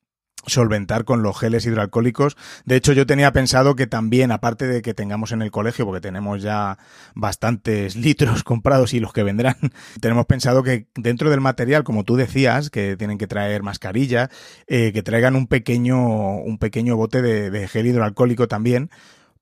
solventar 0.47 1.05
con 1.05 1.22
los 1.22 1.38
geles 1.38 1.66
hidroalcohólicos. 1.66 2.36
De 2.64 2.76
hecho, 2.76 2.93
yo 2.93 3.07
tenía 3.07 3.32
pensado 3.32 3.76
que 3.76 3.86
también, 3.86 4.32
aparte 4.32 4.66
de 4.66 4.82
que 4.82 4.95
tengamos 4.95 5.32
en 5.32 5.43
el 5.43 5.51
colegio, 5.51 5.84
porque 5.84 6.01
tenemos 6.01 6.43
ya 6.43 6.78
bastantes 7.14 7.97
litros 8.03 8.45
comprados 8.45 8.95
y 8.95 9.01
los 9.01 9.12
que 9.12 9.22
vendrán, 9.22 9.57
tenemos 10.01 10.26
pensado 10.26 10.62
que 10.62 10.86
dentro 10.95 11.30
del 11.30 11.40
material, 11.40 11.84
como 11.84 12.05
tú 12.05 12.16
decías, 12.16 12.70
que 12.70 12.97
tienen 12.97 13.18
que 13.18 13.26
traer 13.26 13.62
mascarilla, 13.62 14.30
eh, 14.66 14.93
que 14.93 15.03
traigan 15.03 15.36
un 15.36 15.47
pequeño, 15.47 16.36
un 16.38 16.59
pequeño 16.59 16.97
bote 16.97 17.22
de, 17.22 17.51
de 17.51 17.68
gel 17.68 17.86
hidroalcohólico 17.86 18.49
también, 18.49 18.90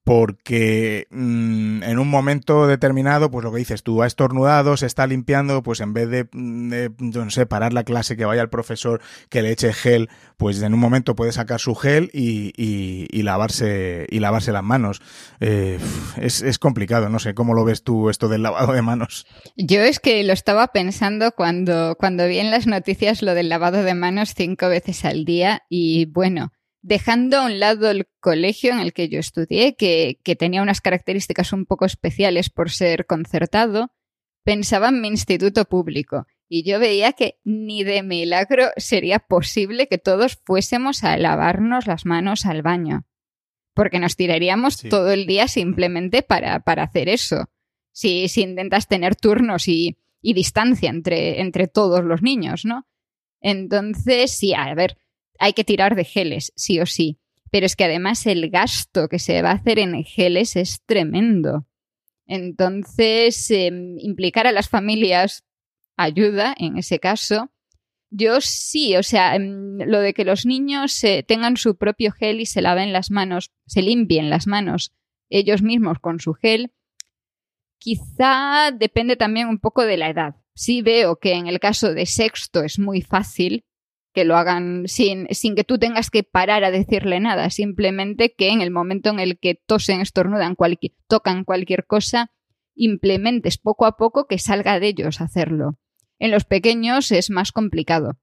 porque 0.03 1.07
mmm, 1.11 1.83
en 1.83 1.99
un 1.99 2.09
momento 2.09 2.67
determinado, 2.67 3.29
pues 3.29 3.43
lo 3.43 3.51
que 3.51 3.59
dices 3.59 3.83
tú, 3.83 4.01
ha 4.01 4.07
estornudado, 4.07 4.77
se 4.77 4.85
está 4.85 5.07
limpiando, 5.07 5.63
pues 5.63 5.79
en 5.79 5.93
vez 5.93 6.09
de, 6.09 6.27
de, 6.31 6.91
no 6.99 7.29
sé, 7.29 7.45
parar 7.45 7.73
la 7.73 7.83
clase, 7.83 8.17
que 8.17 8.25
vaya 8.25 8.41
el 8.41 8.49
profesor, 8.49 9.01
que 9.29 9.41
le 9.41 9.51
eche 9.51 9.73
gel, 9.73 10.09
pues 10.37 10.61
en 10.61 10.73
un 10.73 10.79
momento 10.79 11.15
puede 11.15 11.31
sacar 11.31 11.59
su 11.59 11.75
gel 11.75 12.09
y 12.13 13.21
lavarse 13.23 14.07
y 14.09 14.19
lavarse 14.19 14.51
las 14.51 14.63
manos. 14.63 15.01
Eh, 15.39 15.79
es, 16.17 16.41
es 16.41 16.59
complicado, 16.59 17.09
no 17.09 17.19
sé, 17.19 17.33
¿cómo 17.33 17.53
lo 17.53 17.63
ves 17.63 17.83
tú 17.83 18.09
esto 18.09 18.27
del 18.27 18.43
lavado 18.43 18.73
de 18.73 18.81
manos? 18.81 19.25
Yo 19.55 19.81
es 19.81 19.99
que 19.99 20.23
lo 20.23 20.33
estaba 20.33 20.67
pensando 20.67 21.31
cuando, 21.31 21.95
cuando 21.99 22.27
vi 22.27 22.39
en 22.39 22.51
las 22.51 22.67
noticias 22.67 23.21
lo 23.21 23.33
del 23.33 23.49
lavado 23.49 23.83
de 23.83 23.93
manos 23.93 24.33
cinco 24.35 24.67
veces 24.69 25.05
al 25.05 25.25
día 25.25 25.63
y 25.69 26.05
bueno, 26.05 26.51
dejando 26.81 27.37
a 27.37 27.45
un 27.45 27.59
lado 27.59 27.89
el 27.89 28.07
colegio 28.19 28.71
en 28.71 28.79
el 28.79 28.93
que 28.93 29.09
yo 29.09 29.19
estudié, 29.19 29.75
que, 29.75 30.19
que, 30.23 30.35
tenía 30.35 30.61
unas 30.61 30.81
características 30.81 31.53
un 31.53 31.65
poco 31.65 31.85
especiales 31.85 32.49
por 32.49 32.71
ser 32.71 33.05
concertado, 33.05 33.91
pensaba 34.43 34.89
en 34.89 35.01
mi 35.01 35.07
instituto 35.07 35.65
público 35.65 36.25
y 36.53 36.63
yo 36.63 36.79
veía 36.79 37.13
que 37.13 37.39
ni 37.43 37.83
de 37.83 38.03
milagro 38.03 38.71
sería 38.75 39.19
posible 39.19 39.87
que 39.87 39.97
todos 39.97 40.37
fuésemos 40.43 41.03
a 41.03 41.15
lavarnos 41.17 41.87
las 41.87 42.05
manos 42.05 42.45
al 42.45 42.61
baño, 42.61 43.05
porque 43.73 43.99
nos 43.99 44.17
tiraríamos 44.17 44.75
sí. 44.75 44.89
todo 44.89 45.11
el 45.11 45.27
día 45.27 45.47
simplemente 45.47 46.23
para, 46.23 46.59
para 46.59 46.83
hacer 46.83 47.07
eso. 47.07 47.49
Si, 47.93 48.27
si 48.27 48.41
intentas 48.41 48.87
tener 48.87 49.15
turnos 49.15 49.67
y, 49.67 49.97
y 50.21 50.33
distancia 50.33 50.89
entre, 50.89 51.41
entre 51.41 51.67
todos 51.67 52.03
los 52.03 52.21
niños, 52.21 52.65
¿no? 52.65 52.85
Entonces, 53.39 54.31
sí, 54.31 54.53
a 54.53 54.73
ver, 54.75 54.97
hay 55.41 55.53
que 55.53 55.63
tirar 55.63 55.95
de 55.95 56.05
geles, 56.05 56.53
sí 56.55 56.79
o 56.79 56.85
sí. 56.85 57.19
Pero 57.51 57.65
es 57.65 57.75
que 57.75 57.83
además 57.83 58.25
el 58.27 58.49
gasto 58.49 59.09
que 59.09 59.19
se 59.19 59.41
va 59.41 59.51
a 59.51 59.55
hacer 59.55 59.79
en 59.79 60.03
geles 60.03 60.55
es 60.55 60.81
tremendo. 60.85 61.67
Entonces, 62.27 63.51
eh, 63.51 63.71
implicar 63.97 64.47
a 64.47 64.51
las 64.51 64.69
familias 64.69 65.43
ayuda 65.97 66.55
en 66.57 66.77
ese 66.77 66.99
caso. 66.99 67.51
Yo 68.09 68.39
sí, 68.39 68.95
o 68.95 69.03
sea, 69.03 69.37
lo 69.39 69.99
de 69.99 70.13
que 70.13 70.25
los 70.25 70.45
niños 70.45 71.03
eh, 71.03 71.23
tengan 71.27 71.57
su 71.57 71.77
propio 71.77 72.11
gel 72.11 72.39
y 72.39 72.45
se 72.45 72.61
laven 72.61 72.93
las 72.93 73.11
manos, 73.11 73.51
se 73.65 73.81
limpien 73.81 74.29
las 74.29 74.47
manos 74.47 74.93
ellos 75.33 75.61
mismos 75.61 75.99
con 75.99 76.19
su 76.19 76.33
gel, 76.33 76.73
Quizá 77.81 78.69
depende 78.69 79.15
también 79.15 79.47
un 79.47 79.57
poco 79.57 79.83
de 79.83 79.97
la 79.97 80.07
edad. 80.07 80.35
Sí 80.53 80.83
veo 80.83 81.15
que 81.15 81.33
en 81.33 81.47
el 81.47 81.59
caso 81.59 81.95
de 81.95 82.05
sexto 82.05 82.63
es 82.63 82.77
muy 82.77 83.01
fácil 83.01 83.65
que 84.13 84.25
lo 84.25 84.35
hagan 84.37 84.83
sin, 84.87 85.27
sin 85.31 85.55
que 85.55 85.63
tú 85.63 85.77
tengas 85.77 86.09
que 86.09 86.23
parar 86.23 86.63
a 86.63 86.71
decirle 86.71 87.19
nada, 87.19 87.49
simplemente 87.49 88.33
que 88.33 88.49
en 88.49 88.61
el 88.61 88.71
momento 88.71 89.09
en 89.09 89.19
el 89.19 89.39
que 89.39 89.55
tosen, 89.55 90.01
estornudan, 90.01 90.55
cualquier, 90.55 90.93
tocan 91.07 91.43
cualquier 91.43 91.85
cosa, 91.85 92.31
implementes 92.75 93.57
poco 93.57 93.85
a 93.85 93.97
poco 93.97 94.27
que 94.27 94.37
salga 94.37 94.79
de 94.79 94.87
ellos 94.87 95.21
hacerlo. 95.21 95.77
En 96.19 96.31
los 96.31 96.45
pequeños 96.45 97.11
es 97.11 97.29
más 97.29 97.51
complicado. 97.51 98.17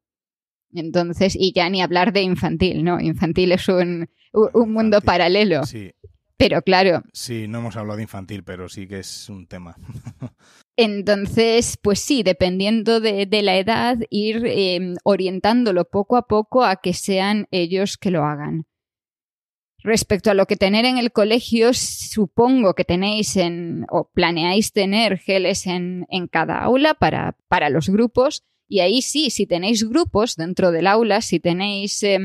Entonces, 0.72 1.34
y 1.34 1.52
ya 1.52 1.68
ni 1.70 1.80
hablar 1.80 2.12
de 2.12 2.22
infantil, 2.22 2.84
¿no? 2.84 3.00
Infantil 3.00 3.52
es 3.52 3.68
un, 3.68 4.08
un 4.32 4.72
mundo 4.72 5.00
paralelo. 5.00 5.64
Sí. 5.64 5.92
Pero 6.38 6.62
claro. 6.62 7.02
Sí, 7.12 7.48
no 7.48 7.58
hemos 7.58 7.76
hablado 7.76 7.96
de 7.96 8.04
infantil, 8.04 8.44
pero 8.44 8.68
sí 8.68 8.86
que 8.86 9.00
es 9.00 9.28
un 9.28 9.46
tema. 9.46 9.76
Entonces, 10.76 11.76
pues 11.82 11.98
sí, 11.98 12.22
dependiendo 12.22 13.00
de, 13.00 13.26
de 13.26 13.42
la 13.42 13.56
edad, 13.56 13.96
ir 14.10 14.44
eh, 14.46 14.94
orientándolo 15.02 15.84
poco 15.86 16.16
a 16.16 16.28
poco 16.28 16.64
a 16.64 16.76
que 16.76 16.94
sean 16.94 17.48
ellos 17.50 17.96
que 17.96 18.12
lo 18.12 18.24
hagan. 18.24 18.66
Respecto 19.82 20.30
a 20.30 20.34
lo 20.34 20.46
que 20.46 20.56
tener 20.56 20.84
en 20.84 20.98
el 20.98 21.10
colegio, 21.10 21.72
supongo 21.72 22.74
que 22.74 22.84
tenéis 22.84 23.36
en, 23.36 23.86
o 23.90 24.08
planeáis 24.12 24.72
tener 24.72 25.18
geles 25.18 25.66
en, 25.66 26.06
en 26.10 26.28
cada 26.28 26.60
aula 26.60 26.94
para, 26.94 27.36
para 27.48 27.70
los 27.70 27.88
grupos. 27.88 28.44
Y 28.68 28.80
ahí 28.80 29.00
sí, 29.00 29.30
si 29.30 29.46
tenéis 29.46 29.88
grupos 29.88 30.36
dentro 30.36 30.70
del 30.70 30.86
aula, 30.86 31.22
si 31.22 31.40
tenéis 31.40 32.02
eh, 32.02 32.18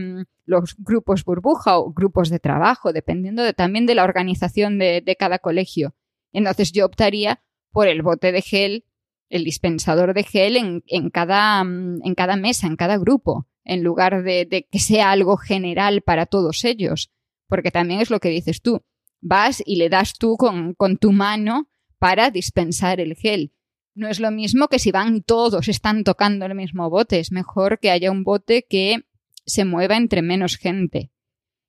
los 0.46 0.76
grupos 0.78 1.24
burbuja 1.24 1.78
o 1.78 1.94
grupos 1.94 2.30
de 2.30 2.40
trabajo, 2.40 2.92
dependiendo 2.92 3.44
de, 3.44 3.54
también 3.54 3.86
de 3.86 3.96
la 3.96 4.04
organización 4.04 4.78
de, 4.78 5.16
cada 5.18 5.40
colegio. 5.40 5.96
Entonces 6.34 6.74
yo 6.74 6.86
optaría 6.86 7.42
por 7.72 7.88
el 7.88 8.02
bote 8.02 8.34
de 8.34 8.42
gel, 8.42 8.86
el 9.30 9.46
dispensador 9.46 10.14
de 10.14 10.24
gel 10.24 10.58
en, 10.58 11.10
cada, 11.10 11.64
mm, 11.64 12.02
en 12.04 12.14
cada, 12.14 12.36
mesa, 12.36 12.68
en 12.68 12.76
cada 12.76 12.98
grupo, 12.98 13.48
en 13.64 13.82
lugar 13.82 14.24
de, 14.24 14.46
de, 14.46 14.68
que 14.70 14.80
sea 14.80 15.12
algo 15.12 15.38
general 15.38 16.02
para 16.02 16.26
todos 16.26 16.66
ellos. 16.66 17.10
Porque 17.48 17.72
también 17.72 18.02
es 18.02 18.10
lo 18.10 18.20
que 18.20 18.30
dices 18.30 18.62
tú. 18.62 18.82
Vas 19.22 19.64
y 19.66 19.78
le 19.78 19.88
das 19.88 20.18
tú 20.18 20.36
con, 20.36 20.74
con 20.74 20.98
tu 20.98 21.14
mano 21.14 21.70
para 22.00 22.32
dispensar 22.32 23.00
el 23.00 23.16
gel. 23.16 23.54
No 23.96 24.08
es 24.08 24.20
lo 24.20 24.32
mismo 24.32 24.68
que 24.68 24.80
si 24.80 24.92
van 24.92 25.22
todos, 25.22 25.68
están 25.68 26.04
tocando 26.04 26.46
el 26.46 26.56
mismo 26.56 26.90
bote. 26.90 27.20
Es 27.20 27.32
mejor 27.32 27.80
que 27.80 27.92
haya 27.92 28.12
un 28.12 28.24
bote 28.24 28.66
que 28.68 29.04
se 29.46 29.66
mueva 29.66 29.98
entre 29.98 30.22
menos 30.22 30.58
gente. 30.58 31.12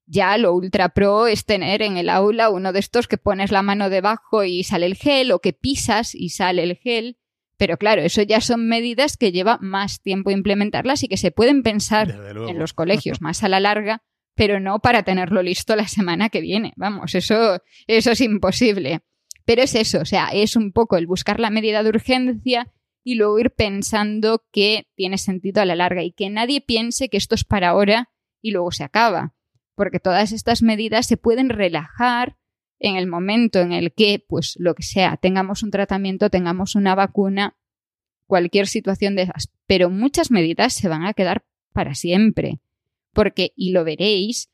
Ya 0.06 0.36
lo 0.36 0.52
ultra 0.52 0.90
pro 0.90 1.26
es 1.26 1.44
tener 1.44 1.82
en 1.82 1.96
el 1.96 2.10
aula 2.10 2.50
uno 2.50 2.72
de 2.72 2.78
estos 2.78 3.08
que 3.08 3.16
pones 3.16 3.50
la 3.50 3.62
mano 3.62 3.88
debajo 3.88 4.44
y 4.44 4.62
sale 4.62 4.86
el 4.86 4.96
gel 4.96 5.32
o 5.32 5.40
que 5.40 5.52
pisas 5.52 6.14
y 6.14 6.30
sale 6.30 6.62
el 6.62 6.76
gel. 6.76 7.18
Pero 7.56 7.78
claro, 7.78 8.02
eso 8.02 8.20
ya 8.22 8.40
son 8.40 8.68
medidas 8.68 9.16
que 9.16 9.32
lleva 9.32 9.58
más 9.60 10.02
tiempo 10.02 10.30
implementarlas 10.30 11.02
y 11.02 11.08
que 11.08 11.16
se 11.16 11.30
pueden 11.30 11.62
pensar 11.62 12.10
en 12.10 12.58
los 12.58 12.72
colegios 12.72 13.20
más 13.20 13.42
a 13.44 13.48
la 13.48 13.60
larga, 13.60 14.02
pero 14.34 14.60
no 14.60 14.80
para 14.80 15.04
tenerlo 15.04 15.42
listo 15.42 15.76
la 15.76 15.88
semana 15.88 16.28
que 16.28 16.40
viene. 16.40 16.72
Vamos, 16.76 17.14
eso, 17.14 17.62
eso 17.86 18.10
es 18.10 18.20
imposible. 18.20 19.00
Pero 19.44 19.62
es 19.62 19.74
eso, 19.74 20.00
o 20.00 20.04
sea, 20.04 20.28
es 20.28 20.56
un 20.56 20.72
poco 20.72 20.96
el 20.96 21.06
buscar 21.06 21.40
la 21.40 21.50
medida 21.50 21.82
de 21.82 21.90
urgencia 21.90 22.72
y 23.02 23.16
luego 23.16 23.38
ir 23.38 23.50
pensando 23.50 24.44
que 24.50 24.86
tiene 24.94 25.18
sentido 25.18 25.60
a 25.60 25.66
la 25.66 25.74
larga 25.74 26.02
y 26.02 26.12
que 26.12 26.30
nadie 26.30 26.60
piense 26.60 27.08
que 27.08 27.18
esto 27.18 27.34
es 27.34 27.44
para 27.44 27.68
ahora 27.68 28.10
y 28.40 28.52
luego 28.52 28.70
se 28.72 28.84
acaba 28.84 29.34
porque 29.74 30.00
todas 30.00 30.32
estas 30.32 30.62
medidas 30.62 31.06
se 31.06 31.16
pueden 31.16 31.48
relajar 31.48 32.36
en 32.78 32.96
el 32.96 33.06
momento 33.06 33.60
en 33.60 33.72
el 33.72 33.92
que, 33.92 34.24
pues 34.26 34.56
lo 34.58 34.74
que 34.74 34.82
sea, 34.82 35.16
tengamos 35.16 35.62
un 35.62 35.70
tratamiento, 35.70 36.30
tengamos 36.30 36.74
una 36.74 36.94
vacuna, 36.94 37.56
cualquier 38.26 38.66
situación 38.66 39.16
de 39.16 39.22
esas. 39.22 39.50
Pero 39.66 39.90
muchas 39.90 40.30
medidas 40.30 40.74
se 40.74 40.88
van 40.88 41.04
a 41.04 41.14
quedar 41.14 41.44
para 41.72 41.94
siempre. 41.94 42.60
Porque, 43.12 43.52
y 43.56 43.72
lo 43.72 43.84
veréis, 43.84 44.50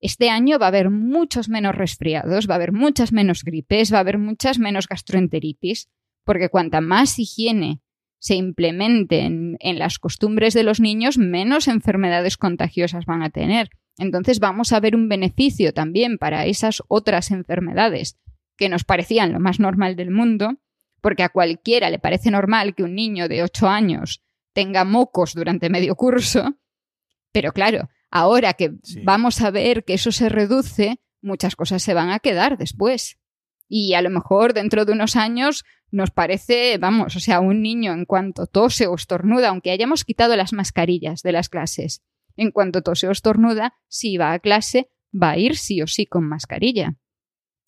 este 0.00 0.30
año 0.30 0.58
va 0.58 0.66
a 0.66 0.68
haber 0.68 0.90
muchos 0.90 1.48
menos 1.48 1.74
resfriados, 1.74 2.48
va 2.48 2.54
a 2.54 2.56
haber 2.56 2.72
muchas 2.72 3.12
menos 3.12 3.44
gripes, 3.44 3.92
va 3.92 3.98
a 3.98 4.00
haber 4.00 4.18
muchas 4.18 4.58
menos 4.58 4.88
gastroenteritis, 4.88 5.88
porque 6.24 6.48
cuanta 6.48 6.80
más 6.80 7.18
higiene 7.18 7.80
se 8.18 8.34
implemente 8.34 9.20
en, 9.20 9.56
en 9.60 9.78
las 9.78 9.98
costumbres 9.98 10.54
de 10.54 10.62
los 10.62 10.80
niños, 10.80 11.18
menos 11.18 11.68
enfermedades 11.68 12.36
contagiosas 12.36 13.06
van 13.06 13.22
a 13.22 13.30
tener. 13.30 13.70
Entonces 13.98 14.40
vamos 14.40 14.72
a 14.72 14.80
ver 14.80 14.94
un 14.94 15.08
beneficio 15.08 15.72
también 15.72 16.18
para 16.18 16.46
esas 16.46 16.82
otras 16.88 17.30
enfermedades 17.30 18.18
que 18.56 18.68
nos 18.68 18.84
parecían 18.84 19.32
lo 19.32 19.40
más 19.40 19.60
normal 19.60 19.96
del 19.96 20.10
mundo, 20.10 20.58
porque 21.00 21.22
a 21.22 21.30
cualquiera 21.30 21.90
le 21.90 21.98
parece 21.98 22.30
normal 22.30 22.74
que 22.74 22.82
un 22.82 22.94
niño 22.94 23.28
de 23.28 23.42
8 23.42 23.68
años 23.68 24.22
tenga 24.52 24.84
mocos 24.84 25.34
durante 25.34 25.70
medio 25.70 25.94
curso, 25.94 26.56
pero 27.32 27.52
claro, 27.52 27.88
ahora 28.10 28.54
que 28.54 28.72
sí. 28.82 29.02
vamos 29.04 29.40
a 29.40 29.50
ver 29.50 29.84
que 29.84 29.94
eso 29.94 30.12
se 30.12 30.28
reduce, 30.28 31.00
muchas 31.22 31.56
cosas 31.56 31.82
se 31.82 31.94
van 31.94 32.10
a 32.10 32.18
quedar 32.18 32.58
después. 32.58 33.18
Y 33.68 33.94
a 33.94 34.02
lo 34.02 34.10
mejor 34.10 34.52
dentro 34.52 34.84
de 34.84 34.92
unos 34.92 35.16
años 35.16 35.64
nos 35.90 36.10
parece, 36.10 36.78
vamos, 36.78 37.16
o 37.16 37.20
sea, 37.20 37.40
un 37.40 37.62
niño 37.62 37.92
en 37.92 38.04
cuanto 38.04 38.46
tose 38.46 38.86
o 38.86 38.94
estornuda, 38.94 39.48
aunque 39.48 39.70
hayamos 39.70 40.04
quitado 40.04 40.36
las 40.36 40.52
mascarillas 40.52 41.22
de 41.22 41.32
las 41.32 41.48
clases, 41.48 42.02
en 42.36 42.52
cuanto 42.52 42.82
tose 42.82 43.08
o 43.08 43.10
estornuda, 43.10 43.74
si 43.88 44.16
va 44.16 44.32
a 44.32 44.38
clase, 44.38 44.88
va 45.10 45.30
a 45.30 45.38
ir 45.38 45.56
sí 45.56 45.82
o 45.82 45.86
sí 45.86 46.06
con 46.06 46.28
mascarilla. 46.28 46.96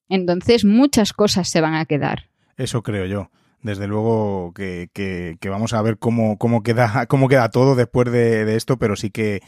Entonces 0.08 0.64
muchas 0.64 1.12
cosas 1.12 1.48
se 1.48 1.60
van 1.60 1.74
a 1.74 1.86
quedar. 1.86 2.30
Eso 2.56 2.82
creo 2.82 3.06
yo. 3.06 3.30
Desde 3.62 3.86
luego 3.86 4.52
que, 4.54 4.90
que, 4.92 5.36
que 5.40 5.48
vamos 5.48 5.72
a 5.72 5.82
ver 5.82 5.98
cómo, 5.98 6.36
cómo, 6.36 6.62
queda, 6.62 7.06
cómo 7.08 7.28
queda 7.28 7.50
todo 7.50 7.74
después 7.74 8.10
de, 8.10 8.56
esto, 8.56 8.76
pero 8.76 8.96
sí 8.96 9.10
que, 9.10 9.40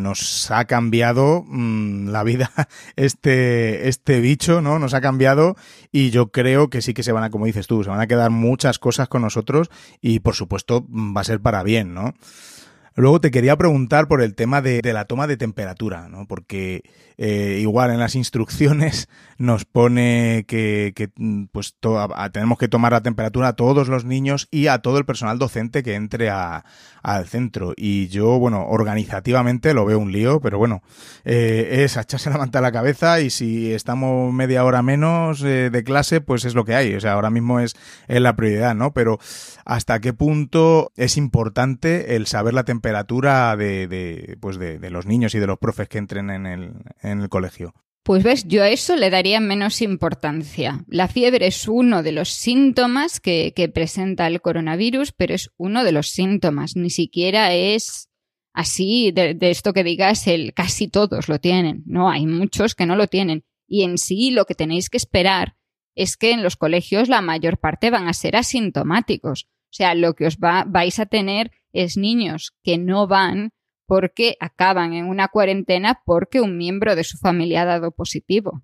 nos 0.00 0.50
ha 0.50 0.64
cambiado 0.64 1.44
mmm, 1.46 2.08
la 2.08 2.24
vida 2.24 2.50
este, 2.96 3.88
este 3.88 4.20
bicho, 4.20 4.60
¿no? 4.60 4.78
Nos 4.78 4.94
ha 4.94 5.00
cambiado 5.00 5.56
y 5.92 6.10
yo 6.10 6.32
creo 6.32 6.68
que 6.68 6.82
sí 6.82 6.92
que 6.92 7.04
se 7.04 7.12
van 7.12 7.24
a, 7.24 7.30
como 7.30 7.46
dices 7.46 7.66
tú, 7.66 7.84
se 7.84 7.90
van 7.90 8.00
a 8.00 8.06
quedar 8.06 8.30
muchas 8.30 8.78
cosas 8.78 9.08
con 9.08 9.22
nosotros 9.22 9.70
y 10.00 10.18
por 10.20 10.34
supuesto 10.34 10.84
va 10.90 11.20
a 11.20 11.24
ser 11.24 11.40
para 11.40 11.62
bien, 11.62 11.94
¿no? 11.94 12.14
Luego 12.96 13.20
te 13.20 13.32
quería 13.32 13.56
preguntar 13.56 14.06
por 14.06 14.22
el 14.22 14.36
tema 14.36 14.62
de, 14.62 14.80
la 14.92 15.06
toma 15.06 15.26
de 15.26 15.36
temperatura, 15.36 16.08
¿no? 16.08 16.28
Porque 16.28 16.82
eh, 17.18 17.58
igual 17.60 17.90
en 17.90 17.98
las 17.98 18.14
instrucciones 18.14 19.08
nos 19.38 19.64
pone 19.64 20.44
que, 20.46 20.92
que 20.94 21.10
pues 21.50 21.74
tenemos 22.32 22.56
que 22.56 22.68
tomar 22.68 22.92
la 22.92 23.02
temperatura 23.02 23.48
a 23.48 23.52
todos 23.54 23.88
los 23.88 24.04
niños 24.04 24.46
y 24.52 24.68
a 24.68 24.78
todo 24.78 24.98
el 24.98 25.04
personal 25.04 25.40
docente 25.40 25.82
que 25.82 25.94
entre 25.96 26.30
a, 26.30 26.64
al 27.02 27.26
centro. 27.26 27.72
Y 27.76 28.06
yo, 28.08 28.38
bueno, 28.38 28.64
organizativamente 28.68 29.74
lo 29.74 29.84
veo 29.84 29.98
un 29.98 30.12
lío, 30.12 30.40
pero 30.40 30.58
bueno, 30.58 30.82
eh, 31.24 31.82
es 31.84 31.96
echarse 31.96 32.30
la 32.30 32.38
manta 32.38 32.60
a 32.60 32.62
la 32.62 32.70
cabeza 32.70 33.20
y 33.20 33.30
si 33.30 33.72
estamos 33.72 34.32
media 34.32 34.64
hora 34.64 34.82
menos 34.82 35.42
eh, 35.42 35.70
de 35.70 35.82
clase, 35.82 36.20
pues 36.20 36.44
es 36.44 36.54
lo 36.54 36.64
que 36.64 36.76
hay. 36.76 36.94
O 36.94 37.00
sea, 37.00 37.14
ahora 37.14 37.30
mismo 37.30 37.58
es 37.58 37.74
la 38.06 38.36
prioridad, 38.36 38.76
¿no? 38.76 38.92
Pero 38.92 39.18
hasta 39.64 39.98
qué 39.98 40.12
punto 40.12 40.92
es 40.94 41.16
importante 41.16 42.14
el 42.14 42.26
saber 42.26 42.54
la 42.54 42.62
temperatura 42.62 42.83
de, 42.92 43.86
de 43.88 44.36
pues 44.40 44.58
de, 44.58 44.90
los 44.90 45.06
niños 45.06 45.34
y 45.34 45.38
de 45.38 45.46
los 45.46 45.58
profes 45.58 45.88
que 45.88 45.98
entren 45.98 46.30
en 46.30 46.46
el, 46.46 47.28
colegio. 47.28 47.74
Pues 48.02 48.22
ves, 48.22 48.46
yo 48.46 48.62
a 48.62 48.68
eso 48.68 48.96
le 48.96 49.08
daría 49.08 49.40
menos 49.40 49.80
importancia. 49.80 50.84
La 50.88 51.08
fiebre 51.08 51.46
es 51.46 51.66
uno 51.68 52.02
de 52.02 52.12
los 52.12 52.28
síntomas 52.28 53.18
que, 53.18 53.52
presenta 53.74 54.26
el 54.26 54.42
coronavirus, 54.42 55.12
pero 55.12 55.34
es 55.34 55.50
uno 55.56 55.84
de 55.84 55.92
los 55.92 56.08
síntomas. 56.08 56.76
Ni 56.76 56.90
siquiera 56.90 57.54
es 57.54 58.10
así 58.52 59.10
de, 59.10 59.36
esto 59.40 59.72
que 59.72 59.84
digas 59.84 60.26
el 60.26 60.52
casi 60.52 60.88
todos 60.88 61.28
lo 61.28 61.38
tienen. 61.38 61.82
No, 61.86 62.10
hay 62.10 62.26
muchos 62.26 62.74
que 62.74 62.86
no 62.86 62.94
lo 62.94 63.06
tienen. 63.06 63.44
Y 63.66 63.84
en 63.84 63.96
sí 63.96 64.30
lo 64.30 64.44
que 64.44 64.54
tenéis 64.54 64.90
que 64.90 64.98
esperar 64.98 65.56
es 65.94 66.16
que 66.16 66.32
en 66.32 66.42
los 66.42 66.56
colegios 66.56 67.08
la 67.08 67.22
mayor 67.22 67.58
parte 67.58 67.90
van 67.90 68.08
a 68.08 68.12
ser 68.12 68.36
asintomáticos. 68.36 69.46
O 69.74 69.76
sea, 69.76 69.94
lo 69.94 70.14
que 70.14 70.26
os 70.26 70.36
va, 70.36 70.64
vais 70.68 70.98
a 70.98 71.06
tener 71.06 71.50
es 71.74 71.98
niños 71.98 72.54
que 72.62 72.78
no 72.78 73.06
van 73.06 73.50
porque 73.86 74.36
acaban 74.40 74.94
en 74.94 75.06
una 75.06 75.28
cuarentena 75.28 76.00
porque 76.06 76.40
un 76.40 76.56
miembro 76.56 76.96
de 76.96 77.04
su 77.04 77.18
familia 77.18 77.62
ha 77.62 77.66
dado 77.66 77.90
positivo 77.90 78.62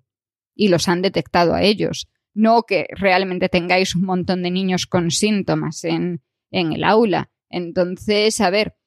y 0.55 0.69
los 0.69 0.87
han 0.87 1.03
detectado 1.03 1.53
a 1.53 1.61
ellos. 1.61 2.09
No 2.33 2.63
que 2.63 2.87
realmente 2.91 3.49
tengáis 3.49 3.95
un 3.95 4.03
montón 4.03 4.41
de 4.41 4.49
niños 4.49 4.87
con 4.87 5.11
síntomas 5.11 5.83
en, 5.83 6.23
en 6.49 6.73
el 6.73 6.83
aula. 6.83 7.29
Entonces, 7.49 8.39
a 8.41 8.49
ver, 8.49 8.77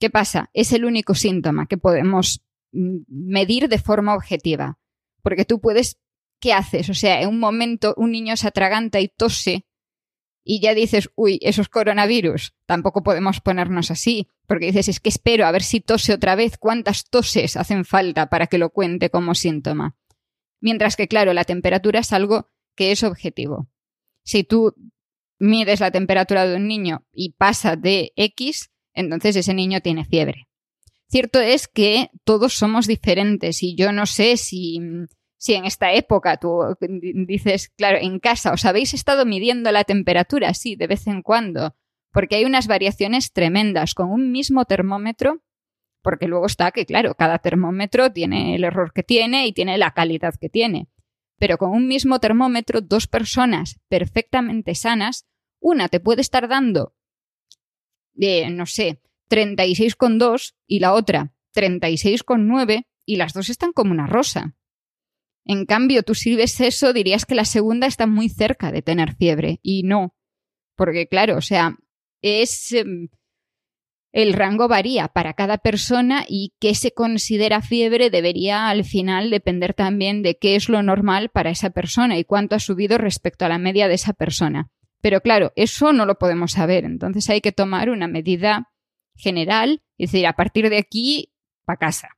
¿qué 0.00 0.10
pasa? 0.10 0.50
Es 0.54 0.72
el 0.72 0.84
único 0.84 1.14
síntoma 1.14 1.66
que 1.66 1.76
podemos 1.76 2.42
medir 2.72 3.68
de 3.68 3.78
forma 3.78 4.14
objetiva. 4.14 4.78
Porque 5.22 5.44
tú 5.44 5.60
puedes, 5.60 6.00
¿qué 6.40 6.54
haces? 6.54 6.88
O 6.88 6.94
sea, 6.94 7.20
en 7.20 7.28
un 7.28 7.38
momento 7.38 7.94
un 7.96 8.10
niño 8.10 8.36
se 8.36 8.48
atraganta 8.48 8.98
y 9.00 9.08
tose 9.08 9.66
y 10.44 10.60
ya 10.60 10.74
dices, 10.74 11.10
uy, 11.14 11.38
eso 11.42 11.62
es 11.62 11.68
coronavirus. 11.68 12.54
Tampoco 12.66 13.02
podemos 13.02 13.40
ponernos 13.40 13.90
así, 13.90 14.28
porque 14.46 14.66
dices, 14.66 14.88
es 14.88 15.00
que 15.00 15.08
espero 15.08 15.46
a 15.46 15.52
ver 15.52 15.62
si 15.62 15.80
tose 15.80 16.12
otra 16.12 16.34
vez, 16.34 16.58
cuántas 16.58 17.08
toses 17.08 17.56
hacen 17.56 17.84
falta 17.84 18.28
para 18.28 18.46
que 18.46 18.58
lo 18.58 18.70
cuente 18.70 19.10
como 19.10 19.34
síntoma. 19.34 19.96
Mientras 20.60 20.96
que, 20.96 21.08
claro, 21.08 21.32
la 21.32 21.44
temperatura 21.44 22.00
es 22.00 22.12
algo 22.12 22.50
que 22.74 22.92
es 22.92 23.02
objetivo. 23.02 23.68
Si 24.24 24.44
tú 24.44 24.74
mides 25.38 25.80
la 25.80 25.90
temperatura 25.90 26.46
de 26.46 26.56
un 26.56 26.68
niño 26.68 27.04
y 27.12 27.32
pasa 27.32 27.76
de 27.76 28.12
X, 28.16 28.70
entonces 28.94 29.36
ese 29.36 29.54
niño 29.54 29.80
tiene 29.80 30.04
fiebre. 30.04 30.48
Cierto 31.08 31.40
es 31.40 31.68
que 31.68 32.10
todos 32.24 32.54
somos 32.54 32.86
diferentes 32.86 33.62
y 33.62 33.74
yo 33.74 33.92
no 33.92 34.06
sé 34.06 34.36
si, 34.36 34.80
si 35.42 35.54
en 35.54 35.64
esta 35.64 35.92
época 35.92 36.36
tú 36.36 36.60
dices, 37.26 37.70
claro, 37.76 37.98
en 38.00 38.20
casa 38.20 38.52
os 38.52 38.64
habéis 38.64 38.94
estado 38.94 39.26
midiendo 39.26 39.72
la 39.72 39.82
temperatura, 39.82 40.54
sí, 40.54 40.76
de 40.76 40.86
vez 40.86 41.08
en 41.08 41.20
cuando, 41.20 41.74
porque 42.12 42.36
hay 42.36 42.44
unas 42.44 42.68
variaciones 42.68 43.32
tremendas 43.32 43.94
con 43.94 44.12
un 44.12 44.30
mismo 44.30 44.66
termómetro, 44.66 45.42
porque 46.00 46.28
luego 46.28 46.46
está 46.46 46.70
que, 46.70 46.86
claro, 46.86 47.16
cada 47.16 47.40
termómetro 47.40 48.12
tiene 48.12 48.54
el 48.54 48.62
error 48.62 48.92
que 48.92 49.02
tiene 49.02 49.48
y 49.48 49.52
tiene 49.52 49.78
la 49.78 49.90
calidad 49.90 50.32
que 50.40 50.48
tiene. 50.48 50.86
Pero 51.40 51.58
con 51.58 51.70
un 51.70 51.88
mismo 51.88 52.20
termómetro, 52.20 52.80
dos 52.80 53.08
personas 53.08 53.80
perfectamente 53.88 54.76
sanas, 54.76 55.26
una 55.58 55.88
te 55.88 55.98
puede 55.98 56.20
estar 56.20 56.46
dando, 56.46 56.94
de, 58.12 58.48
no 58.48 58.66
sé, 58.66 59.02
36,2 59.28 60.54
y 60.68 60.78
la 60.78 60.92
otra 60.92 61.34
36,9 61.52 62.86
y 63.04 63.16
las 63.16 63.32
dos 63.32 63.48
están 63.48 63.72
como 63.72 63.90
una 63.90 64.06
rosa. 64.06 64.54
En 65.44 65.66
cambio, 65.66 66.02
tú 66.02 66.14
si 66.14 66.36
ves 66.36 66.60
eso 66.60 66.92
dirías 66.92 67.24
que 67.24 67.34
la 67.34 67.44
segunda 67.44 67.86
está 67.86 68.06
muy 68.06 68.28
cerca 68.28 68.70
de 68.70 68.82
tener 68.82 69.14
fiebre 69.16 69.58
y 69.62 69.82
no. 69.82 70.14
Porque 70.76 71.08
claro, 71.08 71.36
o 71.36 71.42
sea, 71.42 71.76
es... 72.22 72.72
Em, 72.72 73.08
el 74.12 74.34
rango 74.34 74.68
varía 74.68 75.08
para 75.08 75.32
cada 75.32 75.56
persona 75.56 76.26
y 76.28 76.52
qué 76.60 76.74
se 76.74 76.92
considera 76.92 77.62
fiebre 77.62 78.10
debería 78.10 78.68
al 78.68 78.84
final 78.84 79.30
depender 79.30 79.72
también 79.72 80.22
de 80.22 80.36
qué 80.36 80.54
es 80.54 80.68
lo 80.68 80.82
normal 80.82 81.30
para 81.30 81.48
esa 81.48 81.70
persona 81.70 82.18
y 82.18 82.24
cuánto 82.24 82.54
ha 82.54 82.58
subido 82.58 82.98
respecto 82.98 83.46
a 83.46 83.48
la 83.48 83.56
media 83.56 83.88
de 83.88 83.94
esa 83.94 84.12
persona. 84.12 84.70
Pero 85.00 85.22
claro, 85.22 85.52
eso 85.56 85.94
no 85.94 86.04
lo 86.04 86.18
podemos 86.18 86.52
saber, 86.52 86.84
entonces 86.84 87.28
hay 87.30 87.40
que 87.40 87.52
tomar 87.52 87.88
una 87.88 88.06
medida 88.06 88.70
general, 89.16 89.82
es 89.96 90.12
decir, 90.12 90.26
a 90.26 90.34
partir 90.34 90.68
de 90.68 90.78
aquí, 90.78 91.32
para 91.64 91.78
casa. 91.78 92.10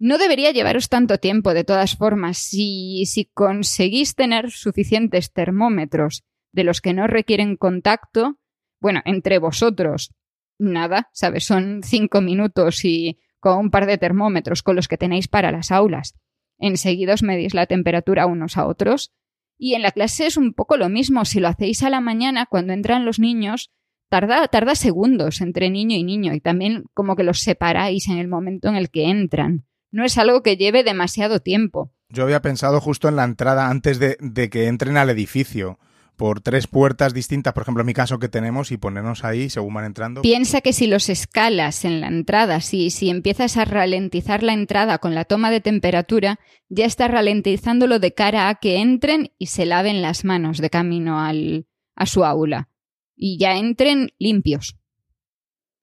No 0.00 0.16
debería 0.16 0.50
llevaros 0.50 0.88
tanto 0.88 1.18
tiempo, 1.18 1.52
de 1.52 1.62
todas 1.62 1.94
formas, 1.94 2.38
si, 2.38 3.04
si 3.04 3.26
conseguís 3.26 4.14
tener 4.14 4.50
suficientes 4.50 5.30
termómetros 5.30 6.24
de 6.52 6.64
los 6.64 6.80
que 6.80 6.94
no 6.94 7.06
requieren 7.06 7.56
contacto, 7.56 8.38
bueno, 8.80 9.02
entre 9.04 9.38
vosotros, 9.38 10.14
nada, 10.58 11.10
¿sabes? 11.12 11.44
Son 11.44 11.82
cinco 11.84 12.22
minutos 12.22 12.82
y 12.86 13.18
con 13.40 13.58
un 13.58 13.70
par 13.70 13.84
de 13.84 13.98
termómetros 13.98 14.62
con 14.62 14.74
los 14.74 14.88
que 14.88 14.96
tenéis 14.96 15.28
para 15.28 15.52
las 15.52 15.70
aulas. 15.70 16.14
Enseguida 16.58 17.12
os 17.14 17.22
medís 17.22 17.52
la 17.52 17.66
temperatura 17.66 18.26
unos 18.26 18.56
a 18.56 18.66
otros. 18.66 19.12
Y 19.58 19.74
en 19.74 19.82
la 19.82 19.90
clase 19.90 20.26
es 20.26 20.38
un 20.38 20.54
poco 20.54 20.78
lo 20.78 20.88
mismo. 20.88 21.26
Si 21.26 21.40
lo 21.40 21.48
hacéis 21.48 21.82
a 21.82 21.90
la 21.90 22.00
mañana, 22.00 22.46
cuando 22.46 22.72
entran 22.72 23.04
los 23.04 23.18
niños, 23.18 23.70
tarda, 24.08 24.48
tarda 24.48 24.74
segundos 24.74 25.42
entre 25.42 25.68
niño 25.68 25.96
y 25.96 26.04
niño 26.04 26.32
y 26.32 26.40
también 26.40 26.84
como 26.94 27.16
que 27.16 27.22
los 27.22 27.40
separáis 27.40 28.08
en 28.08 28.18
el 28.18 28.28
momento 28.28 28.68
en 28.68 28.76
el 28.76 28.90
que 28.90 29.10
entran. 29.10 29.66
No 29.90 30.04
es 30.04 30.18
algo 30.18 30.42
que 30.42 30.56
lleve 30.56 30.84
demasiado 30.84 31.40
tiempo. 31.40 31.92
Yo 32.08 32.24
había 32.24 32.42
pensado 32.42 32.80
justo 32.80 33.08
en 33.08 33.16
la 33.16 33.24
entrada 33.24 33.68
antes 33.68 33.98
de, 33.98 34.16
de 34.20 34.50
que 34.50 34.66
entren 34.66 34.96
al 34.96 35.10
edificio 35.10 35.78
por 36.20 36.42
tres 36.42 36.66
puertas 36.66 37.14
distintas, 37.14 37.54
por 37.54 37.62
ejemplo, 37.62 37.80
en 37.80 37.86
mi 37.86 37.94
caso 37.94 38.18
que 38.18 38.28
tenemos, 38.28 38.72
y 38.72 38.76
ponernos 38.76 39.24
ahí 39.24 39.48
según 39.48 39.72
van 39.72 39.86
entrando. 39.86 40.20
Piensa 40.20 40.60
que 40.60 40.74
si 40.74 40.86
los 40.86 41.08
escalas 41.08 41.86
en 41.86 42.02
la 42.02 42.08
entrada, 42.08 42.60
si, 42.60 42.90
si 42.90 43.08
empiezas 43.08 43.56
a 43.56 43.64
ralentizar 43.64 44.42
la 44.42 44.52
entrada 44.52 44.98
con 44.98 45.14
la 45.14 45.24
toma 45.24 45.50
de 45.50 45.62
temperatura, 45.62 46.38
ya 46.68 46.84
estás 46.84 47.10
ralentizándolo 47.10 48.00
de 48.00 48.12
cara 48.12 48.50
a 48.50 48.56
que 48.56 48.80
entren 48.80 49.32
y 49.38 49.46
se 49.46 49.64
laven 49.64 50.02
las 50.02 50.26
manos 50.26 50.58
de 50.58 50.68
camino 50.68 51.20
al, 51.20 51.66
a 51.96 52.04
su 52.04 52.22
aula 52.22 52.68
y 53.16 53.38
ya 53.38 53.56
entren 53.56 54.10
limpios. 54.18 54.76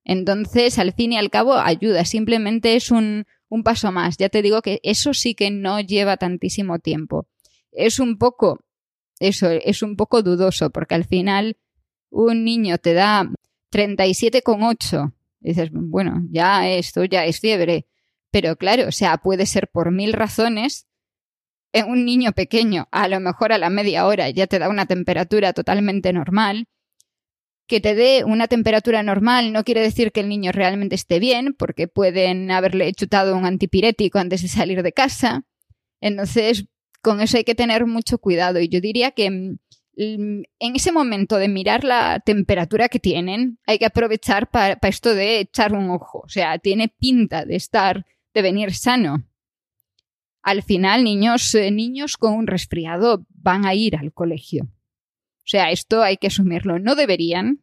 Entonces, 0.04 0.78
al 0.78 0.94
fin 0.94 1.14
y 1.14 1.18
al 1.18 1.32
cabo, 1.32 1.56
ayuda, 1.56 2.06
simplemente 2.06 2.76
es 2.76 2.92
un, 2.92 3.26
un 3.50 3.64
paso 3.64 3.92
más. 3.92 4.18
Ya 4.18 4.30
te 4.30 4.42
digo 4.42 4.62
que 4.62 4.80
eso 4.84 5.14
sí 5.14 5.36
que 5.36 5.52
no 5.52 5.80
lleva 5.80 6.18
tantísimo 6.18 6.80
tiempo. 6.80 7.28
Es 7.72 8.00
un 8.00 8.18
poco, 8.18 8.60
eso, 9.20 9.50
es 9.50 9.82
un 9.82 9.96
poco 9.96 10.24
dudoso, 10.24 10.70
porque 10.70 10.96
al 10.96 11.06
final 11.06 11.58
un 12.10 12.44
niño 12.44 12.78
te 12.78 12.94
da 12.94 13.30
37,8. 13.72 15.14
Dices, 15.40 15.70
bueno, 15.72 16.24
ya 16.30 16.68
esto 16.70 17.04
ya 17.06 17.26
es 17.26 17.40
fiebre. 17.40 17.88
Pero 18.32 18.56
claro, 18.56 18.88
o 18.88 18.92
sea, 18.92 19.18
puede 19.18 19.46
ser 19.46 19.70
por 19.70 19.92
mil 19.92 20.14
razones. 20.14 20.88
Un 21.88 22.06
niño 22.06 22.32
pequeño, 22.32 22.88
a 22.92 23.08
lo 23.08 23.20
mejor 23.20 23.54
a 23.54 23.60
la 23.60 23.70
media 23.70 24.08
hora 24.08 24.30
ya 24.32 24.48
te 24.48 24.58
da 24.58 24.68
una 24.68 24.88
temperatura 24.88 25.54
totalmente 25.54 26.12
normal 26.12 26.68
que 27.68 27.82
te 27.82 27.96
dé 27.96 28.24
una 28.24 28.48
temperatura 28.48 29.04
normal 29.04 29.52
no 29.52 29.64
quiere 29.64 29.82
decir 29.82 30.12
que 30.12 30.22
el 30.22 30.30
niño 30.30 30.52
realmente 30.52 30.96
esté 30.96 31.20
bien, 31.20 31.54
porque 31.54 31.88
pueden 31.88 32.50
haberle 32.50 32.94
chutado 32.94 33.36
un 33.36 33.46
antipirético 33.46 34.20
antes 34.20 34.42
de 34.42 34.48
salir 34.48 34.82
de 34.84 34.94
casa. 34.94 35.46
Entonces, 36.00 36.66
con 37.02 37.22
eso 37.22 37.38
hay 37.38 37.44
que 37.44 37.56
tener 37.56 37.86
mucho 37.86 38.18
cuidado. 38.18 38.60
Y 38.60 38.70
yo 38.70 38.80
diría 38.80 39.12
que 39.12 39.30
mm, 39.30 39.58
en 39.98 40.76
ese 40.76 40.92
momento 40.92 41.38
de 41.38 41.50
mirar 41.50 41.84
la 41.84 42.20
temperatura 42.20 42.88
que 42.88 43.00
tienen, 43.00 43.60
hay 43.66 43.80
que 43.80 43.86
aprovechar 43.86 44.50
para 44.50 44.78
esto 44.84 45.14
de 45.14 45.40
echar 45.40 45.74
un 45.74 45.90
ojo. 45.90 46.22
O 46.26 46.30
sea, 46.30 46.60
tiene 46.60 46.88
pinta 46.88 47.46
de 47.46 47.56
estar, 47.56 48.06
de 48.34 48.42
venir 48.42 48.74
sano. 48.74 49.26
Al 50.42 50.64
final, 50.64 51.04
niños, 51.04 51.54
eh, 51.56 51.72
niños 51.72 52.16
con 52.16 52.34
un 52.34 52.48
resfriado 52.48 53.26
van 53.30 53.66
a 53.66 53.74
ir 53.74 53.98
al 53.98 54.14
colegio. 54.14 54.70
O 55.48 55.50
sea, 55.50 55.72
esto 55.72 56.04
hay 56.04 56.18
que 56.18 56.28
asumirlo. 56.28 56.78
No 56.78 56.96
deberían, 56.96 57.62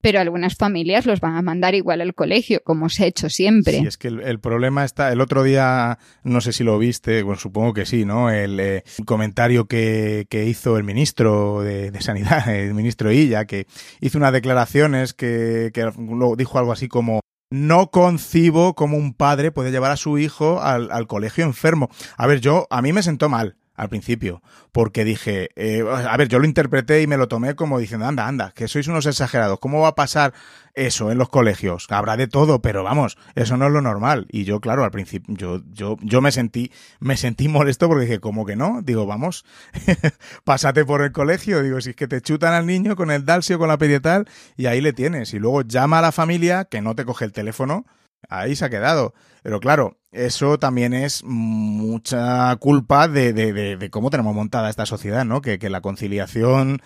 pero 0.00 0.18
algunas 0.18 0.56
familias 0.56 1.06
los 1.06 1.20
van 1.20 1.36
a 1.36 1.42
mandar 1.42 1.76
igual 1.76 2.00
al 2.00 2.12
colegio, 2.12 2.60
como 2.64 2.88
se 2.88 3.04
ha 3.04 3.06
hecho 3.06 3.30
siempre. 3.30 3.78
Sí, 3.78 3.86
es 3.86 3.96
que 3.96 4.08
el, 4.08 4.40
problema 4.40 4.84
está, 4.84 5.12
el 5.12 5.20
otro 5.20 5.44
día, 5.44 5.98
no 6.24 6.40
sé 6.40 6.52
si 6.52 6.64
lo 6.64 6.76
viste, 6.76 7.22
bueno, 7.22 7.38
supongo 7.38 7.72
que 7.72 7.86
sí, 7.86 8.04
¿no? 8.04 8.30
El, 8.30 8.58
eh, 8.58 8.82
comentario 9.06 9.66
que, 9.66 10.26
hizo 10.32 10.76
el 10.76 10.82
ministro 10.82 11.62
de, 11.62 11.92
Sanidad, 12.00 12.48
el 12.52 12.74
ministro 12.74 13.12
Illa, 13.12 13.44
que 13.44 13.68
hizo 14.00 14.18
unas 14.18 14.32
declaraciones 14.32 15.14
que, 15.14 15.70
que 15.72 15.88
dijo 16.36 16.58
algo 16.58 16.72
así 16.72 16.88
como 16.88 17.20
no 17.50 17.92
concibo 17.92 18.74
cómo 18.74 18.96
un 18.96 19.14
padre 19.14 19.52
puede 19.52 19.70
llevar 19.70 19.92
a 19.92 19.96
su 19.96 20.18
hijo 20.18 20.60
al, 20.60 20.90
al 20.90 21.06
colegio 21.06 21.44
enfermo. 21.44 21.88
A 22.16 22.26
ver, 22.26 22.40
yo, 22.40 22.66
a 22.70 22.82
mí 22.82 22.92
me 22.92 23.04
sentó 23.04 23.28
mal, 23.28 23.56
al 23.74 23.88
principio, 23.88 24.42
porque 24.72 25.04
dije, 25.04 25.50
eh, 25.56 25.84
a 25.88 26.16
ver, 26.16 26.28
yo 26.28 26.38
lo 26.38 26.46
interpreté 26.46 27.02
y 27.02 27.06
me 27.06 27.16
lo 27.16 27.26
tomé 27.28 27.54
como 27.54 27.78
diciendo, 27.78 28.06
anda, 28.06 28.28
anda, 28.28 28.52
que 28.52 28.68
sois 28.68 28.86
unos 28.86 29.06
exagerados, 29.06 29.58
¿cómo 29.58 29.80
va 29.80 29.88
a 29.88 29.94
pasar 29.94 30.32
eso 30.74 31.10
en 31.10 31.18
los 31.18 31.28
colegios? 31.28 31.86
Habrá 31.90 32.16
de 32.16 32.28
todo, 32.28 32.62
pero 32.62 32.84
vamos, 32.84 33.18
eso 33.34 33.56
no 33.56 33.66
es 33.66 33.72
lo 33.72 33.80
normal. 33.80 34.26
Y 34.30 34.44
yo, 34.44 34.60
claro, 34.60 34.84
al 34.84 34.92
principio, 34.92 35.34
yo, 35.36 35.62
yo, 35.72 35.96
yo 36.02 36.20
me 36.20 36.30
sentí, 36.30 36.70
me 37.00 37.16
sentí 37.16 37.48
molesto 37.48 37.88
porque 37.88 38.04
dije, 38.04 38.20
¿cómo 38.20 38.46
que 38.46 38.54
no? 38.54 38.80
Digo, 38.82 39.06
vamos, 39.06 39.44
pásate 40.44 40.84
por 40.84 41.02
el 41.02 41.10
colegio, 41.10 41.62
digo, 41.62 41.80
si 41.80 41.90
es 41.90 41.96
que 41.96 42.06
te 42.06 42.20
chutan 42.20 42.54
al 42.54 42.66
niño 42.66 42.94
con 42.94 43.10
el 43.10 43.24
dalsio, 43.24 43.58
con 43.58 43.68
la 43.68 43.78
pedietal, 43.78 44.28
y 44.56 44.66
ahí 44.66 44.80
le 44.80 44.92
tienes. 44.92 45.34
Y 45.34 45.40
luego 45.40 45.62
llama 45.62 45.98
a 45.98 46.02
la 46.02 46.12
familia, 46.12 46.64
que 46.66 46.80
no 46.80 46.94
te 46.94 47.04
coge 47.04 47.24
el 47.24 47.32
teléfono, 47.32 47.86
ahí 48.28 48.56
se 48.56 48.64
ha 48.64 48.70
quedado. 48.70 49.14
Pero 49.42 49.60
claro, 49.60 49.98
eso 50.12 50.58
también 50.58 50.94
es 50.94 51.22
mucha 51.24 52.54
culpa 52.56 53.08
de, 53.08 53.88
cómo 53.90 54.10
tenemos 54.10 54.34
montada 54.34 54.70
esta 54.70 54.86
sociedad, 54.86 55.24
¿no? 55.24 55.42
Que, 55.42 55.58
que 55.58 55.70
la 55.70 55.80
conciliación 55.80 56.80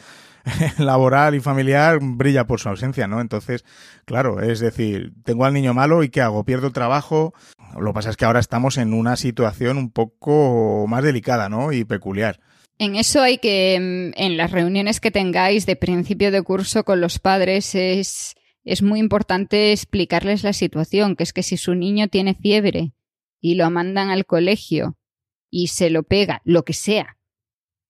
laboral 0.79 1.35
y 1.35 1.41
familiar 1.41 1.99
brilla 2.01 2.47
por 2.47 2.61
su 2.61 2.69
ausencia, 2.69 3.07
¿no? 3.07 3.21
Entonces, 3.21 3.65
claro, 4.05 4.41
es 4.41 4.61
decir, 4.61 5.13
tengo 5.25 5.45
al 5.45 5.55
niño 5.55 5.75
malo 5.75 6.03
y 6.03 6.09
¿qué 6.09 6.21
hago? 6.21 6.45
¿Pierdo 6.45 6.73
trabajo? 6.73 7.35
Lo 7.79 7.91
que 7.91 7.95
pasa 7.95 8.11
es 8.11 8.17
que 8.17 8.25
ahora 8.25 8.41
estamos 8.41 8.79
en 8.79 8.95
una 8.95 9.17
situación 9.17 9.79
un 9.79 9.91
poco 9.91 10.87
más 10.89 11.03
delicada, 11.03 11.49
¿no? 11.49 11.73
Y 11.73 11.85
peculiar. 11.85 12.41
En 12.79 12.95
eso 12.95 13.23
hay 13.23 13.39
que, 13.39 13.79
mm, 13.81 14.21
en 14.21 14.37
las 14.37 14.53
reuniones 14.53 15.01
que 15.01 15.11
tengáis 15.11 15.67
de 15.67 15.77
principio 15.77 16.31
de 16.31 16.43
curso 16.43 16.85
con 16.85 17.01
los 17.01 17.19
padres, 17.19 17.75
es 17.75 18.35
es 18.69 18.83
muy 18.83 19.01
importante 19.01 19.73
explicarles 19.73 20.45
la 20.45 20.53
situación, 20.53 21.17
que 21.17 21.23
es 21.23 21.33
que 21.33 21.43
si 21.43 21.57
su 21.57 21.75
niño 21.75 22.09
tiene 22.09 22.35
fiebre 22.35 22.93
y 23.41 23.55
lo 23.55 23.71
mandan 23.71 24.11
al 24.11 24.27
colegio 24.27 24.99
y 25.51 25.69
se 25.69 25.89
lo 25.89 26.03
pega, 26.03 26.43
lo 26.45 26.65
que 26.65 26.75
sea, 26.75 27.17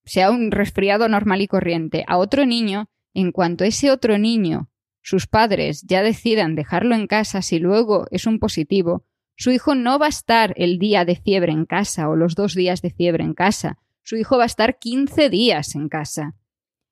sea 0.04 0.30
un 0.30 0.52
resfriado 0.52 1.08
normal 1.08 1.42
y 1.42 1.48
corriente, 1.48 2.04
a 2.06 2.16
otro 2.16 2.46
niño, 2.46 2.88
en 3.12 3.32
cuanto 3.32 3.64
ese 3.64 3.90
otro 3.90 4.18
niño, 4.18 4.70
sus 5.02 5.26
padres 5.26 5.82
ya 5.82 6.02
decidan 6.02 6.54
dejarlo 6.54 6.94
en 6.94 7.08
casa 7.08 7.42
si 7.42 7.58
luego 7.58 8.06
es 8.12 8.26
un 8.26 8.38
positivo, 8.38 9.04
su 9.36 9.50
hijo 9.50 9.74
no 9.74 9.98
va 9.98 10.06
a 10.06 10.10
estar 10.10 10.54
el 10.56 10.78
día 10.78 11.04
de 11.04 11.16
fiebre 11.16 11.52
en 11.52 11.66
casa 11.66 12.08
o 12.08 12.14
los 12.14 12.36
dos 12.36 12.54
días 12.54 12.82
de 12.82 12.90
fiebre 12.90 13.24
en 13.24 13.34
casa, 13.34 13.78
su 14.04 14.16
hijo 14.16 14.38
va 14.38 14.44
a 14.44 14.46
estar 14.46 14.78
15 14.78 15.28
días 15.28 15.74
en 15.74 15.88
casa. 15.88 16.36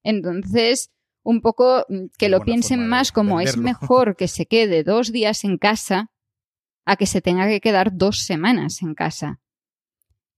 Entonces, 0.03 0.91
un 1.27 1.41
poco 1.41 1.85
mm, 1.89 2.07
que 2.17 2.29
lo 2.29 2.41
piensen 2.41 2.87
más 2.87 3.13
como 3.13 3.41
es 3.41 3.57
mejor 3.71 4.17
que 4.17 4.29
se 4.29 4.47
quede 4.47 4.85
dos 4.85 5.13
días 5.13 5.45
en 5.45 5.59
casa 5.59 6.11
a 6.85 6.97
que 6.97 7.07
se 7.07 7.21
tenga 7.21 7.49
que 7.49 7.61
quedar 7.61 7.97
dos 7.97 8.21
semanas 8.21 8.81
en 8.81 8.95
casa. 8.95 9.41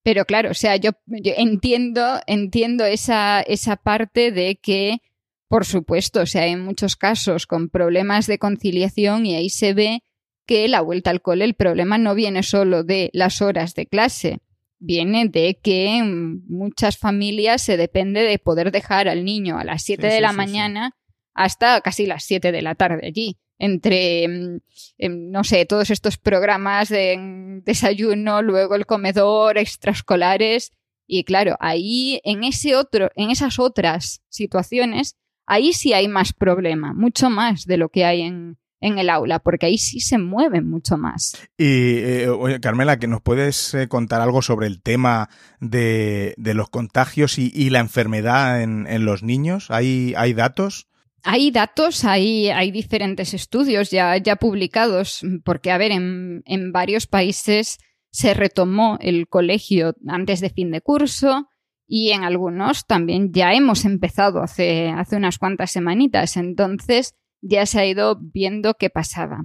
Pero 0.03 0.25
claro, 0.25 0.51
o 0.51 0.55
sea, 0.55 0.77
yo, 0.77 0.93
entiendo, 1.07 2.21
entiendo 2.27 2.87
esa, 2.87 3.43
esa 3.43 3.77
parte 3.77 4.33
de 4.33 4.57
que, 4.57 5.03
por 5.49 5.67
supuesto, 5.67 6.23
o 6.23 6.27
sea, 6.27 6.45
hay 6.45 6.57
muchos 6.57 6.97
casos 6.97 7.47
con 7.47 7.69
problemas 7.69 8.27
de 8.27 8.39
conciliación 8.39 9.27
y 9.27 9.35
ahí 9.35 9.51
se 9.51 9.75
ve 9.75 10.03
que 10.47 10.67
la 10.69 10.81
vuelta 10.81 11.11
al 11.11 11.21
cole, 11.21 11.45
el 11.45 11.55
problema 11.55 11.99
no 11.99 12.15
viene 12.15 12.43
solo 12.43 12.85
de 12.85 13.11
las 13.13 13.43
horas 13.43 13.75
de 13.75 13.87
clase, 13.87 14.39
viene 14.79 15.29
de 15.29 15.59
que 15.63 15.99
en 15.99 16.47
muchas 16.47 16.99
familias 16.99 17.63
se 17.63 17.77
depende 17.77 18.23
de 18.23 18.39
poder 18.39 18.71
dejar 18.71 19.09
al 19.09 19.25
niño 19.25 19.59
a 19.59 19.65
las 19.65 19.83
7 19.83 20.07
de 20.07 20.21
la 20.21 20.33
mañana 20.33 20.97
hasta 21.35 21.81
casi 21.81 22.07
las 22.07 22.25
7 22.25 22.53
de 22.53 22.63
la 22.63 22.75
tarde 22.75 23.07
allí 23.07 23.39
entre, 23.59 24.29
mm, 24.29 24.61
em, 24.99 25.31
no 25.31 25.45
sé, 25.45 25.67
todos 25.67 25.91
estos 25.91 26.17
programas 26.17 26.89
de 26.89 27.17
mm, 27.19 27.65
desayuno, 27.65 28.43
luego 28.43 28.75
el 28.75 28.87
comedor, 28.87 29.59
extraescolares. 29.59 30.73
Y 31.07 31.25
claro, 31.25 31.57
ahí, 31.61 32.21
en 32.25 32.45
ese 32.45 32.77
otro, 32.77 33.11
en 33.17 33.31
esas 33.31 33.59
otras 33.59 34.23
situaciones, 34.29 35.17
ahí 35.47 35.73
sí 35.73 35.93
hay 35.93 36.09
más 36.09 36.33
problema, 36.33 36.93
mucho 36.95 37.31
más 37.31 37.65
de 37.65 37.79
lo 37.79 37.89
que 37.89 38.05
hay 38.05 38.23
en, 38.23 38.59
en 38.81 38.99
el 38.99 39.11
aula, 39.11 39.41
porque 39.41 39.67
ahí 39.67 39.79
sí 39.79 40.01
se 40.01 40.19
mueven 40.19 40.69
mucho 40.69 40.97
más. 40.97 41.37
Y, 41.57 41.99
eh, 41.99 42.59
Carmela, 42.61 42.99
que 42.99 43.09
nos 43.09 43.21
puedes 43.21 43.75
eh, 43.75 43.89
contar 43.89 44.21
algo 44.21 44.43
sobre 44.43 44.67
el 44.67 44.81
tema 44.83 45.29
de, 45.61 46.35
de 46.37 46.55
los 46.55 46.71
contagios 46.71 47.39
y, 47.39 47.51
y 47.55 47.71
la 47.71 47.81
enfermedad 47.81 48.63
en, 48.63 48.87
en, 48.87 49.05
los 49.05 49.23
niños. 49.23 49.71
¿Hay, 49.71 50.15
hay 50.17 50.33
datos? 50.33 50.89
Hay 51.25 51.51
datos, 51.51 52.05
hay, 52.05 52.49
hay 52.51 52.71
diferentes 52.71 53.35
estudios 53.35 53.91
ya, 53.91 54.17
ya 54.17 54.37
publicados, 54.37 55.23
porque, 55.45 55.73
a 55.73 55.79
ver, 55.79 55.91
en, 55.91 56.43
en 56.47 56.73
varios 56.73 57.07
países 57.07 57.79
se 58.11 58.35
retomó 58.35 58.97
el 59.01 59.29
colegio 59.29 59.95
antes 60.07 60.41
de 60.41 60.51
fin 60.51 60.71
de 60.71 60.81
curso 60.81 61.49
y 61.87 62.11
en 62.11 62.23
algunos 62.23 62.87
también 62.87 63.33
ya 63.33 63.53
hemos 63.55 63.85
empezado 63.85 64.43
hace, 64.43 64.91
hace 64.91 65.17
unas 65.17 65.39
cuantas 65.39 65.71
semanitas, 65.71 66.37
entonces 66.37 67.15
ya 67.41 67.67
se 67.67 67.81
ha 67.81 67.87
ido 67.87 68.19
viendo 68.21 68.75
qué 68.75 68.91
pasaba. 68.91 69.45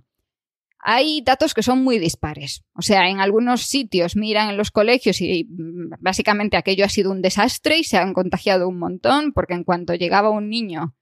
Hay 0.85 1.21
datos 1.21 1.53
que 1.53 1.63
son 1.63 1.81
muy 1.81 1.97
dispares. 1.97 2.65
O 2.75 2.81
sea, 2.81 3.07
en 3.09 3.21
algunos 3.21 3.61
sitios 3.61 4.17
miran 4.17 4.49
en 4.49 4.57
los 4.57 4.69
colegios 4.69 5.21
y 5.21 5.45
mm, 5.45 5.95
básicamente 5.99 6.57
aquello 6.57 6.83
ha 6.83 6.89
sido 6.89 7.11
un 7.11 7.21
desastre 7.21 7.77
y 7.77 7.83
se 7.83 7.97
han 7.97 8.13
contagiado 8.13 8.67
un 8.67 8.79
montón, 8.79 9.31
porque 9.31 9.53
en 9.53 9.63
cuanto 9.63 9.95
llegaba 9.95 10.29
un 10.29 10.49
niño 10.49 10.95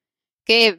que 0.46 0.78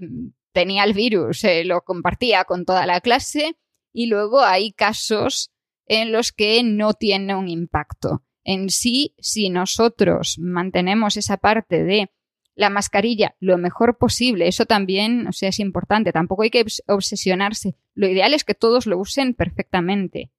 tenía 0.52 0.84
el 0.84 0.92
virus, 0.92 1.40
se 1.40 1.64
lo 1.64 1.80
compartía 1.82 2.44
con 2.44 2.64
toda 2.64 2.86
la 2.86 3.00
clase 3.00 3.56
y 3.92 4.06
luego 4.06 4.40
hay 4.40 4.72
casos 4.72 5.50
en 5.86 6.12
los 6.12 6.32
que 6.32 6.62
no 6.62 6.94
tiene 6.94 7.34
un 7.34 7.48
impacto. 7.48 8.22
En 8.44 8.70
sí, 8.70 9.14
si 9.18 9.50
nosotros 9.50 10.38
mantenemos 10.38 11.16
esa 11.16 11.36
parte 11.36 11.84
de 11.84 12.10
la 12.54 12.70
mascarilla 12.70 13.34
lo 13.40 13.58
mejor 13.58 13.98
posible, 13.98 14.48
eso 14.48 14.66
también 14.66 15.26
o 15.26 15.32
sea, 15.32 15.48
es 15.48 15.58
importante, 15.58 16.12
tampoco 16.12 16.42
hay 16.42 16.50
que 16.50 16.64
obsesionarse. 16.86 17.76
Lo 17.94 18.08
ideal 18.08 18.34
es 18.34 18.44
que 18.44 18.54
todos 18.54 18.86
lo 18.86 18.98
usen 18.98 19.34
perfectamente, 19.34 20.30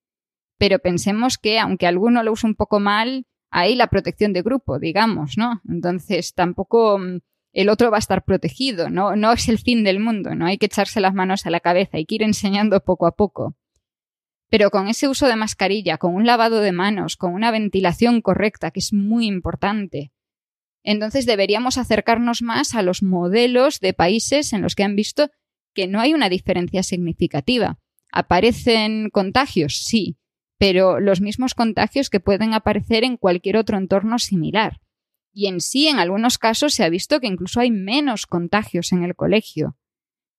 pero 0.57 0.79
pensemos 0.79 1.37
que 1.37 1.59
aunque 1.59 1.87
alguno 1.87 2.23
lo 2.23 2.31
use 2.31 2.47
un 2.47 2.55
poco 2.55 2.79
mal, 2.79 3.25
hay 3.49 3.75
la 3.75 3.87
protección 3.87 4.33
de 4.33 4.41
grupo, 4.41 4.79
digamos, 4.79 5.37
¿no? 5.37 5.61
Entonces 5.67 6.33
tampoco 6.33 6.97
mm, 6.97 7.19
el 7.53 7.69
otro 7.69 7.91
va 7.91 7.97
a 7.97 7.99
estar 7.99 8.23
protegido, 8.25 8.89
¿no? 8.89 9.15
No 9.15 9.31
es 9.31 9.47
el 9.47 9.59
fin 9.59 9.83
del 9.83 9.99
mundo, 9.99 10.35
¿no? 10.35 10.47
Hay 10.47 10.57
que 10.57 10.65
echarse 10.65 10.99
las 10.99 11.13
manos 11.13 11.45
a 11.45 11.51
la 11.51 11.59
cabeza, 11.59 11.97
hay 11.97 12.05
que 12.05 12.15
ir 12.15 12.23
enseñando 12.23 12.79
poco 12.79 13.05
a 13.05 13.15
poco. 13.15 13.55
Pero 14.49 14.69
con 14.71 14.87
ese 14.87 15.07
uso 15.07 15.27
de 15.27 15.35
mascarilla, 15.35 15.97
con 15.97 16.15
un 16.15 16.25
lavado 16.25 16.59
de 16.59 16.71
manos, 16.71 17.15
con 17.15 17.33
una 17.33 17.51
ventilación 17.51 18.21
correcta, 18.21 18.71
que 18.71 18.79
es 18.79 18.93
muy 18.93 19.27
importante, 19.27 20.11
entonces 20.83 21.25
deberíamos 21.25 21.77
acercarnos 21.77 22.41
más 22.41 22.75
a 22.75 22.81
los 22.81 23.03
modelos 23.03 23.79
de 23.79 23.93
países 23.93 24.53
en 24.53 24.61
los 24.61 24.75
que 24.75 24.83
han 24.83 24.95
visto 24.95 25.31
que 25.73 25.87
no 25.87 25.99
hay 25.99 26.13
una 26.13 26.29
diferencia 26.29 26.83
significativa. 26.83 27.79
¿Aparecen 28.11 29.09
contagios? 29.09 29.83
Sí, 29.83 30.17
pero 30.57 30.99
los 30.99 31.19
mismos 31.19 31.55
contagios 31.55 32.09
que 32.09 32.19
pueden 32.19 32.53
aparecer 32.53 33.03
en 33.03 33.17
cualquier 33.17 33.57
otro 33.57 33.77
entorno 33.77 34.19
similar. 34.19 34.81
Y 35.33 35.47
en 35.47 35.61
sí, 35.61 35.87
en 35.87 35.97
algunos 35.97 36.37
casos 36.37 36.73
se 36.75 36.83
ha 36.83 36.89
visto 36.89 37.19
que 37.19 37.27
incluso 37.27 37.59
hay 37.59 37.71
menos 37.71 38.27
contagios 38.27 38.91
en 38.91 39.03
el 39.03 39.15
colegio 39.15 39.75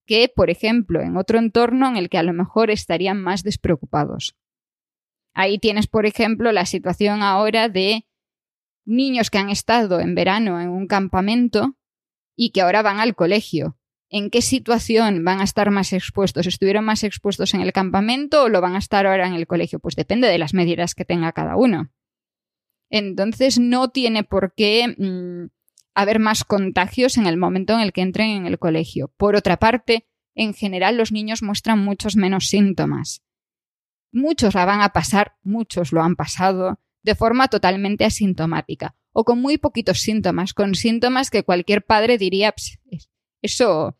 que, 0.06 0.30
por 0.34 0.50
ejemplo, 0.50 1.00
en 1.00 1.16
otro 1.16 1.38
entorno 1.38 1.88
en 1.88 1.96
el 1.96 2.08
que 2.08 2.18
a 2.18 2.22
lo 2.22 2.32
mejor 2.32 2.70
estarían 2.70 3.20
más 3.20 3.42
despreocupados. 3.42 4.36
Ahí 5.32 5.58
tienes, 5.58 5.86
por 5.86 6.06
ejemplo, 6.06 6.52
la 6.52 6.66
situación 6.66 7.22
ahora 7.22 7.68
de 7.68 8.06
niños 8.84 9.30
que 9.30 9.38
han 9.38 9.50
estado 9.50 10.00
en 10.00 10.14
verano 10.14 10.60
en 10.60 10.68
un 10.68 10.86
campamento 10.86 11.76
y 12.36 12.50
que 12.50 12.60
ahora 12.60 12.82
van 12.82 13.00
al 13.00 13.14
colegio. 13.14 13.76
¿En 14.10 14.30
qué 14.30 14.42
situación 14.42 15.24
van 15.24 15.40
a 15.40 15.44
estar 15.44 15.70
más 15.70 15.92
expuestos? 15.92 16.46
¿Estuvieron 16.46 16.84
más 16.84 17.02
expuestos 17.02 17.54
en 17.54 17.62
el 17.62 17.72
campamento 17.72 18.44
o 18.44 18.48
lo 18.48 18.60
van 18.60 18.74
a 18.74 18.78
estar 18.78 19.06
ahora 19.06 19.26
en 19.26 19.34
el 19.34 19.46
colegio? 19.46 19.80
Pues 19.80 19.96
depende 19.96 20.28
de 20.28 20.38
las 20.38 20.54
medidas 20.54 20.94
que 20.94 21.04
tenga 21.04 21.32
cada 21.32 21.56
uno. 21.56 21.90
Entonces 22.90 23.58
no 23.58 23.88
tiene 23.88 24.22
por 24.22 24.54
qué 24.54 24.94
mm, 24.96 25.50
haber 25.94 26.20
más 26.20 26.44
contagios 26.44 27.16
en 27.16 27.26
el 27.26 27.36
momento 27.36 27.72
en 27.72 27.80
el 27.80 27.92
que 27.92 28.02
entren 28.02 28.30
en 28.30 28.46
el 28.46 28.58
colegio. 28.58 29.12
Por 29.16 29.34
otra 29.36 29.56
parte, 29.56 30.06
en 30.34 30.54
general 30.54 30.96
los 30.96 31.10
niños 31.10 31.42
muestran 31.42 31.78
muchos 31.78 32.14
menos 32.14 32.48
síntomas. 32.48 33.24
Muchos 34.12 34.54
la 34.54 34.64
van 34.64 34.80
a 34.80 34.90
pasar, 34.90 35.36
muchos 35.42 35.92
lo 35.92 36.02
han 36.02 36.14
pasado 36.14 36.78
de 37.04 37.14
forma 37.14 37.46
totalmente 37.46 38.04
asintomática 38.04 38.96
o 39.12 39.24
con 39.24 39.40
muy 39.40 39.58
poquitos 39.58 40.00
síntomas, 40.00 40.54
con 40.54 40.74
síntomas 40.74 41.30
que 41.30 41.44
cualquier 41.44 41.84
padre 41.84 42.18
diría, 42.18 42.52
eso, 43.40 43.96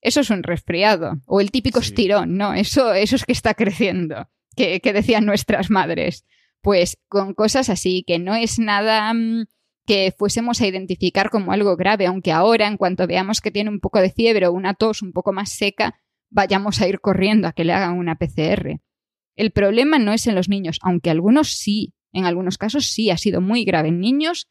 eso 0.00 0.20
es 0.20 0.30
un 0.30 0.42
resfriado 0.42 1.20
o 1.26 1.42
el 1.42 1.50
típico 1.50 1.80
estirón, 1.80 2.38
¿no? 2.38 2.54
Eso, 2.54 2.94
eso 2.94 3.16
es 3.16 3.26
que 3.26 3.32
está 3.32 3.52
creciendo, 3.52 4.30
que 4.56 4.80
decían 4.94 5.26
nuestras 5.26 5.68
madres 5.68 6.24
pues 6.60 6.98
con 7.08 7.34
cosas 7.34 7.70
así, 7.70 8.04
que 8.06 8.18
no 8.18 8.34
es 8.34 8.58
nada 8.58 9.12
mm, 9.14 9.46
que 9.86 10.14
fuésemos 10.16 10.60
a 10.60 10.66
identificar 10.66 11.30
como 11.30 11.52
algo 11.52 11.76
grave, 11.76 12.06
aunque 12.06 12.32
ahora, 12.32 12.66
en 12.66 12.76
cuanto 12.76 13.06
veamos 13.06 13.40
que 13.40 13.50
tiene 13.50 13.70
un 13.70 13.80
poco 13.80 14.00
de 14.00 14.10
fiebre 14.10 14.46
o 14.46 14.52
una 14.52 14.74
tos 14.74 15.02
un 15.02 15.12
poco 15.12 15.32
más 15.32 15.50
seca, 15.50 15.98
vayamos 16.30 16.80
a 16.80 16.88
ir 16.88 17.00
corriendo 17.00 17.48
a 17.48 17.52
que 17.52 17.64
le 17.64 17.72
hagan 17.72 17.96
una 17.96 18.16
PCR. 18.16 18.80
El 19.34 19.50
problema 19.52 19.98
no 19.98 20.12
es 20.12 20.26
en 20.26 20.34
los 20.34 20.48
niños, 20.48 20.78
aunque 20.82 21.10
algunos 21.10 21.52
sí, 21.52 21.94
en 22.12 22.24
algunos 22.24 22.58
casos 22.58 22.86
sí 22.86 23.10
ha 23.10 23.16
sido 23.16 23.40
muy 23.40 23.64
grave 23.64 23.88
en 23.88 24.00
niños 24.00 24.48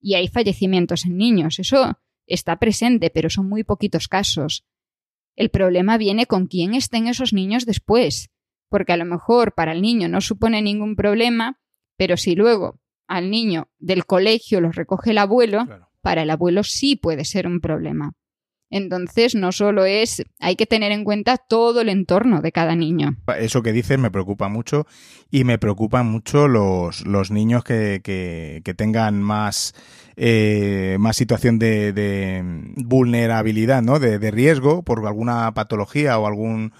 y 0.00 0.14
hay 0.14 0.28
fallecimientos 0.28 1.04
en 1.04 1.16
niños. 1.16 1.58
Eso 1.58 1.98
está 2.26 2.58
presente, 2.58 3.10
pero 3.10 3.30
son 3.30 3.48
muy 3.48 3.64
poquitos 3.64 4.08
casos. 4.08 4.64
El 5.36 5.50
problema 5.50 5.98
viene 5.98 6.26
con 6.26 6.46
quién 6.46 6.74
estén 6.74 7.06
esos 7.06 7.32
niños 7.32 7.66
después 7.66 8.30
porque 8.70 8.92
a 8.92 8.96
lo 8.96 9.04
mejor 9.04 9.52
para 9.54 9.72
el 9.72 9.82
niño 9.82 10.08
no 10.08 10.22
supone 10.22 10.62
ningún 10.62 10.96
problema, 10.96 11.60
pero 11.98 12.16
si 12.16 12.34
luego 12.34 12.80
al 13.06 13.28
niño 13.28 13.68
del 13.78 14.06
colegio 14.06 14.60
lo 14.62 14.70
recoge 14.70 15.10
el 15.10 15.18
abuelo, 15.18 15.66
para 16.00 16.22
el 16.22 16.30
abuelo 16.30 16.62
sí 16.62 16.96
puede 16.96 17.24
ser 17.26 17.46
un 17.46 17.60
problema. 17.60 18.12
Entonces, 18.70 19.34
no 19.34 19.50
solo 19.50 19.84
es, 19.84 20.22
hay 20.38 20.54
que 20.54 20.66
tener 20.66 20.92
en 20.92 21.04
cuenta 21.04 21.36
todo 21.36 21.80
el 21.80 21.88
entorno 21.88 22.40
de 22.40 22.52
cada 22.52 22.76
niño. 22.76 23.16
Eso 23.38 23.62
que 23.62 23.72
dices 23.72 23.98
me 23.98 24.10
preocupa 24.10 24.48
mucho 24.48 24.86
y 25.30 25.44
me 25.44 25.58
preocupan 25.58 26.06
mucho 26.06 26.46
los, 26.46 27.04
los 27.04 27.30
niños 27.30 27.64
que, 27.64 28.00
que, 28.02 28.74
tengan 28.74 29.20
más, 29.20 29.74
eh, 30.16 30.96
más 31.00 31.16
situación 31.16 31.58
de, 31.58 31.92
de 31.92 32.42
vulnerabilidad, 32.76 33.82
¿no? 33.82 33.98
De, 33.98 34.20
de 34.20 34.30
riesgo 34.30 34.82
por 34.82 35.04
alguna 35.06 35.52
patología 35.52 36.18
o 36.18 36.26
algún 36.26 36.72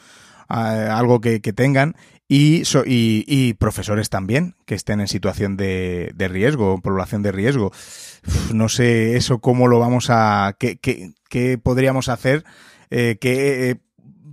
algo 0.51 1.20
que, 1.20 1.41
tengan 1.41 1.95
y, 2.33 2.62
y, 3.26 3.55
profesores 3.55 4.09
también 4.09 4.55
que 4.64 4.76
estén 4.76 5.01
en 5.01 5.09
situación 5.09 5.57
de, 5.57 6.14
riesgo, 6.16 6.81
población 6.81 7.22
de 7.24 7.33
riesgo. 7.33 7.72
no 8.55 8.68
sé 8.68 9.16
eso 9.16 9.41
cómo 9.41 9.66
lo 9.66 9.81
vamos 9.81 10.11
a, 10.11 10.55
qué, 10.57 10.78
qué, 10.78 11.59
podríamos 11.59 12.09
hacer, 12.09 12.45
eh, 12.91 13.18
qué 13.20 13.70
eh, 13.70 13.81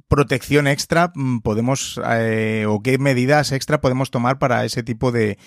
protección 0.08 0.68
extra 0.68 1.12
podemos 1.42 2.00
eh, 2.08 2.66
o 2.68 2.84
qué 2.84 3.00
medidas 3.00 3.52
extra 3.52 3.82
podemos 3.82 4.12
tomar 4.12 4.38
para 4.38 4.64
ese 4.64 4.84
tipo 4.84 5.12
de 5.12 5.38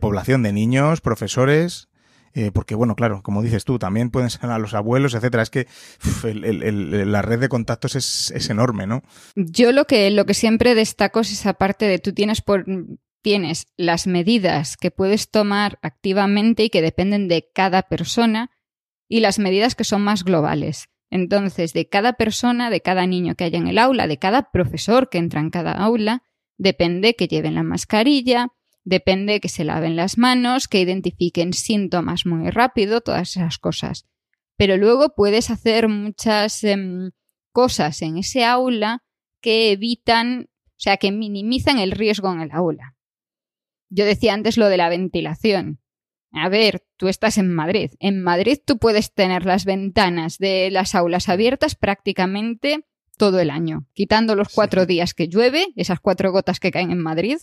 población 0.00 0.42
de 0.42 0.54
niños, 0.54 1.02
profesores. 1.02 1.88
Eh, 2.38 2.52
porque 2.52 2.76
bueno, 2.76 2.94
claro, 2.94 3.20
como 3.20 3.42
dices 3.42 3.64
tú, 3.64 3.80
también 3.80 4.10
pueden 4.10 4.30
ser 4.30 4.48
a 4.48 4.60
los 4.60 4.72
abuelos, 4.72 5.12
etcétera. 5.12 5.42
Es 5.42 5.50
que 5.50 5.66
la 6.22 7.20
red 7.20 7.40
de 7.40 7.48
contactos 7.48 7.96
es, 7.96 8.48
enorme, 8.48 8.86
¿no? 8.86 9.02
Yo 9.34 9.72
lo 9.72 9.86
que, 9.86 10.08
lo 10.12 10.24
que 10.24 10.34
siempre 10.34 10.76
destaco 10.76 11.18
es 11.18 11.32
esa 11.32 11.54
parte 11.54 11.86
de 11.86 11.98
tú 11.98 12.12
tienes 12.12 12.40
por 12.40 12.64
tienes 13.22 13.66
las 13.76 14.06
medidas 14.06 14.76
que 14.76 14.92
puedes 14.92 15.32
tomar 15.32 15.80
activamente 15.82 16.62
y 16.62 16.70
que 16.70 16.80
dependen 16.80 17.26
de 17.26 17.50
cada 17.52 17.82
persona 17.82 18.52
y 19.08 19.18
las 19.18 19.40
medidas 19.40 19.74
que 19.74 19.82
son 19.82 20.02
más 20.02 20.22
globales. 20.22 20.90
Entonces, 21.10 21.72
de 21.72 21.88
cada 21.88 22.12
persona, 22.12 22.70
de 22.70 22.82
cada 22.82 23.04
niño 23.08 23.34
que 23.34 23.42
haya 23.42 23.58
en 23.58 23.66
el 23.66 23.78
aula, 23.78 24.06
de 24.06 24.18
cada 24.18 24.52
profesor 24.52 25.08
que 25.08 25.18
entra 25.18 25.40
en 25.40 25.50
cada 25.50 25.72
aula, 25.72 26.22
depende 26.56 27.16
que 27.16 27.26
lleven 27.26 27.56
la 27.56 27.64
mascarilla, 27.64 28.52
Depende 28.88 29.40
que 29.40 29.50
se 29.50 29.64
laven 29.64 29.96
las 29.96 30.16
manos, 30.16 30.66
que 30.66 30.80
identifiquen 30.80 31.52
síntomas 31.52 32.24
muy 32.24 32.48
rápido, 32.48 33.02
todas 33.02 33.36
esas 33.36 33.58
cosas. 33.58 34.06
Pero 34.56 34.78
luego 34.78 35.14
puedes 35.14 35.50
hacer 35.50 35.88
muchas 35.88 36.64
em, 36.64 37.10
cosas 37.52 38.00
en 38.00 38.16
ese 38.16 38.46
aula 38.46 39.04
que 39.42 39.72
evitan, 39.72 40.48
o 40.68 40.78
sea, 40.80 40.96
que 40.96 41.12
minimizan 41.12 41.78
el 41.78 41.90
riesgo 41.90 42.32
en 42.32 42.40
el 42.40 42.50
aula. 42.50 42.96
Yo 43.90 44.06
decía 44.06 44.32
antes 44.32 44.56
lo 44.56 44.70
de 44.70 44.78
la 44.78 44.88
ventilación. 44.88 45.82
A 46.32 46.48
ver, 46.48 46.82
tú 46.96 47.08
estás 47.08 47.36
en 47.36 47.54
Madrid. 47.54 47.90
En 48.00 48.22
Madrid 48.22 48.56
tú 48.64 48.78
puedes 48.78 49.12
tener 49.12 49.44
las 49.44 49.66
ventanas 49.66 50.38
de 50.38 50.70
las 50.70 50.94
aulas 50.94 51.28
abiertas 51.28 51.74
prácticamente 51.74 52.86
todo 53.18 53.38
el 53.38 53.50
año, 53.50 53.86
quitando 53.92 54.34
los 54.34 54.48
cuatro 54.48 54.86
días 54.86 55.12
que 55.12 55.28
llueve, 55.28 55.66
esas 55.76 56.00
cuatro 56.00 56.32
gotas 56.32 56.58
que 56.58 56.70
caen 56.70 56.90
en 56.90 57.02
Madrid, 57.02 57.36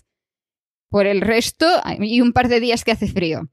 por 0.95 1.07
el 1.07 1.19
resto, 1.19 1.67
y 1.99 2.21
un 2.21 2.31
par 2.31 2.47
de 2.47 2.61
días 2.61 2.85
que 2.85 2.93
hace 2.93 3.09
frío. 3.09 3.49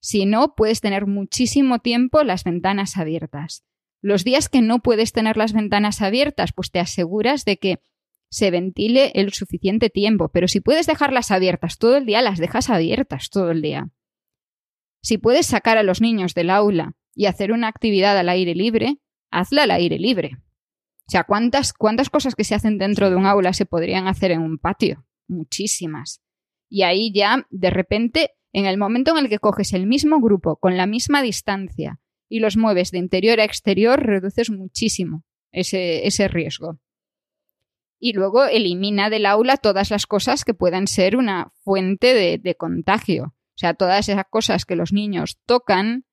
Si 0.00 0.24
no, 0.24 0.54
puedes 0.54 0.80
tener 0.80 1.06
muchísimo 1.06 1.80
tiempo 1.80 2.22
las 2.22 2.42
ventanas 2.42 2.96
abiertas. 2.96 3.66
Los 4.00 4.24
días 4.24 4.48
que 4.48 4.62
no 4.62 4.78
puedes 4.78 5.12
tener 5.12 5.36
las 5.36 5.52
ventanas 5.52 6.00
abiertas, 6.00 6.54
pues 6.54 6.70
te 6.70 6.80
aseguras 6.80 7.44
de 7.44 7.58
que 7.58 7.80
se 8.30 8.50
ventile 8.50 9.12
el 9.14 9.34
suficiente 9.34 9.90
tiempo. 9.90 10.30
Pero 10.30 10.48
si 10.48 10.60
puedes 10.60 10.86
dejarlas 10.86 11.30
abiertas 11.30 11.76
todo 11.76 11.98
el 11.98 12.06
día, 12.06 12.22
las 12.22 12.38
dejas 12.38 12.70
abiertas 12.70 13.28
todo 13.28 13.50
el 13.50 13.60
día. 13.60 13.90
Si 15.02 15.18
puedes 15.18 15.44
sacar 15.44 15.76
a 15.76 15.82
los 15.82 16.00
niños 16.00 16.32
del 16.32 16.48
aula 16.48 16.94
y 17.14 17.26
hacer 17.26 17.52
una 17.52 17.68
actividad 17.68 18.16
al 18.16 18.30
aire 18.30 18.54
libre, 18.54 19.02
hazla 19.30 19.64
al 19.64 19.72
aire 19.72 19.98
libre. 19.98 20.38
O 21.06 21.10
sea, 21.10 21.24
¿cuántas, 21.24 21.74
cuántas 21.74 22.08
cosas 22.08 22.34
que 22.34 22.44
se 22.44 22.54
hacen 22.54 22.78
dentro 22.78 23.10
de 23.10 23.16
un 23.16 23.26
aula 23.26 23.52
se 23.52 23.66
podrían 23.66 24.08
hacer 24.08 24.30
en 24.30 24.40
un 24.40 24.56
patio? 24.56 25.04
Muchísimas. 25.28 26.22
Y 26.68 26.82
ahí 26.82 27.12
ya, 27.12 27.46
de 27.50 27.70
repente, 27.70 28.32
en 28.52 28.66
el 28.66 28.78
momento 28.78 29.12
en 29.12 29.24
el 29.24 29.28
que 29.28 29.38
coges 29.38 29.72
el 29.72 29.86
mismo 29.86 30.20
grupo 30.20 30.56
con 30.56 30.76
la 30.76 30.86
misma 30.86 31.22
distancia 31.22 32.00
y 32.28 32.40
los 32.40 32.56
mueves 32.56 32.90
de 32.90 32.98
interior 32.98 33.40
a 33.40 33.44
exterior, 33.44 34.02
reduces 34.02 34.50
muchísimo 34.50 35.24
ese, 35.52 36.06
ese 36.06 36.28
riesgo. 36.28 36.78
Y 37.98 38.12
luego 38.12 38.44
elimina 38.44 39.10
del 39.10 39.26
aula 39.26 39.56
todas 39.56 39.90
las 39.90 40.06
cosas 40.06 40.44
que 40.44 40.54
puedan 40.54 40.86
ser 40.86 41.16
una 41.16 41.52
fuente 41.64 42.38
de, 42.38 42.54
contagio. 42.56 43.34
O 43.34 43.58
sea, 43.58 43.74
todas 43.74 44.08
esas 44.08 44.26
cosas 44.28 44.64
que 44.66 44.76
los 44.76 44.92
niños 44.92 45.38
tocan 45.46 46.04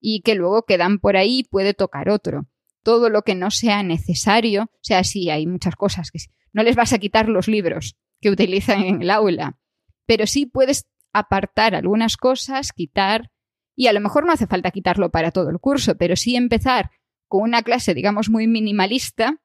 y 0.00 0.20
que 0.22 0.36
luego 0.36 0.64
quedan 0.64 1.00
por 1.00 1.16
ahí 1.16 1.44
puede 1.50 1.74
tocar 1.74 2.08
otro. 2.08 2.46
Todo 2.84 3.08
lo 3.08 3.22
que 3.22 3.34
no 3.34 3.50
sea 3.50 3.82
necesario, 3.82 4.64
o 4.64 4.78
sea, 4.82 5.02
sí, 5.02 5.30
hay 5.30 5.46
muchas 5.46 5.74
cosas 5.74 6.10
que 6.10 6.20
no 6.52 6.62
les 6.62 6.76
vas 6.76 6.92
a 6.92 6.98
quitar 6.98 7.28
los 7.28 7.48
libros 7.48 7.96
que 8.20 8.30
utilizan 8.30 8.84
en 8.84 9.02
el 9.02 9.10
aula, 9.10 9.58
pero 10.06 10.26
sí 10.26 10.46
puedes 10.46 10.86
apartar 11.12 11.74
algunas 11.74 12.16
cosas, 12.16 12.72
quitar, 12.72 13.30
y 13.76 13.86
a 13.86 13.92
lo 13.92 14.00
mejor 14.00 14.26
no 14.26 14.32
hace 14.32 14.46
falta 14.46 14.70
quitarlo 14.70 15.10
para 15.10 15.30
todo 15.30 15.50
el 15.50 15.58
curso, 15.58 15.96
pero 15.96 16.16
sí 16.16 16.36
empezar 16.36 16.90
con 17.28 17.42
una 17.42 17.62
clase, 17.62 17.94
digamos, 17.94 18.28
muy 18.28 18.46
minimalista 18.46 19.40